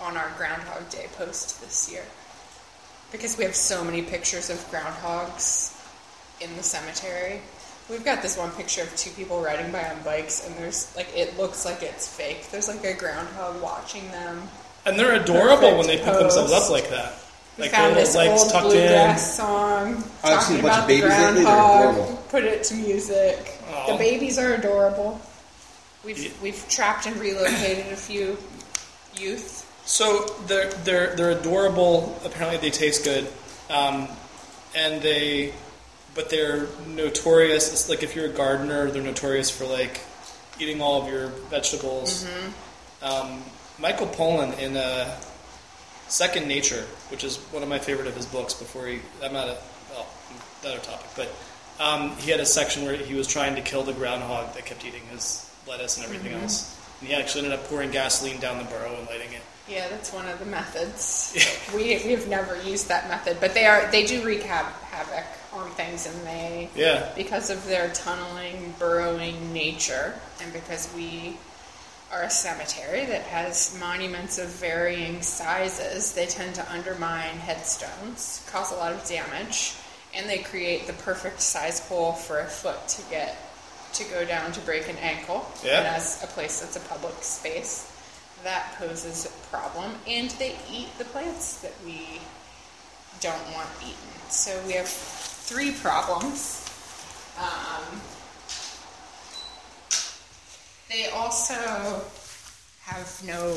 on 0.00 0.16
our 0.16 0.30
Groundhog 0.38 0.88
Day 0.88 1.08
post 1.14 1.60
this 1.60 1.92
year. 1.92 2.04
Because 3.12 3.36
we 3.36 3.44
have 3.44 3.54
so 3.54 3.84
many 3.84 4.00
pictures 4.00 4.48
of 4.48 4.56
groundhogs 4.70 5.78
in 6.40 6.56
the 6.56 6.62
cemetery. 6.62 7.42
We've 7.90 8.02
got 8.02 8.22
this 8.22 8.38
one 8.38 8.50
picture 8.52 8.80
of 8.80 8.96
two 8.96 9.10
people 9.10 9.42
riding 9.42 9.70
by 9.70 9.90
on 9.90 10.02
bikes, 10.04 10.46
and 10.46 10.56
there's 10.56 10.96
like, 10.96 11.14
it 11.14 11.36
looks 11.36 11.66
like 11.66 11.82
it's 11.82 12.08
fake. 12.08 12.48
There's 12.50 12.68
like 12.68 12.82
a 12.82 12.94
groundhog 12.94 13.60
watching 13.60 14.10
them. 14.10 14.48
And 14.86 14.98
they're 14.98 15.20
adorable 15.20 15.76
when 15.76 15.86
they 15.86 15.96
pick 15.96 16.06
Perfect 16.06 16.20
themselves 16.20 16.52
up 16.54 16.70
like 16.70 16.88
that. 16.88 17.12
We 17.58 17.64
Like 17.64 17.72
found 17.72 17.94
their 17.96 18.04
this 18.04 18.14
little 18.14 18.32
legs 18.32 18.42
old 18.42 18.52
tucked 18.52 18.64
bluegrass 18.66 19.36
song 19.36 19.96
I've 20.24 20.40
talking 20.40 20.40
seen 20.46 20.58
a 20.60 20.62
bunch 20.62 20.74
about 20.74 20.78
of 20.82 20.88
the 20.88 20.94
babies 21.00 21.18
lately, 21.18 21.44
they're 21.44 21.92
groundhog. 21.92 22.28
Put 22.30 22.44
it 22.44 22.64
to 22.64 22.74
music. 22.74 23.58
Aw. 23.70 23.92
The 23.92 23.98
babies 23.98 24.38
are 24.38 24.54
adorable. 24.54 25.20
We've 26.04 26.18
Yeah. 26.18 26.30
we've 26.42 26.68
trapped 26.68 27.06
and 27.06 27.16
relocated 27.16 27.92
a 27.92 27.96
few 27.96 28.38
youth. 29.18 29.68
So 29.84 30.24
they're 30.46 30.70
they're 30.70 31.14
they're 31.14 31.30
adorable. 31.32 32.18
Apparently, 32.24 32.58
they 32.58 32.70
taste 32.70 33.04
good, 33.04 33.28
um, 33.68 34.08
and 34.74 35.02
they, 35.02 35.52
but 36.14 36.30
they're 36.30 36.68
notorious. 36.86 37.70
It's 37.72 37.88
like 37.88 38.02
if 38.02 38.16
you're 38.16 38.26
a 38.26 38.32
gardener, 38.32 38.90
they're 38.90 39.02
notorious 39.02 39.50
for 39.50 39.66
like 39.66 40.00
eating 40.58 40.80
all 40.80 41.02
of 41.02 41.08
your 41.12 41.28
vegetables. 41.50 42.26
Um, 43.02 43.42
Michael 43.78 44.06
Pollan 44.06 44.56
in 44.58 44.76
uh, 44.76 45.14
Second 46.12 46.46
Nature, 46.46 46.84
which 47.08 47.24
is 47.24 47.38
one 47.52 47.62
of 47.62 47.70
my 47.70 47.78
favorite 47.78 48.06
of 48.06 48.14
his 48.14 48.26
books. 48.26 48.52
Before 48.52 48.86
he, 48.86 49.00
I'm 49.24 49.32
not 49.32 49.48
a 49.48 49.56
well, 49.90 50.06
another 50.62 50.78
topic, 50.80 51.06
but 51.16 51.32
um, 51.82 52.14
he 52.18 52.30
had 52.30 52.38
a 52.38 52.44
section 52.44 52.84
where 52.84 52.94
he 52.94 53.14
was 53.14 53.26
trying 53.26 53.54
to 53.54 53.62
kill 53.62 53.82
the 53.82 53.94
groundhog 53.94 54.52
that 54.52 54.66
kept 54.66 54.84
eating 54.84 55.00
his 55.10 55.50
lettuce 55.66 55.96
and 55.96 56.04
everything 56.04 56.34
else, 56.34 56.78
and 57.00 57.08
he 57.08 57.14
actually 57.14 57.46
ended 57.46 57.58
up 57.58 57.64
pouring 57.66 57.90
gasoline 57.90 58.38
down 58.40 58.58
the 58.58 58.64
burrow 58.64 58.94
and 58.94 59.06
lighting 59.06 59.32
it. 59.32 59.40
Yeah, 59.66 59.88
that's 59.88 60.12
one 60.12 60.28
of 60.28 60.38
the 60.38 60.44
methods. 60.44 61.34
we 61.74 62.02
we've 62.04 62.28
never 62.28 62.60
used 62.62 62.88
that 62.88 63.08
method, 63.08 63.38
but 63.40 63.54
they 63.54 63.64
are 63.64 63.90
they 63.90 64.04
do 64.04 64.22
wreak 64.22 64.42
hav- 64.42 64.66
havoc 64.82 65.24
on 65.54 65.70
things, 65.70 66.06
and 66.06 66.26
they 66.26 66.68
Yeah, 66.76 67.10
because 67.16 67.48
of 67.48 67.64
their 67.66 67.90
tunneling, 67.94 68.74
burrowing 68.78 69.54
nature, 69.54 70.12
and 70.42 70.52
because 70.52 70.92
we 70.94 71.38
are 72.12 72.22
a 72.22 72.30
cemetery 72.30 73.06
that 73.06 73.22
has 73.22 73.76
monuments 73.80 74.38
of 74.38 74.48
varying 74.48 75.22
sizes, 75.22 76.12
they 76.12 76.26
tend 76.26 76.54
to 76.54 76.72
undermine 76.72 77.36
headstones, 77.36 78.46
cause 78.52 78.70
a 78.70 78.76
lot 78.76 78.92
of 78.92 79.04
damage, 79.06 79.74
and 80.14 80.28
they 80.28 80.38
create 80.38 80.86
the 80.86 80.92
perfect 80.92 81.40
size 81.40 81.80
hole 81.88 82.12
for 82.12 82.40
a 82.40 82.44
foot 82.44 82.86
to 82.86 83.02
get 83.10 83.36
to 83.94 84.04
go 84.04 84.24
down 84.24 84.52
to 84.52 84.60
break 84.60 84.88
an 84.88 84.96
ankle. 84.98 85.46
Yeah. 85.64 85.78
And 85.78 85.86
as 85.86 86.22
a 86.22 86.26
place 86.26 86.60
that's 86.60 86.76
a 86.76 86.80
public 86.80 87.14
space, 87.22 87.88
that 88.44 88.74
poses 88.78 89.26
a 89.26 89.30
problem, 89.48 89.92
and 90.06 90.30
they 90.32 90.56
eat 90.70 90.88
the 90.98 91.04
plants 91.04 91.60
that 91.62 91.72
we 91.84 92.20
don't 93.20 93.52
want 93.54 93.68
eaten. 93.82 94.30
So 94.30 94.60
we 94.66 94.72
have 94.72 94.88
three 94.88 95.72
problems. 95.72 96.68
Um, 97.38 98.00
they 100.92 101.06
also 101.08 101.54
have 102.82 103.22
no 103.26 103.56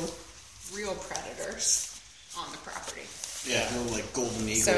real 0.74 0.96
predators 0.96 2.00
on 2.38 2.52
the 2.52 2.58
property. 2.60 3.02
Yeah, 3.48 3.70
no 3.76 3.84
like 3.92 4.12
golden 4.14 4.42
eagles. 4.50 4.64
So, 4.66 4.72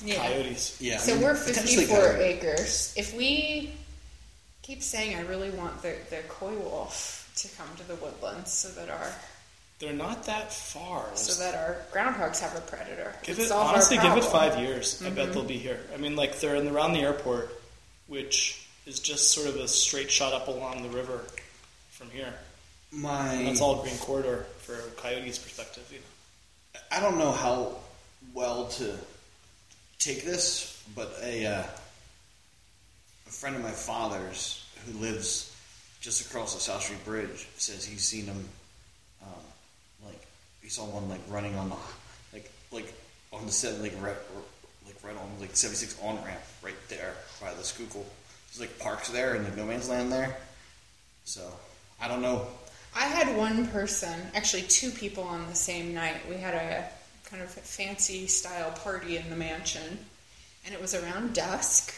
and- 0.00 0.08
yeah. 0.08 0.16
coyotes. 0.16 0.76
yeah. 0.80 0.98
So 0.98 1.12
I 1.12 1.14
mean, 1.16 1.24
we're 1.24 1.34
54 1.36 2.16
acres. 2.16 2.92
If 2.96 3.16
we 3.16 3.70
keep 4.62 4.82
saying, 4.82 5.16
I 5.16 5.20
really 5.22 5.50
want 5.50 5.80
the, 5.82 5.94
the 6.10 6.16
coywolf 6.28 7.32
to 7.36 7.48
come 7.56 7.68
to 7.78 7.88
the 7.88 7.94
woodlands 7.96 8.52
so 8.52 8.68
that 8.80 8.90
our 8.90 9.12
They're 9.78 9.92
not 9.94 10.24
that 10.24 10.52
far. 10.52 11.06
so 11.14 11.42
that 11.42 11.54
our 11.54 11.76
groundhogs 11.92 12.40
have 12.40 12.54
a 12.56 12.60
predator. 12.60 13.14
Give 13.22 13.38
it 13.38 13.50
honestly, 13.50 13.96
give 13.98 14.16
it 14.16 14.24
five 14.24 14.58
years. 14.60 15.00
I 15.00 15.06
Mm-hmm. 15.06 15.14
bet 15.14 15.32
they'll 15.32 15.44
be 15.44 15.56
here. 15.58 15.80
I 15.94 15.96
mean, 15.96 16.14
like 16.16 16.38
they're 16.40 16.56
in, 16.56 16.68
around 16.68 16.92
the 16.92 17.00
airport, 17.00 17.48
which 18.08 18.66
is 18.86 18.98
just 19.00 19.30
sort 19.30 19.48
of 19.48 19.56
a 19.56 19.68
straight 19.68 20.10
shot 20.10 20.32
up 20.34 20.48
along 20.48 20.82
the 20.82 20.88
river 20.90 21.20
from 22.02 22.10
here. 22.10 22.34
My 22.90 23.42
That's 23.44 23.60
all 23.60 23.82
green 23.82 23.96
corridor 23.98 24.46
for 24.58 24.74
a 24.74 24.90
coyote's 25.00 25.38
perspective. 25.38 25.88
You 25.90 25.98
know. 25.98 26.80
I 26.90 27.00
don't 27.00 27.18
know 27.18 27.30
how 27.30 27.76
well 28.34 28.66
to 28.68 28.94
take 29.98 30.24
this, 30.24 30.82
but 30.94 31.14
a 31.22 31.46
uh, 31.46 31.62
a 33.26 33.30
friend 33.30 33.56
of 33.56 33.62
my 33.62 33.70
father's 33.70 34.66
who 34.84 34.98
lives 34.98 35.56
just 36.00 36.26
across 36.26 36.54
the 36.54 36.60
South 36.60 36.82
Street 36.82 37.04
Bridge 37.04 37.46
says 37.56 37.84
he's 37.84 38.02
seen 38.02 38.26
them, 38.26 38.48
um, 39.22 39.44
like 40.04 40.20
he 40.60 40.68
saw 40.68 40.84
one 40.84 41.08
like 41.08 41.20
running 41.28 41.54
on 41.54 41.70
the 41.70 41.76
like 42.32 42.50
like 42.72 42.92
on 43.32 43.46
the 43.46 43.52
set 43.52 43.80
like 43.80 43.94
right 44.02 44.16
like 44.86 44.96
right 45.04 45.16
on 45.16 45.40
like 45.40 45.56
seventy 45.56 45.78
six 45.78 45.96
on 46.02 46.16
ramp 46.24 46.40
right 46.62 46.74
there 46.88 47.14
by 47.40 47.54
the 47.54 47.62
Schuylkill. 47.62 48.04
There's 48.48 48.60
like 48.60 48.78
parks 48.80 49.08
there 49.08 49.34
and 49.34 49.44
like 49.44 49.56
no 49.56 49.64
man's 49.64 49.88
land 49.88 50.12
there. 50.12 50.36
So 51.24 51.50
I 52.02 52.08
don't 52.08 52.20
know. 52.20 52.48
I 52.96 53.04
had 53.04 53.36
one 53.36 53.68
person, 53.68 54.12
actually 54.34 54.62
two 54.62 54.90
people 54.90 55.22
on 55.22 55.46
the 55.46 55.54
same 55.54 55.94
night. 55.94 56.16
We 56.28 56.34
had 56.34 56.52
a 56.52 56.88
kind 57.30 57.40
of 57.40 57.48
fancy 57.48 58.26
style 58.26 58.72
party 58.72 59.18
in 59.18 59.30
the 59.30 59.36
mansion, 59.36 60.00
and 60.66 60.74
it 60.74 60.80
was 60.80 60.96
around 60.96 61.32
dusk. 61.32 61.94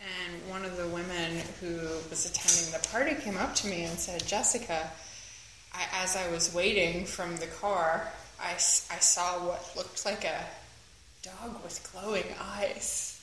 And 0.00 0.48
one 0.48 0.64
of 0.64 0.76
the 0.76 0.86
women 0.86 1.38
who 1.60 1.74
was 2.08 2.24
attending 2.24 2.72
the 2.72 2.88
party 2.90 3.16
came 3.16 3.36
up 3.36 3.56
to 3.56 3.66
me 3.66 3.82
and 3.82 3.98
said, 3.98 4.24
Jessica, 4.24 4.92
I, 5.74 5.86
as 6.04 6.14
I 6.14 6.30
was 6.30 6.54
waiting 6.54 7.04
from 7.04 7.36
the 7.38 7.48
car, 7.48 8.06
I, 8.40 8.52
I 8.52 9.00
saw 9.00 9.44
what 9.44 9.72
looked 9.76 10.06
like 10.06 10.24
a 10.24 10.46
dog 11.24 11.60
with 11.64 11.90
glowing 11.92 12.26
eyes. 12.40 13.17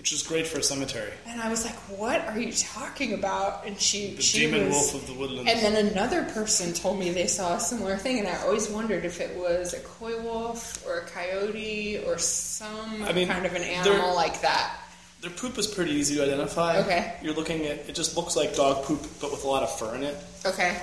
Which 0.00 0.14
is 0.14 0.22
great 0.22 0.46
for 0.46 0.58
a 0.58 0.62
cemetery. 0.62 1.12
And 1.26 1.42
I 1.42 1.50
was 1.50 1.62
like, 1.66 1.74
"What 2.00 2.26
are 2.26 2.40
you 2.40 2.52
talking 2.54 3.12
about?" 3.12 3.66
And 3.66 3.78
she, 3.78 4.14
The 4.14 4.22
she 4.22 4.38
demon 4.46 4.68
was, 4.68 4.74
wolf 4.74 4.94
of 4.94 5.06
the 5.06 5.12
woodlands. 5.12 5.50
And 5.52 5.60
then 5.76 5.88
another 5.88 6.22
person 6.32 6.72
told 6.72 6.98
me 6.98 7.10
they 7.10 7.26
saw 7.26 7.56
a 7.56 7.60
similar 7.60 7.98
thing, 7.98 8.18
and 8.18 8.26
I 8.26 8.40
always 8.44 8.70
wondered 8.70 9.04
if 9.04 9.20
it 9.20 9.36
was 9.36 9.74
a 9.74 9.78
coywolf 9.80 10.86
or 10.86 11.00
a 11.00 11.04
coyote 11.04 11.98
or 12.06 12.16
some 12.16 13.04
I 13.04 13.12
mean, 13.12 13.28
kind 13.28 13.44
of 13.44 13.54
an 13.54 13.60
animal 13.62 14.14
like 14.14 14.40
that. 14.40 14.74
Their 15.20 15.30
poop 15.32 15.58
is 15.58 15.66
pretty 15.66 15.92
easy 15.92 16.14
to 16.14 16.22
identify. 16.24 16.78
Okay. 16.78 17.16
You're 17.20 17.34
looking 17.34 17.66
at 17.66 17.80
it 17.86 17.94
just 17.94 18.16
looks 18.16 18.36
like 18.36 18.56
dog 18.56 18.84
poop, 18.86 19.06
but 19.20 19.30
with 19.30 19.44
a 19.44 19.48
lot 19.48 19.62
of 19.62 19.78
fur 19.78 19.94
in 19.96 20.02
it. 20.02 20.16
Okay, 20.46 20.80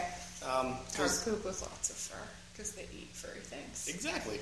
Um, 0.48 0.76
dog 0.96 1.10
poop 1.26 1.44
with 1.44 1.60
lots 1.64 1.90
of 1.90 1.96
fur 1.96 2.22
because 2.54 2.74
they 2.74 2.86
eat 2.94 3.10
furry 3.14 3.40
things. 3.42 3.88
exactly. 3.88 4.40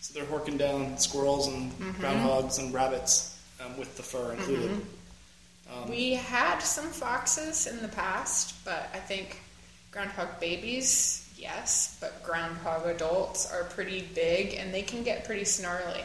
So 0.00 0.14
they're 0.14 0.24
horking 0.24 0.56
down 0.56 0.96
squirrels 0.96 1.46
and 1.48 1.70
Mm-hmm. 1.72 2.02
groundhogs 2.02 2.58
and 2.58 2.72
rabbits 2.72 3.31
um, 3.64 3.76
with 3.78 3.96
the 3.96 4.02
fur 4.02 4.32
included. 4.32 4.70
Mm-hmm. 4.70 5.90
we 5.90 6.14
had 6.14 6.58
some 6.58 6.88
foxes 6.88 7.66
in 7.66 7.80
the 7.80 7.88
past, 7.88 8.64
but 8.64 8.90
I 8.94 8.98
think 8.98 9.40
groundhog 9.90 10.40
babies 10.40 11.22
yes, 11.42 11.98
but 12.00 12.22
groundhog 12.22 12.86
adults 12.86 13.52
are 13.52 13.64
pretty 13.64 14.08
big 14.14 14.54
and 14.54 14.72
they 14.72 14.82
can 14.82 15.02
get 15.02 15.24
pretty 15.24 15.44
snarly. 15.44 16.02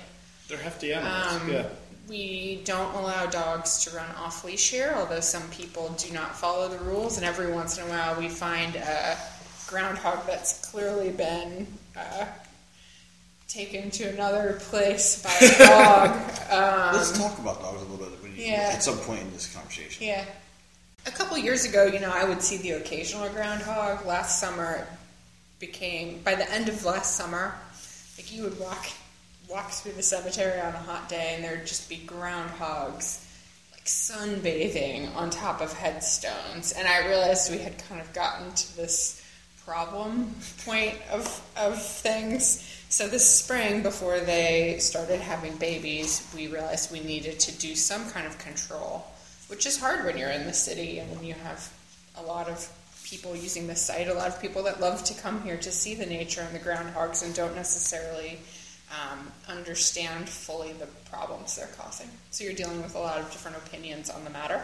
They're 0.47 0.57
hefty 0.57 0.93
animals. 0.93 1.41
Um, 1.41 1.51
yeah. 1.51 1.65
We 2.09 2.61
don't 2.63 2.95
allow 2.95 3.25
dogs 3.25 3.83
to 3.83 3.95
run 3.95 4.09
off 4.15 4.45
leash 4.45 4.71
here, 4.71 4.93
although 4.95 5.19
some 5.19 5.47
people 5.49 5.93
do 5.97 6.13
not 6.13 6.37
follow 6.37 6.69
the 6.69 6.79
rules, 6.79 7.17
and 7.17 7.25
every 7.25 7.51
once 7.51 7.77
in 7.77 7.83
a 7.83 7.89
while 7.89 8.17
we 8.17 8.29
find 8.29 8.77
a 8.77 9.17
groundhog 9.67 10.25
that's 10.25 10.65
clearly 10.71 11.09
been 11.09 11.67
uh, 11.97 12.25
taken 13.47 13.89
to 13.91 14.03
another 14.09 14.57
place 14.63 15.21
by 15.23 15.33
a 15.41 15.57
dog. 15.67 16.09
um, 16.51 16.95
Let's 16.95 17.17
talk 17.17 17.37
about 17.39 17.61
dogs 17.61 17.81
a 17.81 17.85
little 17.85 17.97
bit 18.17 18.31
you- 18.31 18.45
yeah. 18.45 18.71
at 18.73 18.83
some 18.83 18.97
point 18.99 19.21
in 19.21 19.31
this 19.33 19.53
conversation. 19.53 20.05
yeah. 20.05 20.25
A 21.05 21.11
couple 21.11 21.37
years 21.37 21.63
ago, 21.65 21.85
you 21.85 21.99
know, 21.99 22.11
I 22.13 22.25
would 22.25 22.41
see 22.41 22.57
the 22.57 22.71
occasional 22.71 23.29
groundhog. 23.29 24.05
Last 24.05 24.39
summer, 24.41 24.75
it 24.75 24.87
became 25.59 26.19
by 26.21 26.35
the 26.35 26.49
end 26.51 26.67
of 26.67 26.83
last 26.83 27.15
summer, 27.15 27.55
like 28.17 28.31
you 28.33 28.43
would 28.43 28.59
walk 28.59 28.87
walk 29.49 29.71
through 29.71 29.93
the 29.93 30.03
cemetery 30.03 30.59
on 30.59 30.73
a 30.73 30.77
hot 30.77 31.07
day, 31.07 31.31
and 31.35 31.43
there'd 31.43 31.65
just 31.65 31.87
be 31.87 31.95
groundhogs 32.05 33.23
like 33.71 33.85
sunbathing 33.85 35.15
on 35.15 35.29
top 35.29 35.61
of 35.61 35.71
headstones. 35.71 36.73
And 36.73 36.85
I 36.85 37.07
realized 37.07 37.49
we 37.51 37.59
had 37.59 37.77
kind 37.87 38.01
of 38.01 38.11
gotten 38.11 38.51
to 38.51 38.75
this 38.75 39.23
problem 39.65 40.35
point 40.65 40.95
of 41.09 41.41
of 41.55 41.81
things. 41.81 42.76
So 42.89 43.07
this 43.07 43.29
spring, 43.29 43.83
before 43.83 44.19
they 44.21 44.77
started 44.79 45.19
having 45.19 45.57
babies, 45.57 46.25
we 46.33 46.47
realized 46.47 46.91
we 46.91 47.01
needed 47.01 47.37
to 47.41 47.57
do 47.57 47.75
some 47.75 48.09
kind 48.11 48.25
of 48.25 48.37
control, 48.37 49.05
which 49.47 49.65
is 49.65 49.77
hard 49.77 50.05
when 50.05 50.17
you're 50.17 50.29
in 50.29 50.45
the 50.45 50.53
city 50.53 50.99
and 50.99 51.11
when 51.11 51.25
you 51.25 51.33
have 51.33 51.71
a 52.15 52.21
lot 52.23 52.47
of 52.47 52.71
people 53.03 53.35
using 53.35 53.67
the 53.67 53.75
site, 53.75 54.07
a 54.07 54.13
lot 54.13 54.29
of 54.29 54.41
people 54.41 54.63
that 54.63 54.79
love 54.79 55.03
to 55.03 55.13
come 55.21 55.41
here 55.41 55.57
to 55.57 55.71
see 55.71 55.95
the 55.95 56.05
nature 56.05 56.41
and 56.41 56.55
the 56.55 56.59
groundhogs 56.59 57.23
and 57.23 57.33
don't 57.35 57.55
necessarily 57.55 58.39
um, 58.91 59.31
understand 59.49 60.29
fully 60.29 60.71
the 60.73 60.87
problems 61.09 61.57
they're 61.57 61.67
causing. 61.77 62.07
So 62.31 62.45
you're 62.45 62.53
dealing 62.53 62.81
with 62.81 62.95
a 62.95 62.99
lot 62.99 63.17
of 63.17 63.29
different 63.31 63.57
opinions 63.57 64.09
on 64.09 64.23
the 64.23 64.29
matter. 64.29 64.61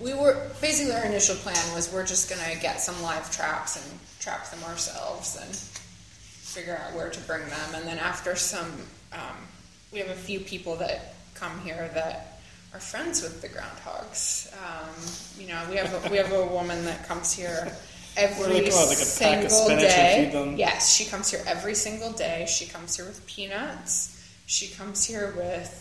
We 0.00 0.14
were 0.14 0.50
basically 0.62 0.94
our 0.94 1.04
initial 1.04 1.36
plan 1.36 1.74
was 1.74 1.92
we're 1.92 2.06
just 2.06 2.30
going 2.30 2.42
to 2.50 2.60
get 2.60 2.80
some 2.80 3.00
live 3.02 3.30
traps 3.30 3.76
and 3.76 3.98
trap 4.20 4.50
them 4.50 4.62
ourselves 4.64 5.36
and 5.36 5.81
figure 6.52 6.76
out 6.76 6.94
where 6.94 7.10
to 7.10 7.20
bring 7.20 7.46
them. 7.48 7.74
And 7.74 7.86
then 7.86 7.98
after 7.98 8.36
some, 8.36 8.70
um, 9.12 9.36
we 9.92 9.98
have 9.98 10.10
a 10.10 10.14
few 10.14 10.40
people 10.40 10.76
that 10.76 11.14
come 11.34 11.58
here 11.60 11.90
that 11.94 12.40
are 12.74 12.80
friends 12.80 13.22
with 13.22 13.40
the 13.40 13.48
groundhogs. 13.48 14.52
Um, 14.54 15.40
you 15.40 15.48
know, 15.48 15.60
we 15.70 15.76
have 15.76 15.92
a, 15.92 16.10
we 16.10 16.16
have 16.18 16.32
a 16.32 16.46
woman 16.46 16.84
that 16.84 17.06
comes 17.08 17.32
here 17.32 17.72
every 18.16 18.38
What 18.38 18.48
do 18.48 18.64
they 18.64 18.70
call 18.70 18.84
it, 18.84 18.88
like 18.88 18.98
a 18.98 19.18
pack 19.18 19.44
of 19.44 19.50
single 19.50 19.76
day. 19.76 20.24
feed 20.24 20.32
them? 20.32 20.56
Yes, 20.56 20.94
she 20.94 21.04
comes 21.06 21.30
here 21.30 21.42
every 21.46 21.74
single 21.74 22.12
day. 22.12 22.46
She 22.48 22.66
comes 22.66 22.96
here 22.96 23.06
with 23.06 23.24
peanuts. 23.26 24.08
She 24.46 24.68
comes 24.68 25.04
here 25.04 25.32
with 25.36 25.78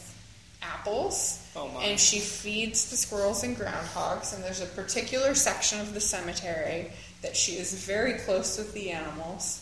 apples. 0.61 1.45
Oh. 1.55 1.69
And 1.81 1.99
she 1.99 2.19
feeds 2.19 2.89
the 2.89 2.95
squirrels 2.95 3.43
and 3.43 3.57
groundhogs. 3.57 4.33
And 4.33 4.43
there's 4.43 4.61
a 4.61 4.67
particular 4.67 5.35
section 5.35 5.79
of 5.81 5.93
the 5.93 6.01
cemetery 6.01 6.91
that 7.21 7.35
she 7.35 7.53
is 7.53 7.85
very 7.85 8.13
close 8.19 8.57
with 8.57 8.73
the 8.73 8.91
animals. 8.91 9.60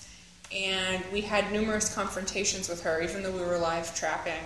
And 0.56 1.04
we 1.12 1.22
had 1.22 1.52
numerous 1.52 1.94
confrontations 1.94 2.70
with 2.70 2.82
her, 2.84 3.02
even 3.02 3.22
though 3.22 3.32
we 3.32 3.42
were 3.42 3.58
live 3.58 3.96
trapping. 3.96 4.44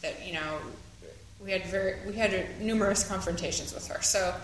That 0.00 0.26
you 0.26 0.34
know, 0.34 0.58
we 1.44 1.50
had 1.50 1.66
very 1.66 1.96
we 2.06 2.14
had 2.14 2.60
numerous 2.60 3.06
confrontations 3.06 3.74
with 3.74 3.86
her. 3.88 4.00
So, 4.02 4.34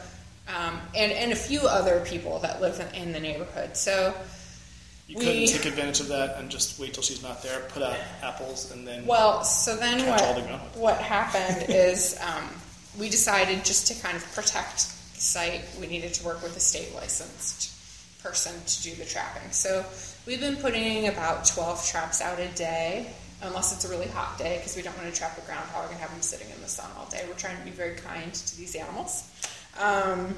um, 0.49 0.81
and 0.95 1.13
and 1.13 1.33
a 1.33 1.37
few 1.37 1.61
other 1.61 2.01
people 2.05 2.39
that 2.41 2.61
live 2.61 2.81
in, 2.81 3.03
in 3.03 3.13
the 3.13 3.21
neighborhood. 3.21 3.77
So. 3.77 4.15
You 5.07 5.17
we- 5.17 5.25
couldn't 5.25 5.47
take 5.47 5.65
advantage 5.65 6.01
of 6.01 6.09
that 6.09 6.37
and 6.37 6.51
just 6.51 6.79
wait 6.79 6.93
till 6.93 7.03
she's 7.03 7.23
not 7.23 7.43
there, 7.43 7.61
put 7.71 7.83
out 7.83 7.97
apples, 8.23 8.71
and 8.73 8.87
then. 8.87 9.07
Well, 9.07 9.43
so 9.43 9.75
then 9.75 10.01
Catch 10.01 10.21
all 10.21 10.35
the 10.35 10.43
what, 10.43 10.77
what 10.77 10.97
happened 10.99 11.71
is 11.75 12.19
um, 12.21 12.45
we 12.99 13.09
decided 13.09 13.65
just 13.65 13.87
to 13.87 13.95
kind 14.03 14.17
of 14.17 14.25
protect 14.35 14.93
the 15.15 15.21
site, 15.21 15.65
we 15.81 15.87
needed 15.87 16.13
to 16.15 16.25
work 16.25 16.43
with 16.43 16.57
a 16.57 16.61
state 16.61 16.95
licensed 16.95 17.73
person 18.23 18.53
to 18.67 18.83
do 18.83 18.95
the 18.97 19.05
trapping. 19.05 19.51
So 19.51 19.85
we've 20.29 20.41
been 20.41 20.57
putting 20.57 21.09
about 21.09 21.47
12 21.47 21.87
traps 21.87 22.21
out 22.21 22.39
a 22.39 22.49
day, 22.49 23.11
unless 23.41 23.73
it's 23.73 23.87
a 23.87 23.89
really 23.89 24.09
hot 24.09 24.37
day, 24.37 24.59
because 24.59 24.77
we 24.77 24.83
don't 24.83 24.95
want 24.99 25.13
to 25.13 25.19
trap 25.19 25.39
a 25.39 25.41
groundhog 25.47 25.91
and 25.91 25.99
have 25.99 26.11
them 26.11 26.21
sitting 26.21 26.49
in 26.55 26.61
the 26.61 26.69
sun 26.69 26.89
all 26.99 27.07
day. 27.07 27.25
We're 27.27 27.35
trying 27.35 27.57
to 27.57 27.65
be 27.65 27.71
very 27.71 27.97
kind 27.97 28.33
to 28.33 28.57
these 28.59 28.75
animals. 28.75 29.27
Um, 29.81 30.35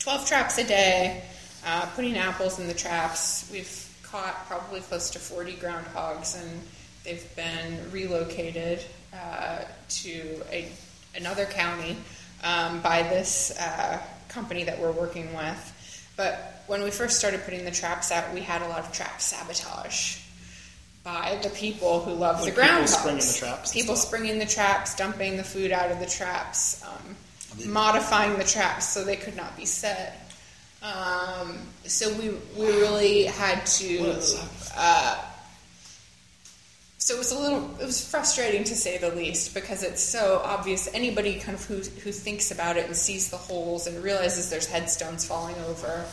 12 0.00 0.28
traps 0.28 0.58
a 0.58 0.64
day, 0.64 1.24
uh, 1.66 1.86
putting 1.96 2.18
apples 2.18 2.58
in 2.58 2.68
the 2.68 2.74
traps. 2.74 3.48
We've 3.50 3.98
caught 4.02 4.46
probably 4.46 4.80
close 4.80 5.08
to 5.10 5.18
40 5.18 5.54
groundhogs, 5.54 6.38
and 6.38 6.60
they've 7.04 7.36
been 7.36 7.90
relocated 7.90 8.84
uh, 9.14 9.60
to 9.88 10.42
a, 10.52 10.68
another 11.16 11.46
county 11.46 11.96
um, 12.44 12.82
by 12.82 13.02
this 13.02 13.58
uh, 13.58 13.98
company 14.28 14.64
that 14.64 14.78
we're 14.78 14.92
working 14.92 15.34
with. 15.34 16.12
But 16.18 16.57
when 16.68 16.82
we 16.82 16.90
first 16.90 17.18
started 17.18 17.42
putting 17.44 17.64
the 17.64 17.70
traps 17.70 18.12
out, 18.12 18.32
we 18.32 18.40
had 18.40 18.62
a 18.62 18.68
lot 18.68 18.80
of 18.80 18.92
trap 18.92 19.20
sabotage 19.20 20.18
by 21.02 21.38
the 21.42 21.50
people 21.50 22.00
who 22.00 22.12
love 22.12 22.44
the 22.44 22.50
people 22.50 22.86
springing 22.86 23.20
the 23.20 23.36
traps 23.38 23.72
People 23.72 23.96
springing 23.96 24.38
the 24.38 24.46
traps, 24.46 24.94
dumping 24.94 25.36
the 25.36 25.44
food 25.44 25.72
out 25.72 25.90
of 25.90 25.98
the 25.98 26.06
traps, 26.06 26.84
um, 26.84 27.16
modifying 27.66 28.36
the 28.36 28.44
traps 28.44 28.86
so 28.88 29.04
they 29.04 29.16
could 29.16 29.36
not 29.36 29.56
be 29.56 29.64
set. 29.64 30.30
Um, 30.82 31.58
so 31.84 32.12
we 32.14 32.30
we 32.56 32.66
really 32.66 33.24
had 33.24 33.64
to. 33.66 33.98
What 34.00 34.08
a 34.10 34.22
suck. 34.22 34.50
Uh, 34.76 35.24
so 36.98 37.14
it 37.14 37.18
was 37.18 37.32
a 37.32 37.38
little. 37.38 37.70
It 37.80 37.86
was 37.86 38.06
frustrating 38.06 38.64
to 38.64 38.76
say 38.76 38.98
the 38.98 39.10
least 39.14 39.54
because 39.54 39.82
it's 39.82 40.02
so 40.02 40.42
obvious. 40.44 40.88
Anybody 40.92 41.40
kind 41.40 41.56
of 41.56 41.64
who 41.64 41.76
who 41.76 42.12
thinks 42.12 42.50
about 42.50 42.76
it 42.76 42.86
and 42.86 42.94
sees 42.94 43.30
the 43.30 43.38
holes 43.38 43.86
and 43.86 44.04
realizes 44.04 44.50
there's 44.50 44.66
headstones 44.66 45.24
falling 45.24 45.56
over, 45.66 46.04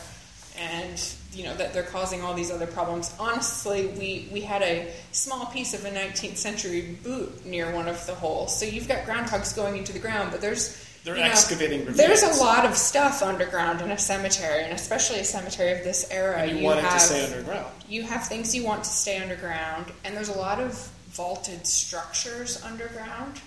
and 0.58 1.14
you 1.32 1.44
know 1.44 1.54
that 1.54 1.72
they're 1.74 1.82
causing 1.82 2.22
all 2.22 2.34
these 2.34 2.50
other 2.50 2.66
problems. 2.66 3.14
Honestly, 3.18 3.88
we 3.88 4.28
we 4.32 4.40
had 4.40 4.62
a 4.62 4.90
small 5.12 5.46
piece 5.46 5.74
of 5.74 5.84
a 5.84 5.90
19th 5.90 6.36
century 6.36 6.96
boot 7.02 7.44
near 7.44 7.72
one 7.72 7.88
of 7.88 8.04
the 8.06 8.14
holes. 8.14 8.58
So 8.58 8.64
you've 8.64 8.88
got 8.88 9.04
groundhogs 9.04 9.54
going 9.54 9.76
into 9.76 9.92
the 9.92 9.98
ground, 9.98 10.30
but 10.30 10.40
there's 10.40 10.82
They're 11.04 11.16
you 11.16 11.22
know, 11.22 11.28
excavating 11.28 11.84
There's 11.84 12.22
a 12.22 12.42
lot 12.42 12.64
of 12.64 12.76
stuff 12.76 13.22
underground 13.22 13.82
in 13.82 13.90
a 13.90 13.98
cemetery, 13.98 14.64
and 14.64 14.72
especially 14.72 15.20
a 15.20 15.24
cemetery 15.24 15.72
of 15.72 15.84
this 15.84 16.10
era. 16.10 16.42
And 16.42 16.58
you, 16.58 16.64
want 16.64 16.78
it 16.78 16.84
have 16.84 16.94
to 16.94 17.00
stay 17.00 17.24
underground. 17.24 17.66
you 17.88 18.02
have 18.02 18.26
things 18.26 18.54
you 18.54 18.64
want 18.64 18.84
to 18.84 18.90
stay 18.90 19.18
underground, 19.18 19.92
and 20.04 20.16
there's 20.16 20.30
a 20.30 20.38
lot 20.38 20.60
of 20.60 20.72
vaulted 21.10 21.66
structures 21.66 22.62
underground. 22.62 23.40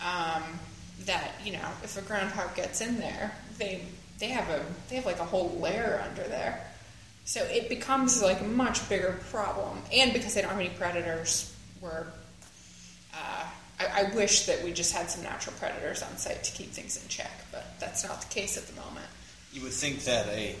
Um, 0.00 0.42
that 1.06 1.32
you 1.44 1.52
know, 1.52 1.68
if 1.82 1.96
a 1.96 2.02
groundhog 2.02 2.54
gets 2.54 2.80
in 2.80 2.98
there, 2.98 3.32
they 3.58 3.82
they 4.18 4.28
have 4.28 4.48
a 4.48 4.64
they 4.88 4.96
have 4.96 5.06
like 5.06 5.20
a 5.20 5.24
whole 5.24 5.58
layer 5.60 6.02
under 6.08 6.22
there. 6.24 6.64
So 7.24 7.42
it 7.44 7.68
becomes 7.68 8.22
like 8.22 8.40
a 8.40 8.44
much 8.44 8.88
bigger 8.88 9.18
problem, 9.30 9.82
and 9.92 10.12
because 10.12 10.34
they 10.34 10.40
don't 10.40 10.50
have 10.50 10.60
any 10.60 10.70
predators, 10.70 11.54
we're 11.80 12.06
uh, 13.14 13.44
I, 13.80 14.06
I 14.06 14.14
wish 14.14 14.46
that 14.46 14.62
we 14.64 14.72
just 14.72 14.92
had 14.92 15.10
some 15.10 15.22
natural 15.22 15.54
predators 15.58 16.02
on 16.02 16.16
site 16.16 16.42
to 16.44 16.52
keep 16.52 16.70
things 16.70 17.00
in 17.00 17.08
check, 17.08 17.30
but 17.52 17.78
that's 17.78 18.06
not 18.06 18.20
the 18.20 18.28
case 18.28 18.56
at 18.56 18.66
the 18.66 18.80
moment. 18.80 19.06
You 19.52 19.62
would 19.62 19.72
think 19.72 20.04
that 20.04 20.26
a 20.28 20.56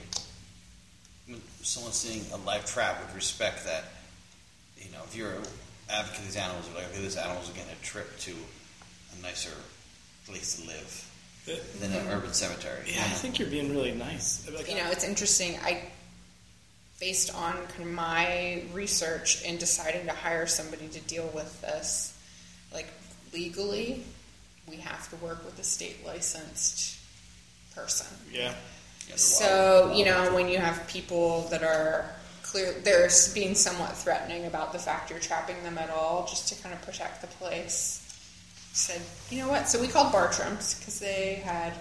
someone 1.62 1.92
seeing 1.92 2.24
a 2.32 2.36
live 2.46 2.64
trap 2.66 3.04
would 3.04 3.14
respect 3.14 3.64
that. 3.66 3.84
You 4.78 4.92
know, 4.92 5.00
if 5.04 5.16
you're 5.16 5.32
an 5.32 5.42
advocate 5.90 6.20
of 6.20 6.24
these 6.26 6.36
animals, 6.36 6.68
like, 6.74 6.84
okay, 6.92 7.02
this 7.02 7.16
animal's 7.16 7.50
are 7.50 7.54
getting 7.54 7.72
a 7.72 7.84
trip 7.84 8.18
to 8.20 8.32
a 9.18 9.22
nicer 9.22 9.50
place 10.26 10.60
to 10.60 10.66
live 10.68 11.08
than 11.80 11.92
an 11.92 12.06
urban 12.08 12.32
cemetery. 12.32 12.82
Yeah, 12.86 13.00
I 13.00 13.08
think 13.08 13.38
you're 13.38 13.48
being 13.48 13.70
really 13.70 13.92
nice. 13.92 14.48
Like, 14.54 14.68
you 14.68 14.76
know, 14.76 14.90
it's 14.90 15.04
interesting. 15.04 15.58
I, 15.62 15.82
based 17.00 17.34
on 17.34 17.54
kind 17.54 17.82
of 17.82 17.92
my 17.92 18.64
research 18.72 19.42
in 19.44 19.56
deciding 19.56 20.06
to 20.06 20.12
hire 20.12 20.46
somebody 20.46 20.88
to 20.88 21.00
deal 21.00 21.30
with 21.34 21.60
this, 21.60 22.18
like 22.72 22.88
legally, 23.32 24.04
we 24.68 24.76
have 24.76 25.08
to 25.10 25.16
work 25.16 25.44
with 25.44 25.58
a 25.58 25.64
state 25.64 26.04
licensed 26.04 26.98
person. 27.74 28.06
yeah. 28.32 28.52
So, 29.16 29.92
you 29.94 30.04
know, 30.04 30.34
when 30.34 30.48
you 30.48 30.58
have 30.58 30.86
people 30.86 31.48
that 31.50 31.62
are 31.62 32.04
clear, 32.42 32.72
they're 32.84 33.08
being 33.34 33.54
somewhat 33.54 33.96
threatening 33.96 34.44
about 34.44 34.72
the 34.72 34.78
fact 34.78 35.10
you're 35.10 35.18
trapping 35.18 35.62
them 35.62 35.78
at 35.78 35.90
all, 35.90 36.26
just 36.28 36.48
to 36.48 36.62
kind 36.62 36.74
of 36.74 36.82
protect 36.82 37.20
the 37.22 37.26
place. 37.26 38.04
Said, 38.72 39.02
you 39.30 39.42
know 39.42 39.48
what? 39.48 39.68
So 39.68 39.80
we 39.80 39.88
called 39.88 40.12
Bartram's 40.12 40.78
because 40.78 41.00
they 41.00 41.36
had 41.44 41.74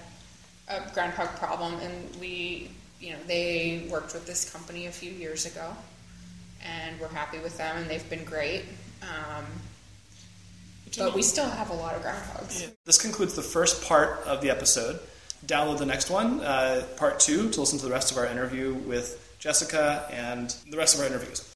a 0.68 0.82
groundhog 0.94 1.30
problem, 1.38 1.76
and 1.76 2.16
we, 2.20 2.72
you 3.00 3.12
know, 3.12 3.20
they 3.28 3.88
worked 3.90 4.14
with 4.14 4.26
this 4.26 4.52
company 4.52 4.88
a 4.88 4.92
few 4.92 5.12
years 5.12 5.46
ago, 5.46 5.74
and 6.64 7.00
we're 7.00 7.08
happy 7.10 7.40
with 7.40 7.58
them, 7.58 7.78
and 7.78 7.90
they've 7.90 8.10
been 8.10 8.24
great. 8.24 8.64
Um, 9.02 9.46
but 10.98 11.14
we 11.14 11.22
still 11.22 11.50
have 11.50 11.70
a 11.70 11.74
lot 11.74 11.96
of 11.96 12.02
groundhogs. 12.02 12.72
This 12.86 13.00
concludes 13.00 13.36
the 13.36 13.42
first 13.42 13.84
part 13.84 14.26
of 14.26 14.42
the 14.42 14.50
episode. 14.50 15.00
Download 15.46 15.78
the 15.78 15.86
next 15.86 16.10
one, 16.10 16.42
uh, 16.42 16.84
part 16.98 17.20
two, 17.20 17.50
to 17.52 17.60
listen 17.60 17.78
to 17.80 17.86
the 17.86 17.92
rest 17.92 18.12
of 18.12 18.18
our 18.18 18.26
interview 18.26 18.74
with 18.74 19.36
Jessica 19.40 20.08
and 20.12 20.56
the 20.72 20.78
rest 20.78 20.96
of 20.96 21.02
our 21.02 21.08
interviews. 21.08 21.54